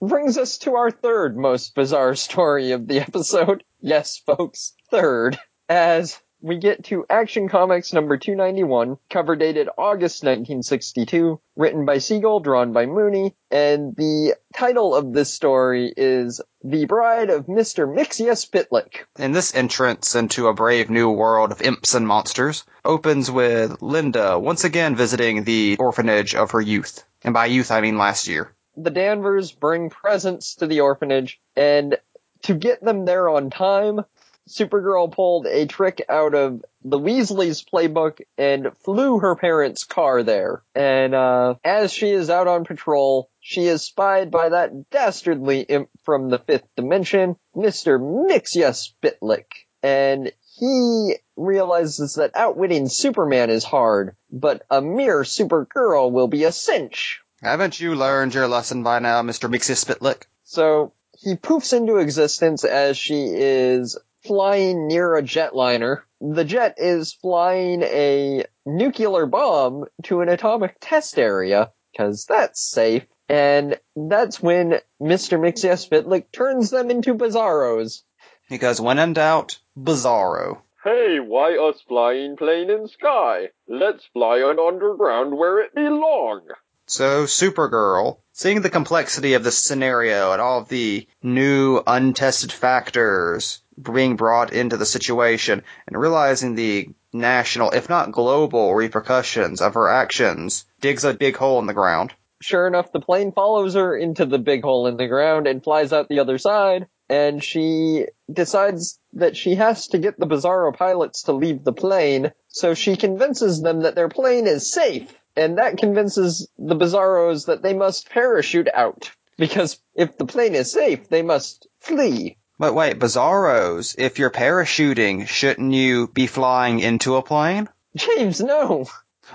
Brings 0.01 0.39
us 0.39 0.59
to 0.59 0.77
our 0.77 0.93
third 0.93 1.37
most 1.37 1.75
bizarre 1.75 2.15
story 2.15 2.71
of 2.71 2.87
the 2.87 3.01
episode. 3.01 3.65
Yes, 3.81 4.19
folks, 4.25 4.75
third. 4.91 5.37
As 5.69 6.19
we 6.41 6.59
get 6.59 6.85
to 6.85 7.05
Action 7.11 7.49
Comics 7.49 7.93
number 7.93 8.17
291, 8.17 8.99
cover 9.11 9.37
dated 9.37 9.69
August 9.77 10.23
1962, 10.23 11.41
written 11.57 11.85
by 11.85 11.99
Siegel, 11.99 12.41
drawn 12.41 12.73
by 12.73 12.87
Mooney, 12.87 13.35
and 13.51 13.95
the 13.97 14.35
title 14.55 14.95
of 14.95 15.13
this 15.13 15.33
story 15.33 15.93
is 15.97 16.41
The 16.63 16.87
Bride 16.87 17.31
of 17.31 17.47
Mr. 17.47 17.93
Mxyzptlk. 17.93 19.05
And 19.17 19.35
this 19.35 19.55
entrance 19.55 20.15
into 20.15 20.47
a 20.47 20.55
brave 20.55 20.91
new 20.91 21.11
world 21.11 21.51
of 21.51 21.63
imps 21.63 21.95
and 21.95 22.07
monsters 22.07 22.65
opens 22.85 23.31
with 23.31 23.83
Linda 23.83 24.39
once 24.39 24.65
again 24.65 24.95
visiting 24.95 25.45
the 25.45 25.77
orphanage 25.79 26.35
of 26.35 26.53
her 26.53 26.61
youth. 26.61 27.05
And 27.23 27.35
by 27.35 27.47
youth, 27.47 27.71
I 27.71 27.81
mean 27.81 27.99
last 27.99 28.29
year. 28.29 28.55
The 28.77 28.91
Danvers 28.91 29.51
bring 29.51 29.91
presents 29.91 30.55
to 30.57 30.69
the 30.69 30.81
orphanage, 30.81 31.41
and 31.57 31.99
to 32.43 32.55
get 32.55 32.81
them 32.81 33.05
there 33.05 33.29
on 33.29 33.51
time, 33.51 34.05
Supergirl 34.49 35.13
pulled 35.13 35.47
a 35.47 35.67
trick 35.67 36.05
out 36.09 36.35
of 36.35 36.65
the 36.83 36.99
Weasleys 36.99 37.65
playbook 37.65 38.21
and 38.37 38.77
flew 38.85 39.19
her 39.19 39.37
parents' 39.37 39.85
car 39.85 40.23
there. 40.23 40.63
And 40.75 41.15
uh, 41.15 41.55
as 41.65 41.93
she 41.93 42.11
is 42.11 42.31
out 42.31 42.49
on 42.49 42.65
patrol, 42.65 43.31
she 43.41 43.67
is 43.67 43.83
spied 43.83 44.31
by 44.31 44.51
that 44.51 44.91
dastardly 44.91 45.61
imp 45.61 45.91
from 46.05 46.31
the 46.31 46.39
fifth 46.39 46.67
dimension, 46.77 47.37
Mr. 47.55 48.01
Mxyzptlk. 48.01 49.45
And 49.83 50.33
he 50.59 51.15
realizes 51.37 52.15
that 52.15 52.33
outwitting 52.35 52.89
Superman 52.89 53.51
is 53.51 53.65
hard, 53.65 54.17
but 54.31 54.63
a 54.71 54.81
mere 54.81 55.21
Supergirl 55.23 56.11
will 56.11 56.29
be 56.29 56.45
a 56.45 56.53
cinch. 56.53 57.21
Haven't 57.43 57.79
you 57.79 57.95
learned 57.95 58.35
your 58.35 58.49
lesson 58.49 58.83
by 58.83 58.99
now, 58.99 59.23
Mr. 59.23 59.49
Mxyzptlk? 59.49 60.25
So 60.43 60.93
he 61.17 61.35
poofs 61.35 61.73
into 61.73 61.97
existence 61.97 62.65
as 62.65 62.97
she 62.97 63.27
is 63.27 63.97
flying 64.29 64.87
near 64.87 65.17
a 65.17 65.23
jetliner. 65.23 66.03
The 66.21 66.45
jet 66.45 66.75
is 66.79 67.13
flying 67.13 67.83
a 67.83 68.45
nuclear 68.65 69.27
bomb 69.27 69.87
to 70.05 70.21
an 70.21 70.29
atomic 70.29 70.77
test 70.81 71.19
area, 71.19 71.73
cause 71.97 72.27
that's 72.29 72.63
safe. 72.63 73.05
And 73.29 73.79
that's 73.97 74.41
when 74.41 74.81
Mr. 75.03 75.39
Mxyzptlk 75.39 76.31
turns 76.33 76.71
them 76.71 76.91
into 76.91 77.15
bizarros. 77.15 78.03
Because 78.49 78.81
when 78.81 78.99
in 78.99 79.13
doubt, 79.13 79.59
Bizarro. 79.79 80.63
Hey, 80.83 81.21
why 81.21 81.57
us 81.59 81.81
flying 81.83 82.37
plane 82.37 82.71
in 82.71 82.89
sky? 82.89 83.51
Let's 83.69 84.07
fly 84.07 84.41
on 84.41 84.59
underground 84.59 85.37
where 85.37 85.61
it 85.61 85.75
belong. 85.75 86.43
So, 86.89 87.25
Supergirl, 87.25 88.17
seeing 88.33 88.63
the 88.63 88.71
complexity 88.71 89.35
of 89.35 89.45
this 89.45 89.59
scenario 89.59 90.33
and 90.33 90.41
all 90.41 90.61
of 90.61 90.69
the 90.69 91.07
new 91.23 91.83
untested 91.87 92.51
factors 92.51 93.61
being 93.81 94.17
brought 94.17 94.55
into 94.55 94.79
the 94.79 94.87
situation, 94.87 95.63
and 95.87 96.01
realizing 96.01 96.55
the 96.55 96.89
national, 97.13 97.71
if 97.73 97.91
not 97.91 98.11
global, 98.11 98.75
repercussions 98.75 99.61
of 99.61 99.75
her 99.75 99.89
actions, 99.89 100.65
digs 100.81 101.05
a 101.05 101.13
big 101.13 101.37
hole 101.37 101.59
in 101.59 101.67
the 101.67 101.75
ground. 101.75 102.15
Sure 102.41 102.67
enough, 102.67 102.91
the 102.91 103.01
plane 103.01 103.33
follows 103.33 103.75
her 103.75 103.97
into 103.97 104.25
the 104.25 104.39
big 104.39 104.63
hole 104.63 104.87
in 104.87 104.97
the 104.97 105.09
ground 105.09 105.47
and 105.47 105.63
flies 105.63 105.93
out 105.93 106.09
the 106.09 106.21
other 106.21 106.39
side. 106.39 106.87
and 107.11 107.43
she 107.43 108.07
decides 108.31 108.99
that 109.15 109.35
she 109.37 109.55
has 109.55 109.89
to 109.89 109.99
get 109.99 110.19
the 110.19 110.27
Bizarro 110.27 110.77
pilots 110.77 111.23
to 111.23 111.33
leave 111.33 111.65
the 111.65 111.73
plane, 111.73 112.33
so 112.49 112.75
she 112.75 112.97
convinces 112.97 113.63
them 113.63 113.81
that 113.81 113.95
their 113.95 114.11
plane 114.11 114.47
is 114.47 114.71
safe, 114.71 115.11
and 115.39 115.59
that 115.59 115.79
convinces 115.79 116.49
the 116.59 116.75
Bizarros 116.77 117.47
that 117.47 117.63
they 117.63 117.75
must 117.75 118.11
parachute 118.11 118.69
out. 118.73 119.11
Because 119.37 119.79
if 119.95 120.19
the 120.19 120.27
plane 120.27 120.55
is 120.57 120.73
safe, 120.73 121.09
they 121.09 121.23
must 121.23 121.69
flee. 121.81 122.37
But 122.59 122.75
wait, 122.75 122.99
Bizarros, 122.99 123.95
if 123.97 124.19
you're 124.19 124.31
parachuting, 124.31 125.29
shouldn't 125.29 125.73
you 125.73 126.09
be 126.09 126.27
flying 126.27 126.81
into 126.81 127.15
a 127.15 127.23
plane? 127.23 127.69
James, 127.95 128.41
no! 128.41 128.87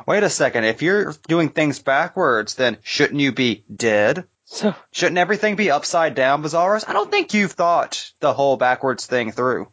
Wait 0.06 0.24
a 0.24 0.30
second, 0.30 0.66
if 0.66 0.82
you're 0.82 1.14
doing 1.28 1.49
things 1.49 1.80
backwards, 1.80 2.56
then 2.56 2.78
shouldn't 2.84 3.22
you 3.22 3.32
be 3.32 3.64
dead? 3.74 4.26
So, 4.45 4.76
Shouldn't 4.91 5.18
everything 5.18 5.56
be 5.56 5.72
upside 5.72 6.16
down, 6.16 6.43
Bizarros? 6.43 6.84
I 6.88 6.93
don't 6.93 7.10
think 7.10 7.34
you've 7.34 7.54
thought 7.54 8.12
the 8.20 8.34
whole 8.34 8.58
backwards 8.58 9.06
thing 9.06 9.32
through. 9.32 9.70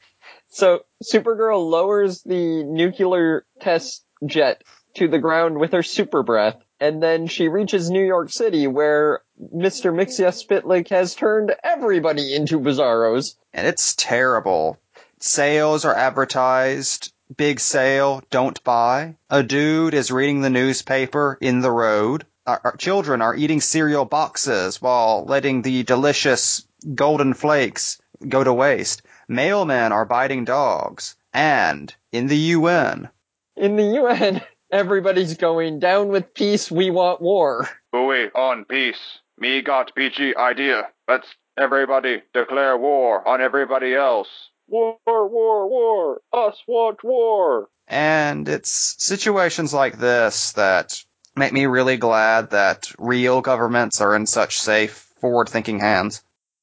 so 0.48 0.80
Supergirl 1.02 1.68
lowers 1.68 2.22
the 2.22 2.62
nuclear 2.64 3.44
test 3.60 4.04
jet 4.24 4.62
to 4.94 5.08
the 5.08 5.18
ground 5.18 5.58
with 5.58 5.72
her 5.72 5.82
super 5.82 6.22
breath, 6.22 6.56
and 6.78 7.02
then 7.02 7.26
she 7.26 7.48
reaches 7.48 7.90
New 7.90 8.04
York 8.04 8.30
City 8.30 8.66
where 8.66 9.20
Mr. 9.54 9.92
Mixia 9.94 10.32
Spitlick 10.32 10.88
has 10.88 11.14
turned 11.14 11.54
everybody 11.62 12.34
into 12.34 12.58
Bizarros. 12.58 13.36
And 13.52 13.66
it's 13.66 13.94
terrible. 13.94 14.78
Sales 15.18 15.84
are 15.84 15.94
advertised. 15.94 17.12
Big 17.36 17.60
sale, 17.60 18.22
don't 18.30 18.62
buy. 18.64 19.14
A 19.28 19.42
dude 19.42 19.94
is 19.94 20.10
reading 20.10 20.40
the 20.40 20.50
newspaper 20.50 21.38
in 21.40 21.60
the 21.60 21.70
road. 21.70 22.26
Our, 22.46 22.60
our 22.64 22.76
children 22.76 23.22
are 23.22 23.36
eating 23.36 23.60
cereal 23.60 24.04
boxes 24.04 24.82
while 24.82 25.24
letting 25.26 25.62
the 25.62 25.84
delicious 25.84 26.66
golden 26.94 27.34
flakes 27.34 28.00
go 28.26 28.42
to 28.42 28.52
waste. 28.52 29.02
Mailmen 29.28 29.92
are 29.92 30.04
biting 30.06 30.44
dogs. 30.44 31.14
And 31.32 31.94
in 32.10 32.26
the 32.26 32.36
UN, 32.36 33.08
In 33.56 33.76
the 33.76 33.84
UN, 33.84 34.40
everybody's 34.72 35.36
going 35.36 35.78
down 35.78 36.08
with 36.08 36.34
peace, 36.34 36.70
we 36.70 36.90
want 36.90 37.20
war. 37.20 37.68
Buoy 37.92 38.26
on 38.34 38.64
peace. 38.64 39.18
Me 39.38 39.62
got 39.62 39.94
peachy 39.94 40.36
idea. 40.36 40.88
Let's 41.08 41.26
everybody 41.58 42.22
declare 42.34 42.76
war 42.76 43.26
on 43.26 43.40
everybody 43.40 43.94
else. 43.94 44.28
War, 44.68 44.96
war, 45.06 45.68
war. 45.68 46.20
Us 46.32 46.56
want 46.66 47.02
war. 47.02 47.68
And 47.88 48.48
it's 48.48 48.96
situations 48.98 49.74
like 49.74 49.98
this 49.98 50.52
that 50.52 51.02
make 51.34 51.52
me 51.52 51.66
really 51.66 51.96
glad 51.96 52.50
that 52.50 52.92
real 52.98 53.40
governments 53.40 54.00
are 54.00 54.14
in 54.14 54.26
such 54.26 54.60
safe, 54.60 55.08
forward-thinking 55.20 55.80
hands. 55.80 56.22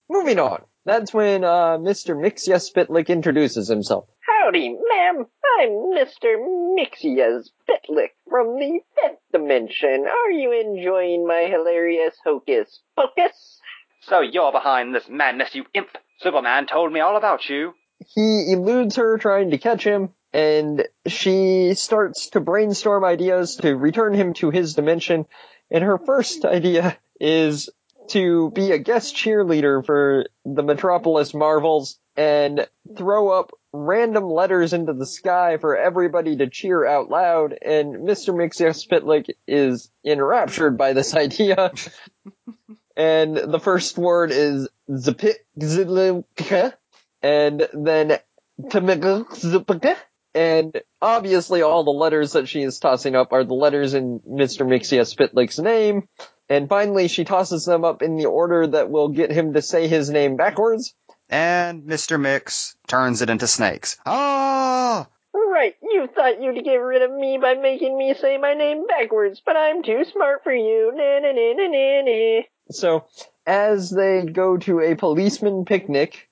Moving 0.09 0.39
on. 0.39 0.63
That's 0.85 1.13
when 1.13 1.43
uh, 1.43 1.77
Mr. 1.77 2.15
Mxyzptlk 2.15 3.07
introduces 3.07 3.67
himself. 3.67 4.05
Howdy, 4.47 4.69
ma'am. 4.69 5.25
I'm 5.59 5.69
Mr. 5.93 6.37
Mixias 6.73 7.49
Spitlick 7.67 8.11
from 8.29 8.55
the 8.55 8.79
fifth 8.95 9.19
dimension. 9.33 10.05
Are 10.07 10.31
you 10.31 10.53
enjoying 10.53 11.27
my 11.27 11.49
hilarious 11.51 12.15
hocus 12.23 12.79
pocus? 12.95 13.59
So 14.03 14.21
you're 14.21 14.53
behind 14.53 14.95
this 14.95 15.09
madness, 15.09 15.53
you 15.53 15.65
imp. 15.73 15.89
Superman 16.21 16.65
told 16.65 16.93
me 16.93 17.01
all 17.01 17.17
about 17.17 17.49
you. 17.49 17.73
He 18.15 18.53
eludes 18.53 18.95
her 18.95 19.17
trying 19.17 19.51
to 19.51 19.57
catch 19.57 19.83
him, 19.83 20.13
and 20.31 20.87
she 21.07 21.73
starts 21.73 22.29
to 22.29 22.39
brainstorm 22.39 23.03
ideas 23.03 23.57
to 23.57 23.75
return 23.75 24.13
him 24.13 24.33
to 24.35 24.49
his 24.49 24.75
dimension. 24.75 25.25
And 25.69 25.83
her 25.83 25.97
first 25.97 26.45
idea 26.45 26.97
is 27.19 27.69
to 28.11 28.49
be 28.51 28.71
a 28.71 28.77
guest 28.77 29.13
cheerleader 29.13 29.85
for 29.85 30.27
the 30.45 30.63
Metropolis 30.63 31.33
Marvels 31.33 31.99
and 32.15 32.65
throw 32.95 33.27
up 33.37 33.51
random 33.73 34.25
letters 34.25 34.73
into 34.73 34.93
the 34.93 35.05
sky 35.05 35.57
for 35.57 35.77
everybody 35.77 36.37
to 36.37 36.49
cheer 36.49 36.85
out 36.85 37.09
loud. 37.09 37.57
And 37.61 38.07
Mr. 38.07 38.33
Mxyzptlk 38.33 39.29
is 39.47 39.91
enraptured 40.05 40.77
by 40.77 40.93
this 40.93 41.15
idea. 41.15 41.71
and 42.97 43.35
the 43.35 43.59
first 43.59 43.97
word 43.97 44.31
is 44.31 44.69
Zapit 44.95 45.45
and 47.21 47.67
then 47.73 48.19
Tamigazupaka. 48.61 49.95
And 50.33 50.79
obviously 51.01 51.61
all 51.63 51.83
the 51.83 51.91
letters 51.91 52.33
that 52.33 52.47
she 52.47 52.61
is 52.61 52.79
tossing 52.79 53.15
up 53.15 53.33
are 53.33 53.43
the 53.43 53.55
letters 53.55 53.95
in 53.95 54.19
Mr. 54.19 54.65
Mxyzptlk's 54.65 55.59
name. 55.59 56.07
And 56.49 56.69
finally 56.69 57.07
she 57.07 57.25
tosses 57.25 57.65
them 57.65 57.83
up 57.83 58.01
in 58.01 58.15
the 58.15 58.27
order 58.27 58.67
that 58.67 58.89
will 58.89 59.09
get 59.09 59.31
him 59.31 59.53
to 59.53 59.61
say 59.61 59.87
his 59.87 60.09
name 60.09 60.37
backwards. 60.37 60.93
And 61.29 61.83
Mr. 61.83 62.19
Mix 62.19 62.75
turns 62.87 63.21
it 63.21 63.29
into 63.29 63.47
snakes. 63.47 63.97
Ah! 64.05 65.07
Right, 65.33 65.75
you 65.81 66.07
thought 66.07 66.41
you'd 66.41 66.63
get 66.63 66.75
rid 66.75 67.01
of 67.01 67.11
me 67.11 67.37
by 67.37 67.55
making 67.55 67.97
me 67.97 68.13
say 68.13 68.37
my 68.37 68.53
name 68.53 68.85
backwards, 68.87 69.41
but 69.45 69.55
I'm 69.57 69.83
too 69.83 70.05
smart 70.05 70.43
for 70.43 70.53
you. 70.53 70.93
Na 70.95 71.19
na 71.19 71.31
na 71.31 71.53
na 71.53 71.67
na 71.67 72.01
na. 72.03 72.41
So 72.71 73.05
as 73.45 73.89
they 73.89 74.23
go 74.23 74.57
to 74.57 74.79
a 74.79 74.95
policeman 74.95 75.65
picnic, 75.65 76.29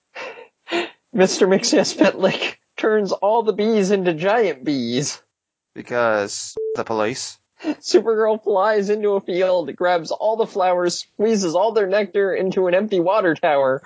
Mr. 1.15 1.47
Mxyzptlk 1.47 2.55
turns 2.77 3.11
all 3.11 3.43
the 3.43 3.53
bees 3.53 3.91
into 3.91 4.13
giant 4.13 4.63
bees. 4.63 5.21
Because 5.73 6.55
the 6.75 6.83
police. 6.83 7.37
Supergirl 7.63 8.43
flies 8.43 8.89
into 8.89 9.11
a 9.11 9.21
field, 9.21 9.75
grabs 9.75 10.11
all 10.11 10.37
the 10.37 10.45
flowers, 10.45 10.99
squeezes 10.99 11.55
all 11.55 11.71
their 11.71 11.87
nectar 11.87 12.33
into 12.33 12.67
an 12.67 12.75
empty 12.75 12.99
water 12.99 13.33
tower 13.33 13.81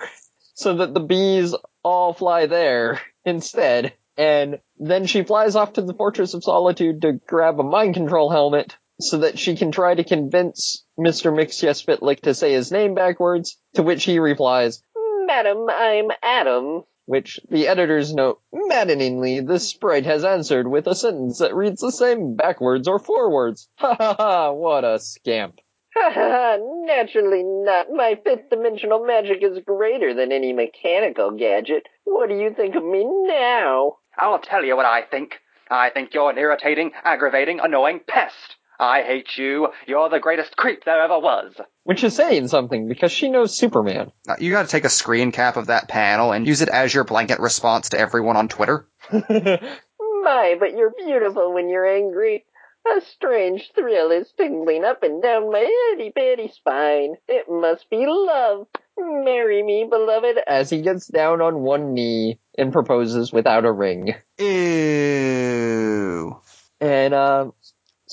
so 0.60 0.74
that 0.74 0.92
the 0.92 1.00
bees 1.00 1.54
all 1.82 2.12
fly 2.12 2.44
there 2.46 3.00
instead. 3.24 3.94
And 4.18 4.58
then 4.78 5.06
she 5.06 5.22
flies 5.22 5.56
off 5.56 5.74
to 5.74 5.82
the 5.82 5.94
Fortress 5.94 6.34
of 6.34 6.44
Solitude 6.44 7.00
to 7.02 7.12
grab 7.14 7.58
a 7.58 7.62
mind 7.62 7.94
control 7.94 8.28
helmet 8.30 8.76
so 9.00 9.18
that 9.18 9.38
she 9.38 9.56
can 9.56 9.72
try 9.72 9.94
to 9.94 10.04
convince 10.04 10.84
Mr. 10.98 11.32
Mxyzptlk 11.32 12.20
to 12.20 12.34
say 12.34 12.52
his 12.52 12.70
name 12.70 12.94
backwards, 12.94 13.56
to 13.74 13.82
which 13.82 14.04
he 14.04 14.18
replies, 14.18 14.82
Madam, 15.26 15.66
I'm 15.70 16.10
Adam. 16.22 16.82
which 17.06 17.40
the 17.48 17.66
editors 17.68 18.12
note, 18.12 18.42
maddeningly, 18.52 19.40
this 19.40 19.68
sprite 19.68 20.04
has 20.04 20.24
answered 20.24 20.68
with 20.68 20.86
a 20.86 20.94
sentence 20.94 21.38
that 21.38 21.54
reads 21.54 21.80
the 21.80 21.90
same 21.92 22.34
backwards 22.34 22.86
or 22.86 22.98
forwards. 22.98 23.68
Ha 23.78 23.94
ha 23.94 24.14
ha, 24.18 24.52
what 24.52 24.84
a 24.84 24.98
scamp. 24.98 25.60
Ha 25.96 26.10
ha 26.14 26.28
ha, 26.30 26.56
naturally 26.60 27.42
not. 27.42 27.90
My 27.90 28.18
fifth 28.22 28.48
dimensional 28.50 29.04
magic 29.04 29.42
is 29.42 29.58
greater 29.66 30.14
than 30.14 30.30
any 30.30 30.52
mechanical 30.52 31.32
gadget. 31.32 31.88
What 32.04 32.28
do 32.28 32.36
you 32.36 32.54
think 32.54 32.76
of 32.76 32.84
me 32.84 33.04
now? 33.04 33.96
I'll 34.16 34.38
tell 34.38 34.64
you 34.64 34.76
what 34.76 34.86
I 34.86 35.02
think. 35.02 35.34
I 35.70 35.90
think 35.90 36.14
you're 36.14 36.30
an 36.30 36.38
irritating, 36.38 36.92
aggravating, 37.04 37.60
annoying 37.60 38.00
pest. 38.06 38.56
I 38.78 39.02
hate 39.02 39.36
you. 39.36 39.68
You're 39.86 40.08
the 40.08 40.20
greatest 40.20 40.56
creep 40.56 40.84
there 40.84 41.02
ever 41.02 41.18
was. 41.18 41.54
Which 41.84 42.02
is 42.02 42.14
saying 42.16 42.48
something, 42.48 42.88
because 42.88 43.12
she 43.12 43.28
knows 43.28 43.56
Superman. 43.56 44.10
Now, 44.26 44.36
you 44.38 44.50
gotta 44.52 44.68
take 44.68 44.84
a 44.84 44.88
screen 44.88 45.32
cap 45.32 45.56
of 45.56 45.66
that 45.66 45.88
panel 45.88 46.32
and 46.32 46.46
use 46.46 46.62
it 46.62 46.68
as 46.70 46.94
your 46.94 47.04
blanket 47.04 47.40
response 47.40 47.90
to 47.90 47.98
everyone 47.98 48.36
on 48.36 48.48
Twitter. 48.48 48.88
My, 49.12 50.56
but 50.58 50.76
you're 50.76 50.92
beautiful 50.96 51.52
when 51.52 51.68
you're 51.68 51.86
angry. 51.86 52.44
A 52.86 53.00
strange 53.02 53.70
thrill 53.74 54.10
is 54.10 54.32
tingling 54.36 54.84
up 54.84 55.02
and 55.02 55.22
down 55.22 55.52
my 55.52 55.92
itty 55.92 56.12
bitty 56.14 56.48
spine. 56.48 57.14
It 57.28 57.46
must 57.48 57.88
be 57.90 58.06
love. 58.06 58.66
Marry 58.98 59.62
me, 59.62 59.86
beloved. 59.88 60.38
As 60.46 60.70
he 60.70 60.80
gets 60.80 61.06
down 61.06 61.42
on 61.42 61.60
one 61.60 61.92
knee 61.92 62.38
and 62.56 62.72
proposes 62.72 63.32
without 63.32 63.64
a 63.64 63.72
ring. 63.72 64.14
Ew. 64.38 66.40
And, 66.80 67.14
uh, 67.14 67.50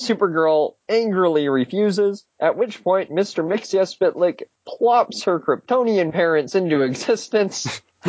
Supergirl 0.00 0.74
angrily 0.88 1.48
refuses, 1.48 2.24
at 2.38 2.56
which 2.56 2.84
point 2.84 3.10
Mr. 3.10 3.44
Mxyzptlk 3.44 4.42
plops 4.66 5.24
her 5.24 5.40
Kryptonian 5.40 6.12
parents 6.12 6.54
into 6.54 6.82
existence. 6.82 7.80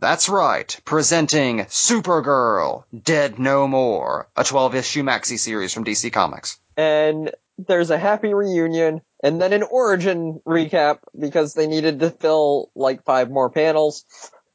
That's 0.00 0.30
right. 0.30 0.80
Presenting 0.86 1.58
Supergirl, 1.66 2.84
Dead 3.02 3.38
No 3.38 3.68
More, 3.68 4.28
a 4.34 4.44
12 4.44 4.74
issue 4.74 5.02
maxi 5.02 5.38
series 5.38 5.74
from 5.74 5.84
DC 5.84 6.10
Comics. 6.12 6.58
and 6.76 7.30
there's 7.66 7.90
a 7.90 7.98
happy 7.98 8.32
reunion, 8.32 9.02
and 9.22 9.40
then 9.42 9.52
an 9.52 9.62
origin 9.62 10.40
recap 10.46 11.00
because 11.18 11.52
they 11.52 11.66
needed 11.66 12.00
to 12.00 12.08
fill 12.08 12.70
like 12.74 13.04
five 13.04 13.30
more 13.30 13.50
panels. 13.50 14.06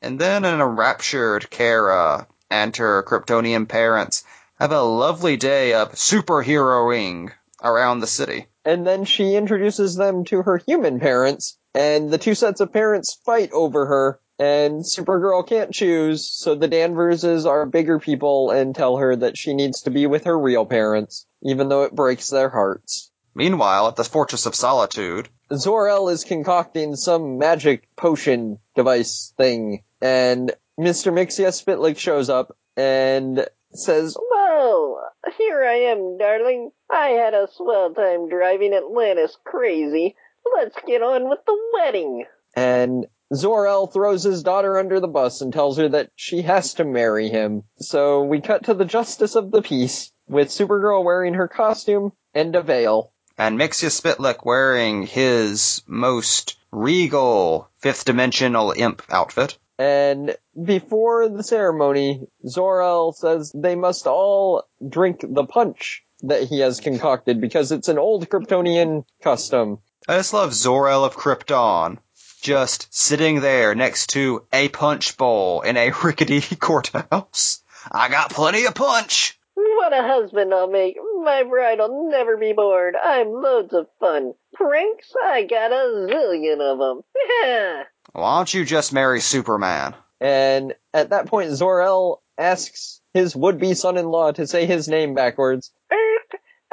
And 0.02 0.18
then 0.20 0.46
an 0.46 0.60
enraptured 0.60 1.50
Kara 1.52 2.28
and 2.50 2.76
her 2.78 3.04
Kryptonian 3.04 3.68
parents 3.70 4.24
have 4.60 4.72
a 4.72 4.82
lovely 4.82 5.38
day 5.38 5.74
of 5.74 5.92
superheroing 5.92 7.32
around 7.64 8.00
the 8.00 8.08
city. 8.08 8.48
And 8.64 8.88
then 8.88 9.06
she 9.06 9.36
introduces 9.36 9.96
them 9.96 10.26
to 10.26 10.42
her 10.42 10.58
human 10.58 11.00
parents, 11.00 11.58
and 11.76 12.10
the 12.10 12.18
two 12.18 12.34
sets 12.34 12.62
of 12.62 12.74
parents 12.74 13.20
fight 13.24 13.52
over 13.52 13.86
her, 13.86 14.20
and 14.40 14.84
Supergirl 14.84 15.48
can't 15.48 15.72
choose, 15.74 16.30
so 16.30 16.56
the 16.56 16.68
Danverses 16.68 17.46
are 17.46 17.66
bigger 17.66 18.00
people 18.00 18.52
and 18.52 18.76
tell 18.76 18.98
her 18.98 19.16
that 19.16 19.38
she 19.38 19.54
needs 19.54 19.84
to 19.84 19.92
be 19.92 20.08
with 20.08 20.26
her 20.26 20.38
real 20.38 20.66
parents, 20.66 21.26
even 21.44 21.70
though 21.70 21.84
it 21.84 21.96
breaks 21.96 22.30
their 22.30 22.50
hearts. 22.50 23.12
Meanwhile, 23.34 23.88
at 23.90 23.96
the 23.96 24.04
Fortress 24.04 24.46
of 24.46 24.56
Solitude, 24.56 25.30
Zor-El 25.54 26.10
is 26.10 26.24
concocting 26.24 26.96
some 26.96 27.38
magic 27.38 27.88
potion 27.96 28.60
device 28.76 29.34
thing, 29.38 29.84
and 30.02 30.54
Mr. 30.80 31.12
Mxyzptlk 31.14 31.98
shows 31.98 32.30
up 32.30 32.56
and 32.78 33.46
says, 33.74 34.16
Whoa, 34.20 35.00
here 35.38 35.64
I 35.64 35.92
am, 35.92 36.18
darling. 36.18 36.72
I 36.90 37.08
had 37.10 37.34
a 37.34 37.48
swell 37.56 37.94
time 37.94 38.30
driving 38.30 38.74
Atlantis 38.74 39.38
crazy. 39.44 40.16
Let's 40.56 40.76
get 40.88 41.02
on 41.02 41.30
with 41.30 41.40
the 41.46 41.58
wedding. 41.74 42.26
and 42.56 43.06
Zor-El 43.34 43.88
throws 43.88 44.24
his 44.24 44.44
daughter 44.44 44.78
under 44.78 45.00
the 45.00 45.08
bus 45.08 45.42
and 45.42 45.52
tells 45.52 45.78
her 45.78 45.90
that 45.90 46.10
she 46.16 46.44
has 46.44 46.76
to 46.76 46.86
marry 46.86 47.30
him. 47.30 47.64
So 47.78 48.24
we 48.24 48.42
cut 48.42 48.66
to 48.66 48.74
the 48.74 48.86
Justice 48.86 49.36
of 49.36 49.52
the 49.52 49.62
Peace, 49.62 50.12
with 50.28 50.50
Supergirl 50.50 51.04
wearing 51.04 51.34
her 51.36 51.48
costume 51.48 52.12
and 52.34 52.56
a 52.56 52.62
veil. 52.62 53.12
and 53.38 53.60
Mxyzptlk 53.60 54.46
wearing 54.46 55.08
his 55.08 55.82
most 55.88 56.58
regal 56.72 57.70
fifth 57.80 58.06
dimensional 58.06 58.74
imp 58.76 59.02
outfit. 59.10 59.58
And 59.78 60.38
before 60.62 61.28
the 61.28 61.44
ceremony, 61.44 62.28
Zor-El 62.48 63.12
says 63.12 63.52
they 63.54 63.76
must 63.76 64.08
all 64.08 64.64
drink 64.88 65.20
the 65.28 65.44
punch 65.44 66.04
that 66.22 66.44
he 66.44 66.60
has 66.60 66.80
concocted 66.80 67.42
because 67.42 67.72
it's 67.72 67.90
an 67.90 67.98
old 68.00 68.30
Kryptonian 68.30 69.04
custom. 69.22 69.80
I 70.08 70.16
just 70.18 70.34
love 70.34 70.54
Zor-El 70.54 71.04
of 71.04 71.18
Krypton 71.18 71.98
just 72.46 72.94
sitting 72.94 73.42
there 73.42 73.74
next 73.74 74.12
to 74.12 74.46
a 74.54 74.70
punch 74.70 75.18
bowl 75.18 75.62
in 75.62 75.78
a 75.78 75.90
rickety 76.04 76.42
courthouse. 76.56 77.64
I 77.92 78.08
got 78.08 78.30
plenty 78.30 78.66
of 78.66 78.76
punch. 78.76 79.40
What 79.56 79.94
a 79.94 80.04
husband 80.04 80.54
I'll 80.54 80.70
make. 80.70 80.96
My 81.24 81.42
bride'll 81.42 82.08
never 82.08 82.38
be 82.38 82.54
bored. 82.54 82.96
I'm 83.02 83.32
loads 83.32 83.74
of 83.74 83.88
fun. 84.00 84.36
Pranks? 84.54 85.12
I 85.24 85.44
got 85.44 85.72
a 85.72 86.08
zillion 86.08 86.62
of 86.62 86.78
them. 86.78 87.86
Why 88.14 88.38
don't 88.38 88.54
you 88.54 88.64
just 88.64 88.94
marry 88.94 89.22
Superman? 89.22 89.96
And 90.22 90.76
at 90.94 91.10
that 91.10 91.26
point, 91.26 91.52
Zor-El 91.52 92.22
asks 92.38 93.02
his 93.16 93.36
would-be 93.36 93.74
son-in-law 93.74 94.34
to 94.34 94.46
say 94.46 94.68
his 94.68 94.88
name 94.88 95.16
backwards. 95.16 95.72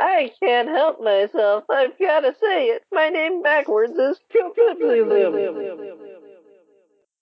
I 0.03 0.33
can't 0.41 0.69
help 0.69 1.01
myself. 1.01 1.65
I've 1.71 1.97
gotta 1.99 2.35
say 2.41 2.67
it. 2.67 2.83
My 2.91 3.09
name 3.09 3.41
backwards 3.41 3.93
is 3.93 4.19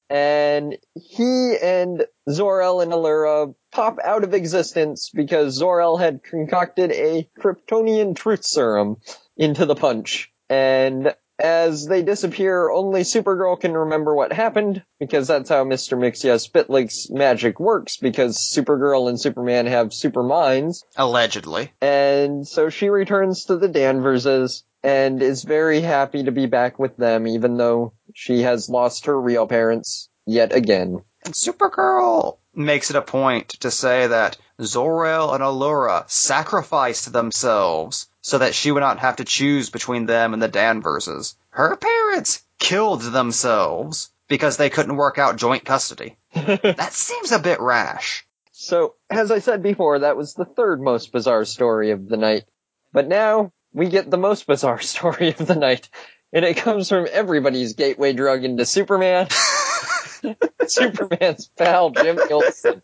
And 0.09 0.77
he 0.95 1.57
and 1.63 2.07
Zor-El 2.31 2.81
and 2.81 2.91
Alura 2.91 3.55
pop 3.71 3.99
out 4.03 4.25
of 4.25 4.33
existence 4.33 5.11
because 5.15 5.55
Zor-El 5.55 5.99
had 5.99 6.25
concocted 6.25 6.91
a 6.91 7.29
Kryptonian 7.39 8.17
truth 8.17 8.45
serum 8.45 8.97
into 9.37 9.67
the 9.67 9.77
punch. 9.77 10.33
And 10.49 11.15
as 11.41 11.87
they 11.87 12.03
disappear, 12.03 12.71
only 12.71 13.03
Supergirl 13.03 13.61
can 13.61 13.73
remember 13.73 14.15
what 14.15 14.33
happened, 14.33 14.83
because 14.99 15.29
that's 15.29 15.49
how 15.49 15.65
Mr. 15.65 15.99
Mxyzptlk's 15.99 17.11
magic 17.11 17.59
works, 17.59 17.97
because 17.97 18.39
Supergirl 18.39 19.09
and 19.09 19.21
Superman 19.21 19.67
have 19.67 19.93
super 19.93 20.23
minds. 20.23 20.85
Allegedly. 20.97 21.73
And 21.81 22.47
so 22.47 22.69
she 22.69 22.89
returns 22.89 23.47
to 23.47 23.57
the 23.57 23.69
Danverses 23.69 24.63
and 24.83 25.23
is 25.23 25.43
very 25.43 25.81
happy 25.81 26.25
to 26.25 26.33
be 26.33 26.47
back 26.47 26.79
with 26.79 26.97
them, 26.97 27.27
even 27.27 27.57
though 27.57 27.93
she 28.15 28.43
has 28.43 28.69
lost 28.69 29.07
her 29.07 29.21
real 29.21 29.47
parents 29.47 30.09
yet 30.27 30.55
again. 30.55 31.03
And 31.25 31.35
Supergirl 31.35 32.39
makes 32.55 32.91
it 32.91 32.97
a 32.97 33.03
point 33.03 33.49
to 33.61 33.71
say 33.71 34.07
that 34.07 34.37
Zor-El 34.61 35.35
and 35.35 35.43
Alura 35.43 36.09
sacrificed 36.11 37.13
themselves 37.13 38.09
so 38.23 38.39
that 38.39 38.55
she 38.55 38.71
would 38.71 38.81
not 38.81 38.99
have 38.99 39.17
to 39.17 39.25
choose 39.25 39.71
between 39.71 40.07
them 40.07 40.35
and 40.35 40.43
the 40.43 40.49
Danverses. 40.49 41.35
Her 41.51 41.77
parents 41.77 42.43
killed 42.59 43.03
themselves 43.03 44.11
because 44.29 44.57
they 44.57 44.71
couldn't 44.71 44.97
work 44.97 45.19
out 45.19 45.37
joint 45.37 45.65
custody. 45.65 46.17
that 46.35 46.93
seems 46.93 47.33
a 47.33 47.39
bit 47.39 47.61
rash. 47.61 48.27
So, 48.53 48.95
as 49.09 49.31
I 49.31 49.39
said 49.39 49.63
before, 49.63 50.01
that 50.01 50.17
was 50.17 50.35
the 50.35 50.45
third 50.45 50.81
most 50.81 51.13
bizarre 51.13 51.45
story 51.45 51.93
of 51.93 52.09
the 52.09 52.17
night. 52.17 52.45
But 52.93 53.09
now, 53.09 53.53
we 53.73 53.89
get 53.89 54.11
the 54.11 54.19
most 54.19 54.47
bizarre 54.47 54.81
story 54.83 55.31
of 55.31 55.47
the 55.47 55.57
night. 55.57 55.89
And 56.33 56.45
it 56.45 56.59
comes 56.59 56.89
from 56.89 57.09
everybody's 57.11 57.73
gateway 57.73 58.13
drug 58.13 58.45
into 58.45 58.65
Superman. 58.65 59.29
Superman's 60.67 61.49
pal, 61.57 61.91
Jim 61.91 62.21
Olsen. 62.31 62.83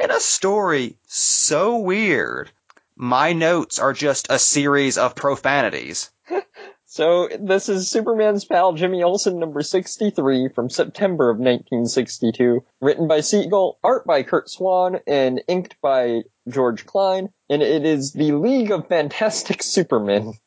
In 0.00 0.10
a 0.10 0.18
story 0.18 0.96
so 1.06 1.76
weird, 1.76 2.50
my 2.96 3.32
notes 3.32 3.78
are 3.78 3.92
just 3.92 4.26
a 4.30 4.38
series 4.38 4.98
of 4.98 5.14
profanities. 5.14 6.10
So, 6.92 7.26
this 7.40 7.70
is 7.70 7.88
Superman's 7.90 8.44
pal, 8.44 8.74
Jimmy 8.74 9.02
Olsen, 9.02 9.38
number 9.38 9.62
63 9.62 10.50
from 10.50 10.68
September 10.68 11.30
of 11.30 11.38
1962. 11.38 12.62
Written 12.82 13.08
by 13.08 13.22
Siegel, 13.22 13.78
art 13.82 14.06
by 14.06 14.22
Curt 14.22 14.50
Swan, 14.50 15.00
and 15.06 15.42
inked 15.48 15.80
by 15.80 16.24
George 16.46 16.84
Klein. 16.84 17.30
And 17.48 17.62
it 17.62 17.86
is 17.86 18.12
the 18.12 18.32
League 18.32 18.70
of 18.70 18.88
Fantastic 18.88 19.62
Supermen. 19.62 20.34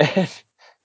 And 0.00 0.30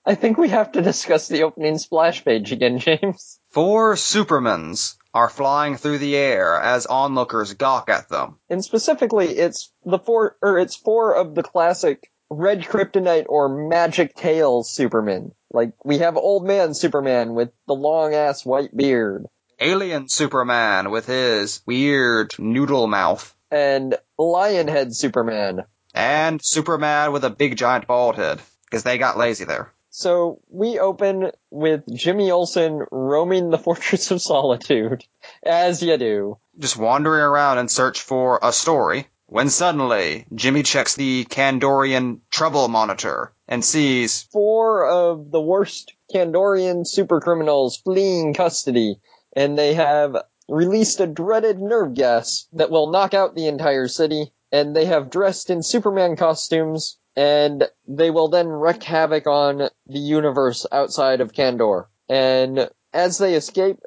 I 0.06 0.14
think 0.14 0.38
we 0.38 0.50
have 0.50 0.72
to 0.72 0.82
discuss 0.82 1.26
the 1.28 1.42
opening 1.42 1.78
splash 1.78 2.24
page 2.24 2.52
again, 2.52 2.78
James. 2.86 3.40
Four 3.50 3.94
Supermans 3.94 4.96
are 5.12 5.28
flying 5.28 5.76
through 5.76 5.98
the 5.98 6.14
air 6.16 6.54
as 6.60 6.86
onlookers 6.86 7.54
gawk 7.54 7.90
at 7.90 8.08
them. 8.08 8.36
And 8.48 8.64
specifically, 8.64 9.28
it's 9.28 9.72
the 9.84 9.98
four, 9.98 10.36
or 10.42 10.58
it's 10.58 10.76
four 10.76 11.14
of 11.16 11.34
the 11.34 11.42
classic 11.42 12.10
Red 12.30 12.62
Kryptonite 12.62 13.26
or 13.28 13.68
Magic 13.68 14.14
Tales 14.14 14.70
Superman. 14.70 15.32
Like, 15.52 15.72
we 15.84 15.98
have 15.98 16.16
Old 16.16 16.46
Man 16.46 16.74
Superman 16.74 17.34
with 17.34 17.50
the 17.66 17.74
long 17.74 18.14
ass 18.14 18.44
white 18.44 18.76
beard, 18.76 19.26
Alien 19.58 20.08
Superman 20.08 20.90
with 20.90 21.06
his 21.06 21.62
weird 21.66 22.34
noodle 22.38 22.86
mouth. 22.86 23.34
and 23.50 23.96
Lionhead 24.18 24.94
Superman. 24.94 25.64
And 25.94 26.40
Superman 26.44 27.12
with 27.12 27.24
a 27.24 27.30
big 27.30 27.56
giant 27.56 27.86
bald 27.86 28.16
head. 28.16 28.40
Because 28.64 28.82
they 28.82 28.98
got 28.98 29.16
lazy 29.16 29.44
there. 29.44 29.72
So 29.98 30.40
we 30.50 30.78
open 30.78 31.30
with 31.50 31.84
Jimmy 31.90 32.30
Olsen 32.30 32.84
roaming 32.92 33.48
the 33.48 33.56
Fortress 33.56 34.10
of 34.10 34.20
Solitude, 34.20 35.06
as 35.42 35.82
you 35.82 35.96
do. 35.96 36.36
Just 36.58 36.76
wandering 36.76 37.22
around 37.22 37.56
in 37.56 37.68
search 37.68 38.02
for 38.02 38.38
a 38.42 38.52
story. 38.52 39.08
When 39.24 39.48
suddenly, 39.48 40.26
Jimmy 40.34 40.64
checks 40.64 40.96
the 40.96 41.24
Kandorian 41.24 42.20
trouble 42.30 42.68
monitor 42.68 43.32
and 43.48 43.64
sees 43.64 44.24
Four 44.24 44.86
of 44.86 45.30
the 45.30 45.40
worst 45.40 45.94
Kandorian 46.14 46.84
supercriminals 46.84 47.82
fleeing 47.82 48.34
custody, 48.34 49.00
and 49.34 49.56
they 49.56 49.72
have 49.72 50.14
released 50.46 51.00
a 51.00 51.06
dreaded 51.06 51.58
nerve 51.58 51.94
gas 51.94 52.48
that 52.52 52.70
will 52.70 52.90
knock 52.90 53.14
out 53.14 53.34
the 53.34 53.46
entire 53.46 53.88
city, 53.88 54.30
and 54.52 54.76
they 54.76 54.84
have 54.84 55.08
dressed 55.08 55.48
in 55.48 55.62
Superman 55.62 56.16
costumes, 56.16 56.98
and 57.16 57.64
they 57.88 58.10
will 58.10 58.28
then 58.28 58.48
wreak 58.48 58.82
havoc 58.82 59.26
on 59.26 59.68
the 59.86 59.98
universe 59.98 60.66
outside 60.70 61.20
of 61.20 61.32
Kandor. 61.32 61.86
And 62.08 62.70
as 62.92 63.18
they 63.18 63.34
escape, 63.34 63.78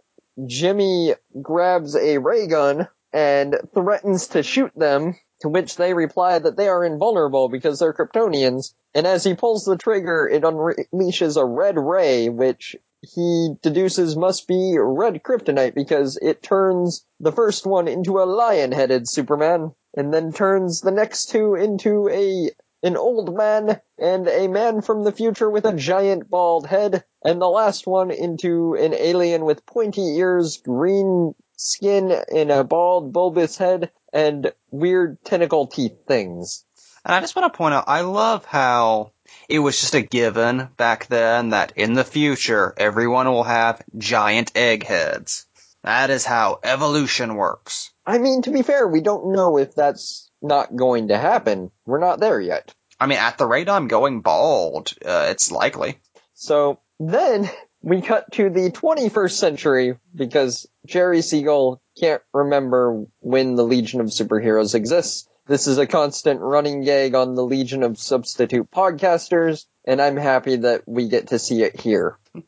Jimmy 0.45 1.13
grabs 1.41 1.95
a 1.95 2.17
ray 2.17 2.47
gun 2.47 2.87
and 3.13 3.57
threatens 3.73 4.27
to 4.27 4.43
shoot 4.43 4.71
them, 4.75 5.15
to 5.41 5.49
which 5.49 5.77
they 5.77 5.93
reply 5.93 6.39
that 6.39 6.57
they 6.57 6.67
are 6.67 6.83
invulnerable 6.83 7.49
because 7.49 7.79
they're 7.79 7.93
Kryptonians. 7.93 8.73
And 8.93 9.05
as 9.07 9.23
he 9.23 9.35
pulls 9.35 9.65
the 9.65 9.77
trigger, 9.77 10.27
it 10.27 10.43
unleashes 10.43 11.37
a 11.37 11.45
red 11.45 11.77
ray, 11.77 12.29
which 12.29 12.75
he 13.01 13.55
deduces 13.61 14.17
must 14.17 14.47
be 14.47 14.77
red 14.77 15.23
kryptonite 15.23 15.73
because 15.73 16.17
it 16.21 16.43
turns 16.43 17.05
the 17.19 17.31
first 17.31 17.65
one 17.65 17.87
into 17.87 18.19
a 18.19 18.25
lion-headed 18.25 19.07
Superman, 19.07 19.73
and 19.95 20.13
then 20.13 20.33
turns 20.33 20.81
the 20.81 20.91
next 20.91 21.29
two 21.29 21.55
into 21.55 22.09
a 22.09 22.51
an 22.83 22.97
old 22.97 23.35
man 23.35 23.79
and 23.97 24.27
a 24.27 24.47
man 24.47 24.81
from 24.81 25.03
the 25.03 25.11
future 25.11 25.49
with 25.49 25.65
a 25.65 25.73
giant 25.73 26.29
bald 26.29 26.65
head, 26.67 27.03
and 27.23 27.41
the 27.41 27.49
last 27.49 27.85
one 27.85 28.11
into 28.11 28.75
an 28.75 28.93
alien 28.93 29.45
with 29.45 29.65
pointy 29.65 30.17
ears, 30.17 30.57
green 30.57 31.33
skin, 31.57 32.11
and 32.33 32.51
a 32.51 32.63
bald 32.63 33.11
bulbous 33.11 33.57
head, 33.57 33.91
and 34.13 34.53
weird 34.71 35.23
tentacle 35.23 35.67
teeth 35.67 36.05
things. 36.07 36.63
And 37.05 37.15
I 37.15 37.21
just 37.21 37.35
want 37.35 37.51
to 37.51 37.57
point 37.57 37.73
out, 37.73 37.85
I 37.87 38.01
love 38.01 38.45
how 38.45 39.11
it 39.47 39.59
was 39.59 39.79
just 39.79 39.95
a 39.95 40.01
given 40.01 40.69
back 40.77 41.07
then 41.07 41.49
that 41.49 41.73
in 41.75 41.93
the 41.93 42.03
future, 42.03 42.73
everyone 42.77 43.27
will 43.27 43.43
have 43.43 43.81
giant 43.97 44.51
egg 44.55 44.85
heads. 44.85 45.45
That 45.83 46.09
is 46.09 46.25
how 46.25 46.59
evolution 46.63 47.35
works. 47.35 47.91
I 48.05 48.17
mean, 48.17 48.41
to 48.43 48.51
be 48.51 48.63
fair, 48.63 48.87
we 48.87 49.01
don't 49.01 49.31
know 49.31 49.57
if 49.57 49.75
that's 49.75 50.28
not 50.41 50.75
going 50.75 51.09
to 51.09 51.17
happen. 51.17 51.71
We're 51.85 51.99
not 51.99 52.19
there 52.19 52.39
yet. 52.39 52.73
I 52.99 53.07
mean, 53.07 53.17
at 53.17 53.37
the 53.37 53.45
rate 53.45 53.69
I'm 53.69 53.87
going 53.87 54.21
bald, 54.21 54.93
uh, 55.05 55.27
it's 55.29 55.51
likely. 55.51 55.99
So 56.33 56.79
then 56.99 57.49
we 57.81 58.01
cut 58.01 58.31
to 58.33 58.49
the 58.49 58.71
21st 58.71 59.31
century 59.31 59.97
because 60.13 60.67
Jerry 60.85 61.21
Siegel 61.21 61.81
can't 61.99 62.21
remember 62.33 63.05
when 63.19 63.55
the 63.55 63.63
Legion 63.63 64.01
of 64.01 64.07
Superheroes 64.07 64.75
exists. 64.75 65.27
This 65.47 65.65
is 65.65 65.79
a 65.79 65.87
constant 65.87 66.41
running 66.41 66.83
gag 66.83 67.15
on 67.15 67.33
the 67.33 67.43
Legion 67.43 67.81
of 67.81 67.97
Substitute 67.97 68.69
podcasters, 68.69 69.65
and 69.83 69.99
I'm 69.99 70.15
happy 70.15 70.57
that 70.57 70.87
we 70.87 71.09
get 71.09 71.29
to 71.29 71.39
see 71.39 71.63
it 71.63 71.79
here. 71.79 72.17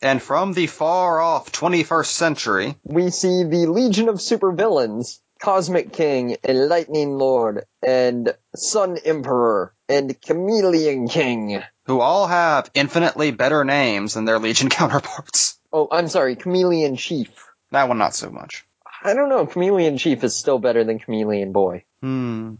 And 0.00 0.22
from 0.22 0.52
the 0.52 0.68
far 0.68 1.20
off 1.20 1.50
21st 1.50 2.06
century, 2.06 2.76
We 2.84 3.10
see 3.10 3.42
the 3.42 3.66
Legion 3.66 4.08
of 4.08 4.16
Supervillains, 4.16 5.18
Cosmic 5.44 5.92
King 5.92 6.38
and 6.42 6.68
Lightning 6.70 7.18
Lord, 7.18 7.66
and 7.86 8.34
Sun 8.56 8.96
Emperor, 9.04 9.74
and 9.90 10.18
Chameleon 10.22 11.06
King. 11.06 11.62
who 11.84 12.00
all 12.00 12.26
have 12.26 12.70
infinitely 12.72 13.30
better 13.30 13.62
names 13.62 14.14
than 14.14 14.24
their 14.24 14.38
Legion 14.38 14.70
counterparts. 14.70 15.58
Oh, 15.70 15.86
I'm 15.92 16.08
sorry, 16.08 16.36
Chameleon 16.36 16.96
Chief. 16.96 17.28
That 17.72 17.88
one 17.88 17.98
not 17.98 18.14
so 18.14 18.30
much. 18.30 18.64
I 19.02 19.12
don't 19.12 19.28
know, 19.28 19.44
Chameleon 19.44 19.98
Chief 19.98 20.24
is 20.24 20.34
still 20.34 20.58
better 20.58 20.82
than 20.82 20.98
Chameleon 20.98 21.52
Boy. 21.52 21.84
Hmm. 22.00 22.54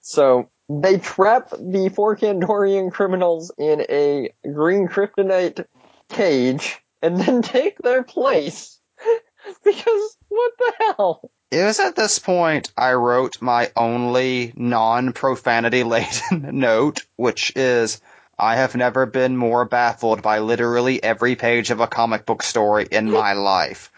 So, 0.00 0.48
they 0.70 0.96
trap 0.96 1.50
the 1.50 1.90
four 1.94 2.16
Kandorian 2.16 2.92
criminals 2.92 3.52
in 3.58 3.84
a 3.90 4.30
green 4.42 4.88
kryptonite 4.88 5.66
cage, 6.08 6.78
and 7.02 7.20
then 7.20 7.42
take 7.42 7.76
their 7.76 8.04
place. 8.04 8.80
because, 9.64 10.16
what 10.28 10.52
the 10.58 10.72
hell? 10.78 11.30
It 11.56 11.64
was 11.64 11.80
at 11.80 11.96
this 11.96 12.18
point 12.18 12.70
I 12.76 12.92
wrote 12.92 13.40
my 13.40 13.72
only 13.74 14.52
non-profanity 14.56 15.84
laden 15.94 16.60
note, 16.60 17.06
which 17.16 17.50
is, 17.56 17.98
I 18.38 18.56
have 18.56 18.76
never 18.76 19.06
been 19.06 19.38
more 19.38 19.64
baffled 19.64 20.20
by 20.20 20.40
literally 20.40 21.02
every 21.02 21.34
page 21.34 21.70
of 21.70 21.80
a 21.80 21.86
comic 21.86 22.26
book 22.26 22.42
story 22.42 22.86
in 22.90 23.10
my 23.10 23.32
life. 23.54 23.90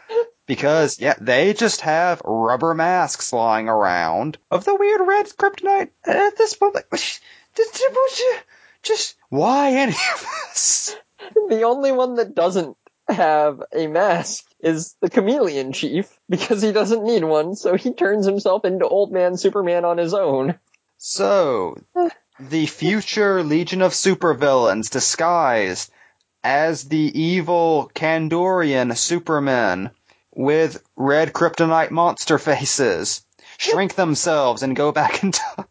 Because, 0.47 1.01
yeah, 1.01 1.15
they 1.21 1.53
just 1.53 1.81
have 1.81 2.23
rubber 2.25 2.75
masks 2.75 3.33
lying 3.33 3.69
around 3.69 4.39
of 4.53 4.65
the 4.65 4.77
weird 4.77 5.01
red 5.01 5.27
kryptonite. 5.27 5.91
At 6.05 6.39
this 6.39 6.55
point, 6.55 6.77
like, 6.77 6.87
just, 8.85 9.17
why 9.31 9.73
any 9.73 9.97
of 10.15 10.27
this? 10.49 10.95
The 11.49 11.63
only 11.63 11.91
one 11.91 12.15
that 12.15 12.37
doesn't 12.37 12.77
have 13.09 13.63
a 13.73 13.87
mask 13.87 14.45
is 14.61 14.95
the 15.01 15.11
chameleon 15.11 15.73
chief 15.73 16.19
because 16.29 16.63
he 16.63 16.73
doesn't 16.73 17.05
need 17.05 17.25
one, 17.25 17.57
so 17.57 17.75
he 17.75 17.93
turns 17.93 18.27
himself 18.27 18.65
into 18.65 18.87
old 18.87 19.13
man 19.13 19.37
Superman 19.37 19.85
on 19.85 19.99
his 19.99 20.15
own. 20.15 20.59
So, 20.97 21.77
the 22.41 22.67
future 22.67 23.43
Legion 23.43 23.83
of 23.83 23.93
Supervillains 23.93 24.91
disguised 24.91 25.91
as 26.43 26.85
the 26.85 27.21
evil 27.21 27.91
Kandorian 27.95 28.97
Supermen 28.97 29.91
with 30.35 30.83
red 30.97 31.33
kryptonite 31.33 31.91
monster 31.91 32.39
faces 32.39 33.25
shrink 33.59 33.95
themselves 33.95 34.63
and 34.63 34.77
go 34.77 34.93
back 34.93 35.23
in 35.23 35.33
time. 35.33 35.67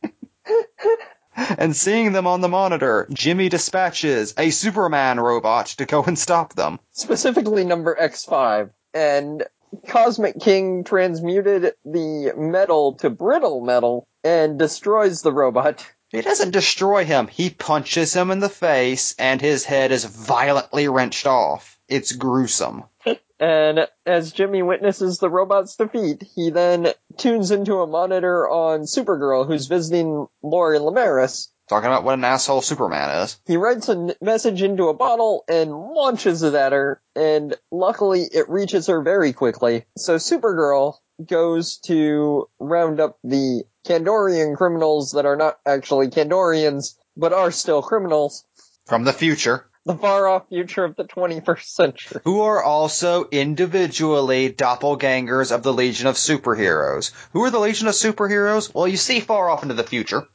And 1.37 1.75
seeing 1.75 2.11
them 2.11 2.27
on 2.27 2.41
the 2.41 2.49
monitor, 2.49 3.07
Jimmy 3.13 3.49
dispatches 3.49 4.33
a 4.37 4.49
Superman 4.49 5.19
robot 5.19 5.67
to 5.77 5.85
go 5.85 6.03
and 6.03 6.17
stop 6.17 6.53
them. 6.53 6.79
Specifically 6.91 7.63
number 7.63 7.95
X5. 7.95 8.71
And 8.93 9.43
Cosmic 9.87 10.39
King 10.39 10.83
transmuted 10.83 11.73
the 11.85 12.33
metal 12.35 12.93
to 12.95 13.09
brittle 13.09 13.61
metal 13.61 14.07
and 14.23 14.57
destroys 14.57 15.21
the 15.21 15.31
robot. 15.31 15.85
He 16.09 16.21
doesn't 16.21 16.51
destroy 16.51 17.03
him, 17.03 17.27
he 17.27 17.49
punches 17.49 18.15
him 18.15 18.31
in 18.31 18.39
the 18.39 18.49
face 18.49 19.13
and 19.19 19.41
his 19.41 19.65
head 19.65 19.91
is 19.91 20.05
violently 20.05 20.87
wrenched 20.87 21.27
off. 21.27 21.76
It's 21.87 22.11
gruesome. 22.11 22.83
And 23.39 23.87
as 24.05 24.31
Jimmy 24.31 24.63
witnesses 24.63 25.19
the 25.19 25.29
robot's 25.29 25.75
defeat, 25.75 26.23
he 26.35 26.49
then 26.49 26.87
tunes 27.17 27.51
into 27.51 27.81
a 27.81 27.85
monitor 27.85 28.49
on 28.49 28.81
Supergirl 28.81 29.45
who's 29.45 29.67
visiting 29.67 30.27
Lori 30.41 30.79
Lemaris. 30.79 31.49
Talking 31.69 31.87
about 31.87 32.03
what 32.03 32.15
an 32.15 32.23
asshole 32.23 32.61
Superman 32.61 33.23
is. 33.23 33.39
He 33.45 33.57
writes 33.57 33.89
a 33.89 34.15
message 34.21 34.63
into 34.63 34.87
a 34.87 34.93
bottle 34.93 35.43
and 35.47 35.69
launches 35.71 36.41
it 36.41 36.55
at 36.55 36.71
her, 36.71 37.01
and 37.15 37.55
luckily 37.71 38.23
it 38.23 38.49
reaches 38.49 38.87
her 38.87 39.01
very 39.01 39.33
quickly. 39.33 39.85
So 39.97 40.15
Supergirl 40.15 40.95
goes 41.23 41.77
to 41.85 42.49
round 42.59 42.99
up 42.99 43.19
the 43.23 43.65
Kandorian 43.85 44.55
criminals 44.55 45.11
that 45.11 45.25
are 45.25 45.35
not 45.35 45.59
actually 45.65 46.07
Kandorians, 46.07 46.95
but 47.15 47.33
are 47.33 47.51
still 47.51 47.81
criminals. 47.81 48.45
From 48.85 49.03
the 49.03 49.13
future. 49.13 49.65
The 49.87 49.95
far 49.95 50.27
off 50.27 50.49
future 50.49 50.83
of 50.83 50.97
the 50.97 51.05
21st 51.05 51.63
century. 51.63 52.21
Who 52.25 52.41
are 52.41 52.61
also 52.61 53.29
individually 53.31 54.51
doppelgangers 54.51 55.53
of 55.53 55.63
the 55.63 55.71
Legion 55.71 56.07
of 56.07 56.15
Superheroes. 56.15 57.13
Who 57.31 57.41
are 57.45 57.49
the 57.49 57.59
Legion 57.59 57.87
of 57.87 57.93
Superheroes? 57.93 58.73
Well, 58.75 58.85
you 58.85 58.97
see 58.97 59.21
far 59.21 59.49
off 59.49 59.63
into 59.63 59.75
the 59.75 59.85
future. 59.85 60.27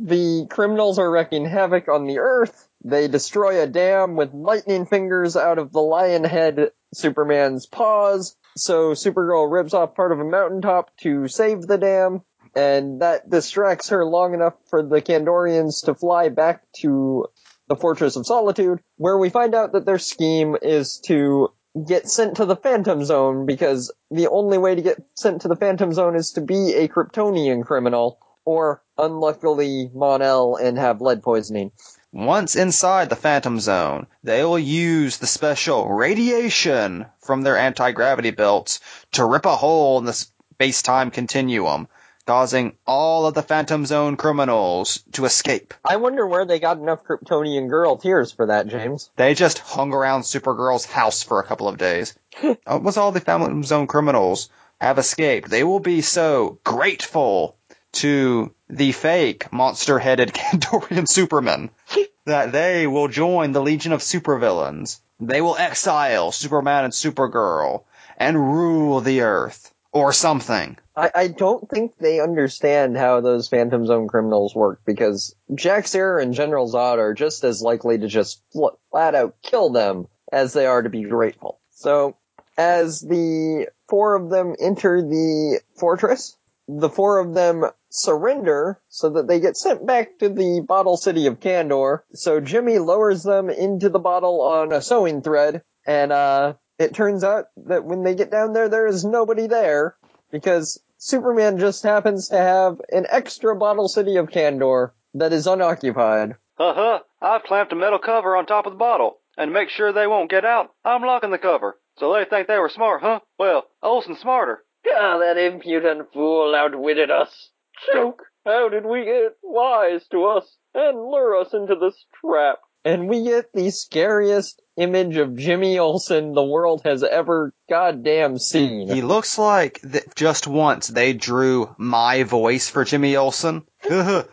The 0.00 0.46
criminals 0.50 0.98
are 0.98 1.10
wreaking 1.10 1.46
havoc 1.46 1.88
on 1.88 2.06
the 2.06 2.18
Earth. 2.18 2.68
They 2.84 3.08
destroy 3.08 3.62
a 3.62 3.66
dam 3.66 4.16
with 4.16 4.34
lightning 4.34 4.84
fingers 4.84 5.34
out 5.34 5.56
of 5.58 5.72
the 5.72 5.80
lion 5.80 6.24
head 6.24 6.72
Superman's 6.92 7.64
paws. 7.64 8.36
So 8.54 8.92
Supergirl 8.92 9.50
rips 9.50 9.72
off 9.72 9.94
part 9.94 10.12
of 10.12 10.20
a 10.20 10.24
mountaintop 10.24 10.94
to 10.98 11.26
save 11.26 11.62
the 11.62 11.78
dam. 11.78 12.20
And 12.54 13.00
that 13.00 13.30
distracts 13.30 13.88
her 13.88 14.04
long 14.04 14.34
enough 14.34 14.54
for 14.68 14.82
the 14.82 15.00
Kandorians 15.00 15.86
to 15.86 15.94
fly 15.94 16.28
back 16.28 16.62
to 16.80 17.26
the 17.68 17.76
Fortress 17.76 18.16
of 18.16 18.26
Solitude, 18.26 18.80
where 18.96 19.18
we 19.18 19.30
find 19.30 19.54
out 19.54 19.72
that 19.72 19.86
their 19.86 19.98
scheme 19.98 20.56
is 20.60 21.00
to 21.06 21.48
get 21.86 22.08
sent 22.08 22.36
to 22.36 22.44
the 22.44 22.56
Phantom 22.56 23.04
Zone 23.04 23.46
because 23.46 23.92
the 24.10 24.28
only 24.28 24.58
way 24.58 24.74
to 24.74 24.82
get 24.82 25.02
sent 25.14 25.42
to 25.42 25.48
the 25.48 25.56
Phantom 25.56 25.92
Zone 25.92 26.14
is 26.14 26.32
to 26.32 26.40
be 26.40 26.74
a 26.74 26.88
Kryptonian 26.88 27.64
criminal 27.64 28.18
or 28.44 28.82
unluckily 28.98 29.90
Mon-El 29.92 30.56
and 30.56 30.78
have 30.78 31.00
lead 31.00 31.22
poisoning. 31.22 31.72
Once 32.12 32.54
inside 32.54 33.08
the 33.08 33.16
Phantom 33.16 33.58
Zone, 33.58 34.06
they 34.22 34.44
will 34.44 34.58
use 34.58 35.18
the 35.18 35.26
special 35.26 35.88
radiation 35.88 37.06
from 37.20 37.42
their 37.42 37.56
anti-gravity 37.56 38.30
belts 38.30 38.78
to 39.12 39.24
rip 39.24 39.46
a 39.46 39.56
hole 39.56 39.98
in 39.98 40.04
the 40.04 40.12
space-time 40.12 41.10
continuum, 41.10 41.88
causing 42.26 42.76
all 42.86 43.26
of 43.26 43.34
the 43.34 43.42
Phantom 43.42 43.84
Zone 43.86 44.16
criminals 44.16 45.02
to 45.12 45.24
escape. 45.24 45.74
I 45.84 45.96
wonder 45.96 46.26
where 46.26 46.46
they 46.46 46.58
got 46.58 46.78
enough 46.78 47.04
Kryptonian 47.04 47.68
girl 47.68 47.96
tears 47.96 48.32
for 48.32 48.46
that, 48.46 48.66
James. 48.66 49.10
They 49.16 49.34
just 49.34 49.58
hung 49.58 49.92
around 49.92 50.22
Supergirl's 50.22 50.86
house 50.86 51.22
for 51.22 51.38
a 51.40 51.44
couple 51.44 51.68
of 51.68 51.78
days. 51.78 52.16
Uh, 52.42 52.54
Almost 52.66 52.98
all 52.98 53.12
the 53.12 53.20
Phantom 53.20 53.62
Zone 53.62 53.86
criminals 53.86 54.48
have 54.80 54.98
escaped. 54.98 55.48
They 55.48 55.62
will 55.62 55.78
be 55.78 56.00
so 56.00 56.58
grateful 56.64 57.56
to 57.92 58.52
the 58.68 58.90
fake 58.92 59.52
monster-headed 59.52 60.32
Kandorian 60.34 61.08
Superman 61.08 61.70
that 62.24 62.50
they 62.50 62.88
will 62.88 63.06
join 63.06 63.52
the 63.52 63.62
Legion 63.62 63.92
of 63.92 64.00
Supervillains. 64.00 65.00
They 65.20 65.40
will 65.40 65.56
exile 65.56 66.32
Superman 66.32 66.84
and 66.84 66.92
Supergirl 66.92 67.84
and 68.16 68.36
rule 68.36 69.00
the 69.00 69.20
Earth. 69.20 69.72
Or 69.94 70.12
something. 70.12 70.76
I, 70.96 71.10
I 71.14 71.28
don't 71.28 71.70
think 71.70 71.96
they 71.98 72.20
understand 72.20 72.96
how 72.96 73.20
those 73.20 73.48
Phantom 73.48 73.86
Zone 73.86 74.08
criminals 74.08 74.52
work 74.52 74.80
because 74.84 75.36
Jax-Ur 75.54 76.18
and 76.18 76.34
General 76.34 76.68
Zod 76.68 76.98
are 76.98 77.14
just 77.14 77.44
as 77.44 77.62
likely 77.62 77.98
to 77.98 78.08
just 78.08 78.42
fl- 78.52 78.76
flat 78.90 79.14
out 79.14 79.36
kill 79.40 79.70
them 79.70 80.08
as 80.32 80.52
they 80.52 80.66
are 80.66 80.82
to 80.82 80.90
be 80.90 81.04
grateful. 81.04 81.60
So, 81.70 82.16
as 82.58 83.00
the 83.00 83.68
four 83.88 84.16
of 84.16 84.30
them 84.30 84.56
enter 84.60 85.00
the 85.00 85.60
fortress, 85.76 86.36
the 86.66 86.88
four 86.88 87.20
of 87.20 87.32
them 87.34 87.64
surrender 87.90 88.80
so 88.88 89.10
that 89.10 89.28
they 89.28 89.38
get 89.38 89.56
sent 89.56 89.86
back 89.86 90.18
to 90.18 90.28
the 90.28 90.64
bottle 90.66 90.96
city 90.96 91.28
of 91.28 91.38
Kandor. 91.38 92.00
So 92.14 92.40
Jimmy 92.40 92.78
lowers 92.78 93.22
them 93.22 93.48
into 93.48 93.88
the 93.88 94.00
bottle 94.00 94.40
on 94.40 94.72
a 94.72 94.82
sewing 94.82 95.22
thread 95.22 95.62
and, 95.86 96.10
uh, 96.10 96.54
it 96.78 96.94
turns 96.94 97.24
out 97.24 97.46
that 97.66 97.84
when 97.84 98.02
they 98.02 98.14
get 98.14 98.30
down 98.30 98.52
there, 98.52 98.68
there 98.68 98.86
is 98.86 99.04
nobody 99.04 99.46
there 99.46 99.96
because 100.30 100.80
Superman 100.98 101.58
just 101.58 101.82
happens 101.82 102.28
to 102.28 102.36
have 102.38 102.80
an 102.90 103.06
extra 103.08 103.54
bottle 103.54 103.88
city 103.88 104.16
of 104.16 104.28
Kandor 104.28 104.92
that 105.14 105.32
is 105.32 105.46
unoccupied. 105.46 106.34
Uh-huh. 106.58 107.00
I've 107.20 107.44
clamped 107.44 107.72
a 107.72 107.76
metal 107.76 107.98
cover 107.98 108.36
on 108.36 108.46
top 108.46 108.66
of 108.66 108.72
the 108.72 108.78
bottle. 108.78 109.18
And 109.36 109.48
to 109.48 109.52
make 109.52 109.68
sure 109.68 109.92
they 109.92 110.06
won't 110.06 110.30
get 110.30 110.44
out, 110.44 110.70
I'm 110.84 111.02
locking 111.02 111.30
the 111.30 111.38
cover. 111.38 111.78
So 111.98 112.12
they 112.12 112.24
think 112.24 112.46
they 112.46 112.58
were 112.58 112.68
smart, 112.68 113.02
huh? 113.02 113.20
Well, 113.38 113.64
Olsen's 113.82 114.20
smarter. 114.20 114.62
Ah, 114.86 115.18
that 115.18 115.38
impudent 115.38 116.12
fool 116.12 116.54
outwitted 116.54 117.10
us. 117.10 117.50
Joke, 117.92 118.22
how 118.44 118.68
did 118.68 118.84
we 118.84 119.04
get 119.04 119.36
wise 119.42 120.06
to 120.08 120.24
us 120.26 120.56
and 120.74 120.98
lure 120.98 121.36
us 121.40 121.52
into 121.52 121.74
this 121.74 122.04
trap? 122.20 122.58
And 122.84 123.08
we 123.08 123.24
get 123.24 123.50
the 123.54 123.70
scariest 123.70 124.60
image 124.76 125.16
of 125.16 125.36
Jimmy 125.36 125.78
Olsen 125.78 126.34
the 126.34 126.44
world 126.44 126.82
has 126.84 127.02
ever 127.02 127.54
goddamn 127.70 128.36
seen. 128.38 128.88
He 128.88 129.00
looks 129.00 129.38
like 129.38 129.80
th- 129.80 130.04
just 130.14 130.46
once 130.46 130.88
they 130.88 131.14
drew 131.14 131.74
my 131.78 132.24
voice 132.24 132.68
for 132.68 132.84
Jimmy 132.84 133.16
Olsen. 133.16 133.62
I 133.84 134.26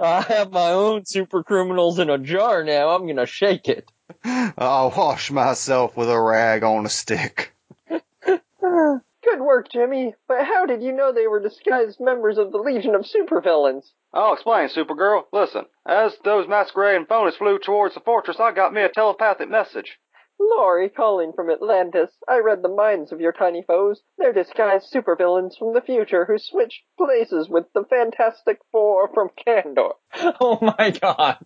have 0.00 0.52
my 0.52 0.70
own 0.70 1.04
super 1.04 1.42
criminals 1.42 1.98
in 1.98 2.08
a 2.08 2.18
jar 2.18 2.64
now. 2.64 2.90
I'm 2.90 3.06
gonna 3.06 3.26
shake 3.26 3.68
it. 3.68 3.90
I'll 4.24 4.92
wash 4.96 5.30
myself 5.30 5.96
with 5.96 6.08
a 6.08 6.18
rag 6.18 6.62
on 6.62 6.86
a 6.86 6.88
stick. 6.88 7.52
Good 7.88 9.40
work 9.40 9.58
work, 9.58 9.70
Jimmy. 9.70 10.14
But 10.26 10.44
how 10.44 10.66
did 10.66 10.82
you 10.82 10.92
know 10.92 11.12
they 11.12 11.26
were 11.26 11.40
disguised 11.40 12.00
members 12.00 12.38
of 12.38 12.52
the 12.52 12.58
Legion 12.58 12.94
of 12.94 13.02
Supervillains? 13.02 13.90
I'll 14.12 14.32
explain, 14.32 14.68
Supergirl. 14.68 15.24
Listen, 15.32 15.66
as 15.86 16.16
those 16.24 16.48
masquerading 16.48 17.06
phonies 17.06 17.36
flew 17.36 17.58
towards 17.58 17.94
the 17.94 18.00
fortress, 18.00 18.40
I 18.40 18.52
got 18.52 18.72
me 18.72 18.82
a 18.82 18.88
telepathic 18.88 19.50
message. 19.50 19.98
Lori 20.40 20.88
calling 20.88 21.32
from 21.32 21.50
Atlantis. 21.50 22.16
I 22.28 22.38
read 22.38 22.62
the 22.62 22.68
minds 22.68 23.10
of 23.10 23.20
your 23.20 23.32
tiny 23.32 23.62
foes. 23.62 24.02
They're 24.18 24.32
disguised 24.32 24.92
supervillains 24.92 25.58
from 25.58 25.74
the 25.74 25.80
future 25.80 26.24
who 26.26 26.38
switched 26.38 26.84
places 26.96 27.48
with 27.48 27.64
the 27.74 27.84
Fantastic 27.84 28.58
Four 28.70 29.08
from 29.12 29.30
Kandor. 29.46 29.94
Oh 30.40 30.58
my 30.62 30.90
god. 30.90 31.38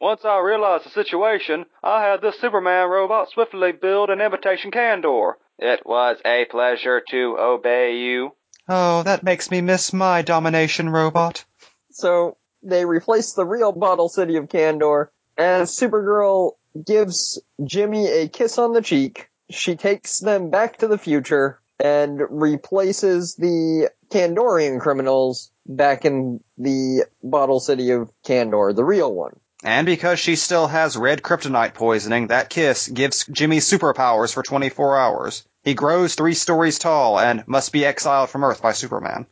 Once 0.00 0.24
I 0.24 0.38
realized 0.38 0.84
the 0.86 0.90
situation, 0.90 1.66
I 1.82 2.02
had 2.02 2.22
this 2.22 2.40
Superman 2.40 2.88
robot 2.88 3.28
swiftly 3.30 3.72
build 3.72 4.10
an 4.10 4.20
imitation 4.20 4.70
Kandor. 4.70 5.34
It 5.58 5.84
was 5.84 6.18
a 6.24 6.46
pleasure 6.46 7.02
to 7.10 7.36
obey 7.38 7.96
you. 7.96 8.32
Oh, 8.68 9.02
that 9.02 9.22
makes 9.22 9.50
me 9.50 9.60
miss 9.60 9.92
my 9.92 10.22
domination 10.22 10.90
robot. 10.90 11.44
So 11.90 12.36
they 12.62 12.84
replace 12.84 13.32
the 13.32 13.46
real 13.46 13.72
Bottle 13.72 14.08
City 14.08 14.36
of 14.36 14.48
Kandor 14.48 15.08
as 15.36 15.70
Supergirl 15.70 16.52
gives 16.84 17.40
Jimmy 17.64 18.06
a 18.08 18.28
kiss 18.28 18.58
on 18.58 18.72
the 18.72 18.82
cheek. 18.82 19.30
She 19.50 19.76
takes 19.76 20.20
them 20.20 20.50
back 20.50 20.78
to 20.78 20.88
the 20.88 20.98
future 20.98 21.60
and 21.80 22.20
replaces 22.28 23.36
the 23.36 23.90
Kandorian 24.10 24.80
criminals 24.80 25.50
back 25.64 26.04
in 26.04 26.40
the 26.58 27.06
Bottle 27.22 27.60
City 27.60 27.92
of 27.92 28.10
Kandor, 28.26 28.74
the 28.74 28.84
real 28.84 29.12
one. 29.12 29.38
And 29.64 29.86
because 29.86 30.20
she 30.20 30.36
still 30.36 30.68
has 30.68 30.96
red 30.96 31.20
kryptonite 31.22 31.74
poisoning, 31.74 32.28
that 32.28 32.48
kiss 32.48 32.86
gives 32.86 33.26
Jimmy 33.26 33.58
superpowers 33.58 34.32
for 34.32 34.44
24 34.44 34.96
hours. 34.96 35.44
He 35.64 35.74
grows 35.74 36.14
three 36.14 36.34
stories 36.34 36.78
tall 36.78 37.18
and 37.18 37.42
must 37.48 37.72
be 37.72 37.84
exiled 37.84 38.30
from 38.30 38.44
Earth 38.44 38.62
by 38.62 38.72
Superman. 38.72 39.26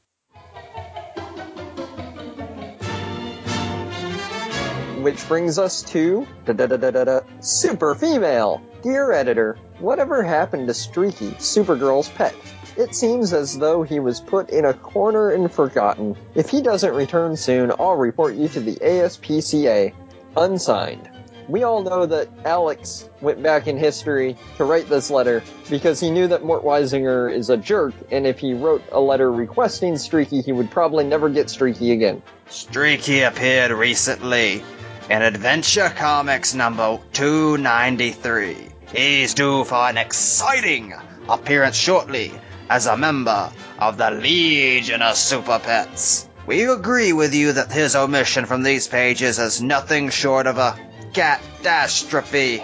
Which 5.01 5.29
brings 5.29 5.61
us 5.61 5.83
to 5.83 6.27
da-da-da-da-da, 6.45 7.21
Super 7.39 7.95
Female. 7.95 8.61
Dear 8.83 9.13
editor, 9.13 9.57
whatever 9.79 10.25
happened 10.25 10.67
to 10.67 10.75
Streaky, 10.75 11.31
Supergirl's 11.39 12.09
pet? 12.09 12.35
It 12.77 12.97
seems 12.97 13.33
as 13.33 13.57
though 13.57 13.85
he 13.85 14.01
was 14.01 14.21
put 14.21 14.51
in 14.51 14.65
a 14.65 14.75
corner 14.75 15.31
and 15.31 15.51
forgotten. 15.51 16.17
If 16.35 16.51
he 16.51 16.61
doesn't 16.61 16.95
return 16.95 17.37
soon, 17.37 17.71
I'll 17.79 17.95
report 17.95 18.35
you 18.35 18.49
to 18.49 18.61
the 18.61 18.75
ASPCA. 18.75 19.95
Unsigned. 20.37 21.09
We 21.49 21.63
all 21.63 21.83
know 21.83 22.07
that 22.07 22.29
Alex 22.45 23.09
went 23.21 23.43
back 23.43 23.69
in 23.69 23.79
history 23.79 24.37
to 24.57 24.65
write 24.65 24.89
this 24.89 25.11
letter 25.11 25.45
because 25.71 26.01
he 26.01 26.11
knew 26.11 26.27
that 26.29 26.45
Mort 26.45 26.65
Weisinger 26.65 27.33
is 27.33 27.51
a 27.51 27.57
jerk, 27.57 27.95
and 28.11 28.27
if 28.27 28.41
he 28.41 28.53
wrote 28.53 28.83
a 28.91 29.01
letter 29.01 29.31
requesting 29.31 29.97
Streaky, 29.97 30.43
he 30.43 30.51
would 30.51 30.71
probably 30.71 31.05
never 31.05 31.29
get 31.29 31.49
Streaky 31.49 31.93
again. 31.93 32.21
Streaky 32.49 33.23
appeared 33.23 33.71
recently 33.71 34.65
in 35.09 35.23
Adventure 35.23 35.89
Comics 35.95 36.53
number 36.55 36.99
293. 37.13 38.57
He's 38.93 39.35
due 39.35 39.63
for 39.65 39.89
an 39.89 39.99
exciting 39.99 40.95
appearance 41.29 41.77
shortly 41.77 42.33
as 42.69 42.87
a 42.87 42.97
member 42.97 43.53
of 43.79 43.99
the 43.99 44.11
Legion 44.11 45.03
of 45.03 45.17
Super 45.17 45.61
Pets. 45.61 46.26
We 46.47 46.63
agree 46.71 47.13
with 47.13 47.35
you 47.35 47.55
that 47.55 47.73
his 47.73 47.97
omission 47.97 48.47
from 48.47 48.63
these 48.63 48.87
pages 48.87 49.41
is 49.41 49.61
nothing 49.61 50.11
short 50.11 50.47
of 50.47 50.59
a 50.59 50.79
catastrophe. 51.13 52.63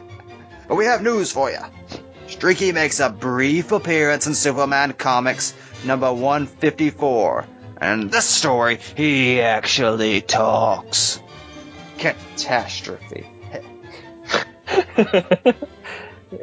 but 0.68 0.74
we 0.74 0.84
have 0.84 1.02
news 1.02 1.32
for 1.32 1.50
you. 1.50 1.60
Streaky 2.26 2.72
makes 2.72 3.00
a 3.00 3.08
brief 3.08 3.72
appearance 3.72 4.26
in 4.26 4.34
Superman 4.34 4.92
Comics 4.92 5.54
number 5.86 6.12
154. 6.12 7.46
And 7.80 8.02
in 8.02 8.08
this 8.08 8.26
story, 8.26 8.78
he 8.96 9.40
actually 9.40 10.20
talks. 10.20 11.18
Catastrophe. 11.96 13.26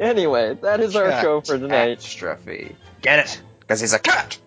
anyway, 0.00 0.58
that 0.62 0.80
is 0.80 0.96
our 0.96 1.22
show 1.22 1.40
for 1.42 1.58
tonight. 1.58 1.98
Catastrophe. 1.98 2.74
Get 3.02 3.20
it? 3.20 3.40
Because 3.60 3.80
he's 3.80 3.92
a 3.92 4.00
cat! 4.00 4.38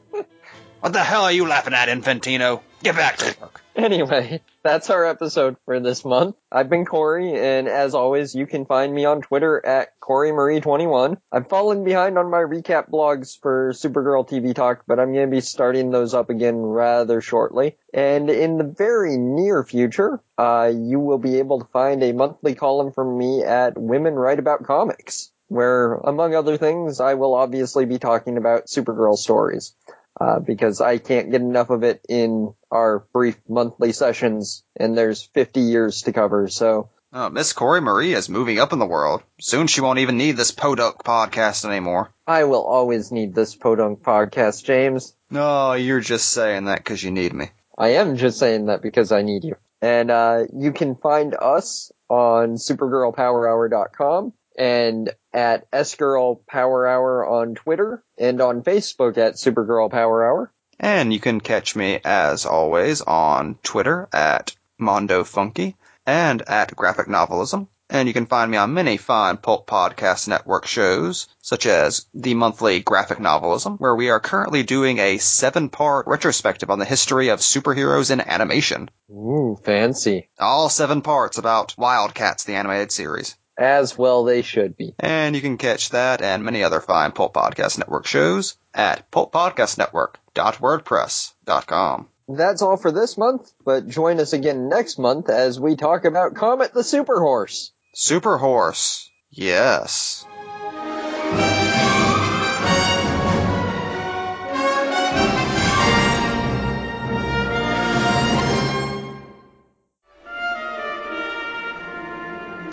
What 0.79 0.93
the 0.93 1.03
hell 1.03 1.23
are 1.23 1.31
you 1.31 1.47
laughing 1.47 1.73
at, 1.73 1.89
Infantino? 1.89 2.61
Get 2.83 2.95
back 2.95 3.17
to 3.17 3.35
work. 3.41 3.61
Anyway, 3.75 4.41
that's 4.63 4.89
our 4.89 5.05
episode 5.05 5.57
for 5.65 5.79
this 5.79 6.05
month. 6.05 6.35
I've 6.51 6.69
been 6.69 6.85
Corey, 6.85 7.33
and 7.33 7.67
as 7.67 7.95
always, 7.95 8.33
you 8.33 8.45
can 8.45 8.65
find 8.65 8.93
me 8.93 9.05
on 9.05 9.21
Twitter 9.21 9.65
at 9.65 9.99
CoreyMarie21. 9.99 11.17
I've 11.31 11.49
fallen 11.49 11.83
behind 11.83 12.17
on 12.17 12.29
my 12.29 12.39
recap 12.39 12.89
blogs 12.89 13.39
for 13.39 13.71
Supergirl 13.73 14.27
TV 14.27 14.55
Talk, 14.55 14.83
but 14.87 14.99
I'm 14.99 15.13
going 15.13 15.29
to 15.29 15.35
be 15.35 15.41
starting 15.41 15.91
those 15.91 16.13
up 16.13 16.29
again 16.29 16.57
rather 16.57 17.21
shortly. 17.21 17.77
And 17.93 18.29
in 18.29 18.57
the 18.57 18.63
very 18.63 19.17
near 19.17 19.63
future, 19.63 20.21
uh, 20.37 20.71
you 20.73 20.99
will 20.99 21.19
be 21.19 21.39
able 21.39 21.59
to 21.59 21.67
find 21.67 22.03
a 22.03 22.13
monthly 22.13 22.55
column 22.55 22.93
from 22.93 23.17
me 23.17 23.43
at 23.43 23.77
Women 23.77 24.15
Write 24.15 24.39
About 24.39 24.63
Comics, 24.63 25.31
where, 25.47 25.95
among 25.95 26.35
other 26.35 26.57
things, 26.57 26.99
I 26.99 27.15
will 27.15 27.33
obviously 27.33 27.85
be 27.85 27.97
talking 27.97 28.37
about 28.37 28.67
Supergirl 28.67 29.17
stories 29.17 29.73
uh, 30.19 30.39
because 30.39 30.81
I 30.81 30.97
can't 30.97 31.31
get 31.31 31.41
enough 31.41 31.69
of 31.69 31.83
it 31.83 32.05
in 32.09 32.53
our 32.71 32.99
brief 33.13 33.37
monthly 33.47 33.93
sessions, 33.93 34.63
and 34.75 34.97
there's 34.97 35.23
50 35.23 35.61
years 35.61 36.01
to 36.03 36.13
cover. 36.13 36.47
So, 36.49 36.89
Oh, 37.11 37.29
Miss 37.31 37.53
Corey 37.53 37.81
Marie 37.81 38.13
is 38.13 38.29
moving 38.29 38.59
up 38.59 38.71
in 38.71 38.77
the 38.77 38.85
world. 38.85 39.23
Soon 39.39 39.65
she 39.65 39.81
won't 39.81 39.97
even 39.97 40.17
need 40.17 40.37
this 40.37 40.51
podunk 40.51 40.97
podcast 41.03 41.65
anymore. 41.65 42.11
I 42.27 42.43
will 42.43 42.63
always 42.63 43.11
need 43.11 43.33
this 43.33 43.55
podunk 43.55 44.03
podcast, 44.03 44.63
James. 44.63 45.15
No, 45.31 45.73
you're 45.73 46.01
just 46.01 46.29
saying 46.29 46.65
that 46.65 46.77
because 46.79 47.03
you 47.03 47.09
need 47.09 47.33
me. 47.33 47.49
I 47.75 47.89
am 47.93 48.15
just 48.17 48.37
saying 48.37 48.67
that 48.67 48.83
because 48.83 49.11
I 49.11 49.23
need 49.23 49.43
you. 49.43 49.55
And 49.81 50.11
uh, 50.11 50.43
you 50.53 50.71
can 50.71 50.95
find 50.97 51.33
us 51.33 51.91
on 52.09 52.57
supergirlpowerhour.com 52.57 54.33
and 54.57 55.09
at 55.33 55.67
S-Girl 55.71 56.41
Power 56.47 56.87
Hour 56.87 57.25
on 57.25 57.55
Twitter 57.55 58.03
and 58.17 58.41
on 58.41 58.63
Facebook 58.63 59.17
at 59.17 59.35
Supergirl 59.35 59.91
Power 59.91 60.25
Hour. 60.25 60.51
And 60.79 61.13
you 61.13 61.19
can 61.19 61.41
catch 61.41 61.75
me, 61.75 61.99
as 62.03 62.45
always, 62.45 63.01
on 63.01 63.55
Twitter 63.63 64.07
at 64.13 64.55
Mondo 64.77 65.23
Funky 65.23 65.75
and 66.05 66.41
at 66.41 66.75
Graphic 66.75 67.07
Novelism. 67.07 67.67
And 67.91 68.07
you 68.07 68.13
can 68.13 68.27
find 68.27 68.51
me 68.51 68.57
on 68.57 68.75
many 68.75 68.97
fine 68.97 69.37
Pulp 69.37 69.65
Podcast 69.65 70.27
Network 70.27 70.67
shows, 70.67 71.27
such 71.41 71.65
as 71.65 72.05
the 72.13 72.35
monthly 72.35 72.81
Graphic 72.81 73.17
Novelism, 73.17 73.79
where 73.79 73.95
we 73.95 74.11
are 74.11 74.19
currently 74.19 74.61
doing 74.61 74.99
a 74.99 75.17
seven-part 75.17 76.05
retrospective 76.05 76.69
on 76.69 76.77
the 76.77 76.85
history 76.85 77.29
of 77.29 77.39
superheroes 77.39 78.11
in 78.11 78.21
animation. 78.21 78.91
Ooh, 79.09 79.57
fancy. 79.63 80.29
All 80.39 80.69
seven 80.69 81.01
parts 81.01 81.39
about 81.39 81.73
Wildcats, 81.79 82.43
the 82.43 82.53
animated 82.53 82.91
series. 82.91 83.35
As 83.59 83.97
well 83.97 84.23
they 84.23 84.41
should 84.41 84.77
be. 84.77 84.95
And 84.97 85.35
you 85.35 85.41
can 85.41 85.57
catch 85.57 85.89
that 85.89 86.21
and 86.21 86.45
many 86.45 86.63
other 86.63 86.79
fine 86.79 87.11
Pulp 87.11 87.33
Podcast 87.33 87.77
Network 87.77 88.07
shows 88.07 88.55
at 88.73 89.11
pulppodcastnetwork.wordpress.com. 89.11 92.07
That's 92.29 92.61
all 92.61 92.77
for 92.77 92.91
this 92.91 93.17
month, 93.17 93.51
but 93.65 93.87
join 93.87 94.19
us 94.19 94.33
again 94.33 94.69
next 94.69 94.99
month 94.99 95.29
as 95.29 95.59
we 95.59 95.75
talk 95.75 96.05
about 96.05 96.35
Comet 96.35 96.73
the 96.73 96.83
Super 96.83 97.19
Horse. 97.19 97.71
Super 97.93 98.37
Horse. 98.37 99.09
Yes. 99.31 100.25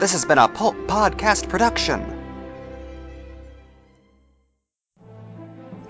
This 0.06 0.12
has 0.12 0.24
been 0.24 0.38
a 0.38 0.46
Pulp 0.46 0.76
Podcast 0.86 1.48
production. 1.48 2.00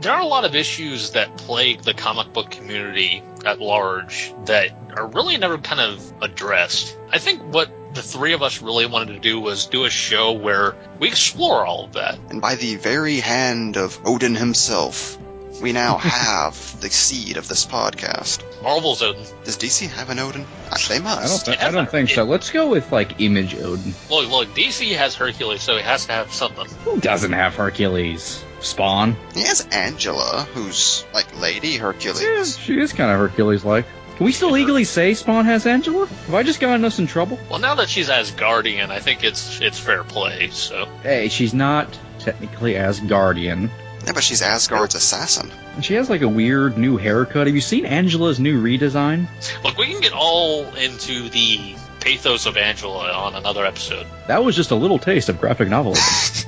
there 0.00 0.12
are 0.14 0.20
a 0.20 0.26
lot 0.26 0.46
of 0.46 0.54
issues 0.54 1.10
that 1.10 1.36
plague 1.36 1.82
the 1.82 1.92
comic 1.92 2.32
book 2.32 2.50
community 2.50 3.22
at 3.44 3.60
large 3.60 4.32
that 4.46 4.70
are 4.96 5.06
really 5.08 5.36
never 5.36 5.58
kind 5.58 5.80
of 5.80 6.12
addressed. 6.22 6.96
I 7.10 7.18
think 7.18 7.42
what 7.52 7.70
the 7.92 8.02
three 8.02 8.32
of 8.32 8.42
us 8.42 8.62
really 8.62 8.86
wanted 8.86 9.12
to 9.14 9.18
do 9.18 9.38
was 9.38 9.66
do 9.66 9.84
a 9.84 9.90
show 9.90 10.32
where 10.32 10.76
we 10.98 11.08
explore 11.08 11.66
all 11.66 11.84
of 11.84 11.92
that. 11.92 12.18
And 12.30 12.40
by 12.40 12.54
the 12.54 12.76
very 12.76 13.20
hand 13.20 13.76
of 13.76 14.00
Odin 14.06 14.34
himself, 14.34 15.18
we 15.62 15.72
now 15.72 15.96
have 15.98 16.80
the 16.80 16.90
seed 16.90 17.36
of 17.36 17.48
this 17.48 17.64
podcast. 17.66 18.42
Marvel's 18.62 19.02
Odin. 19.02 19.24
Does 19.44 19.56
DC 19.56 19.88
have 19.90 20.10
an 20.10 20.18
Odin? 20.18 20.44
They 20.88 20.98
must. 20.98 21.48
I 21.48 21.52
don't, 21.52 21.58
th- 21.58 21.68
I 21.68 21.70
don't 21.70 21.90
think 21.90 22.10
so. 22.10 22.24
Let's 22.24 22.50
go 22.50 22.68
with 22.70 22.90
like 22.92 23.20
Image 23.20 23.54
Odin. 23.54 23.94
Look, 24.10 24.30
look, 24.30 24.48
DC 24.48 24.94
has 24.96 25.14
Hercules, 25.14 25.62
so 25.62 25.76
he 25.76 25.82
has 25.82 26.06
to 26.06 26.12
have 26.12 26.32
something. 26.32 26.66
Who 26.84 27.00
doesn't 27.00 27.32
have 27.32 27.54
Hercules? 27.54 28.42
Spawn. 28.60 29.16
He 29.34 29.42
has 29.42 29.66
Angela, 29.70 30.46
who's 30.54 31.04
like 31.14 31.38
Lady 31.40 31.68
Yeah, 31.68 31.80
Hercules. 31.80 32.58
she 32.58 32.80
is 32.80 32.92
kind 32.92 33.10
of 33.10 33.18
Hercules-like. 33.18 33.84
Can 34.16 34.24
we 34.24 34.32
still 34.32 34.50
legally 34.50 34.84
say 34.84 35.12
Spawn 35.12 35.44
has 35.44 35.66
Angela? 35.66 36.06
Have 36.06 36.34
I 36.34 36.42
just 36.42 36.58
gotten 36.58 36.84
us 36.86 36.98
in 36.98 37.06
trouble? 37.06 37.38
Well, 37.50 37.58
now 37.58 37.74
that 37.74 37.90
she's 37.90 38.08
Asgardian, 38.08 38.88
I 38.88 38.98
think 38.98 39.22
it's 39.24 39.60
it's 39.60 39.78
fair 39.78 40.04
play. 40.04 40.48
So 40.50 40.86
Hey, 41.02 41.28
she's 41.28 41.52
not 41.52 41.96
technically 42.18 42.72
Asgardian. 42.74 43.70
Yeah, 44.06 44.12
but 44.12 44.22
she's 44.22 44.40
Asgard's 44.40 44.94
assassin. 44.94 45.50
And 45.74 45.84
she 45.84 45.94
has 45.94 46.08
like 46.08 46.22
a 46.22 46.28
weird 46.28 46.78
new 46.78 46.96
haircut. 46.96 47.48
Have 47.48 47.56
you 47.56 47.60
seen 47.60 47.84
Angela's 47.84 48.38
new 48.38 48.62
redesign? 48.62 49.26
Look, 49.64 49.76
we 49.76 49.86
can 49.86 50.00
get 50.00 50.12
all 50.12 50.64
into 50.76 51.28
the 51.28 51.74
pathos 51.98 52.46
of 52.46 52.56
Angela 52.56 53.12
on 53.12 53.34
another 53.34 53.66
episode. 53.66 54.06
That 54.28 54.44
was 54.44 54.54
just 54.54 54.70
a 54.70 54.76
little 54.76 55.00
taste 55.00 55.28
of 55.28 55.40
graphic 55.40 55.68
novelism. 55.68 56.46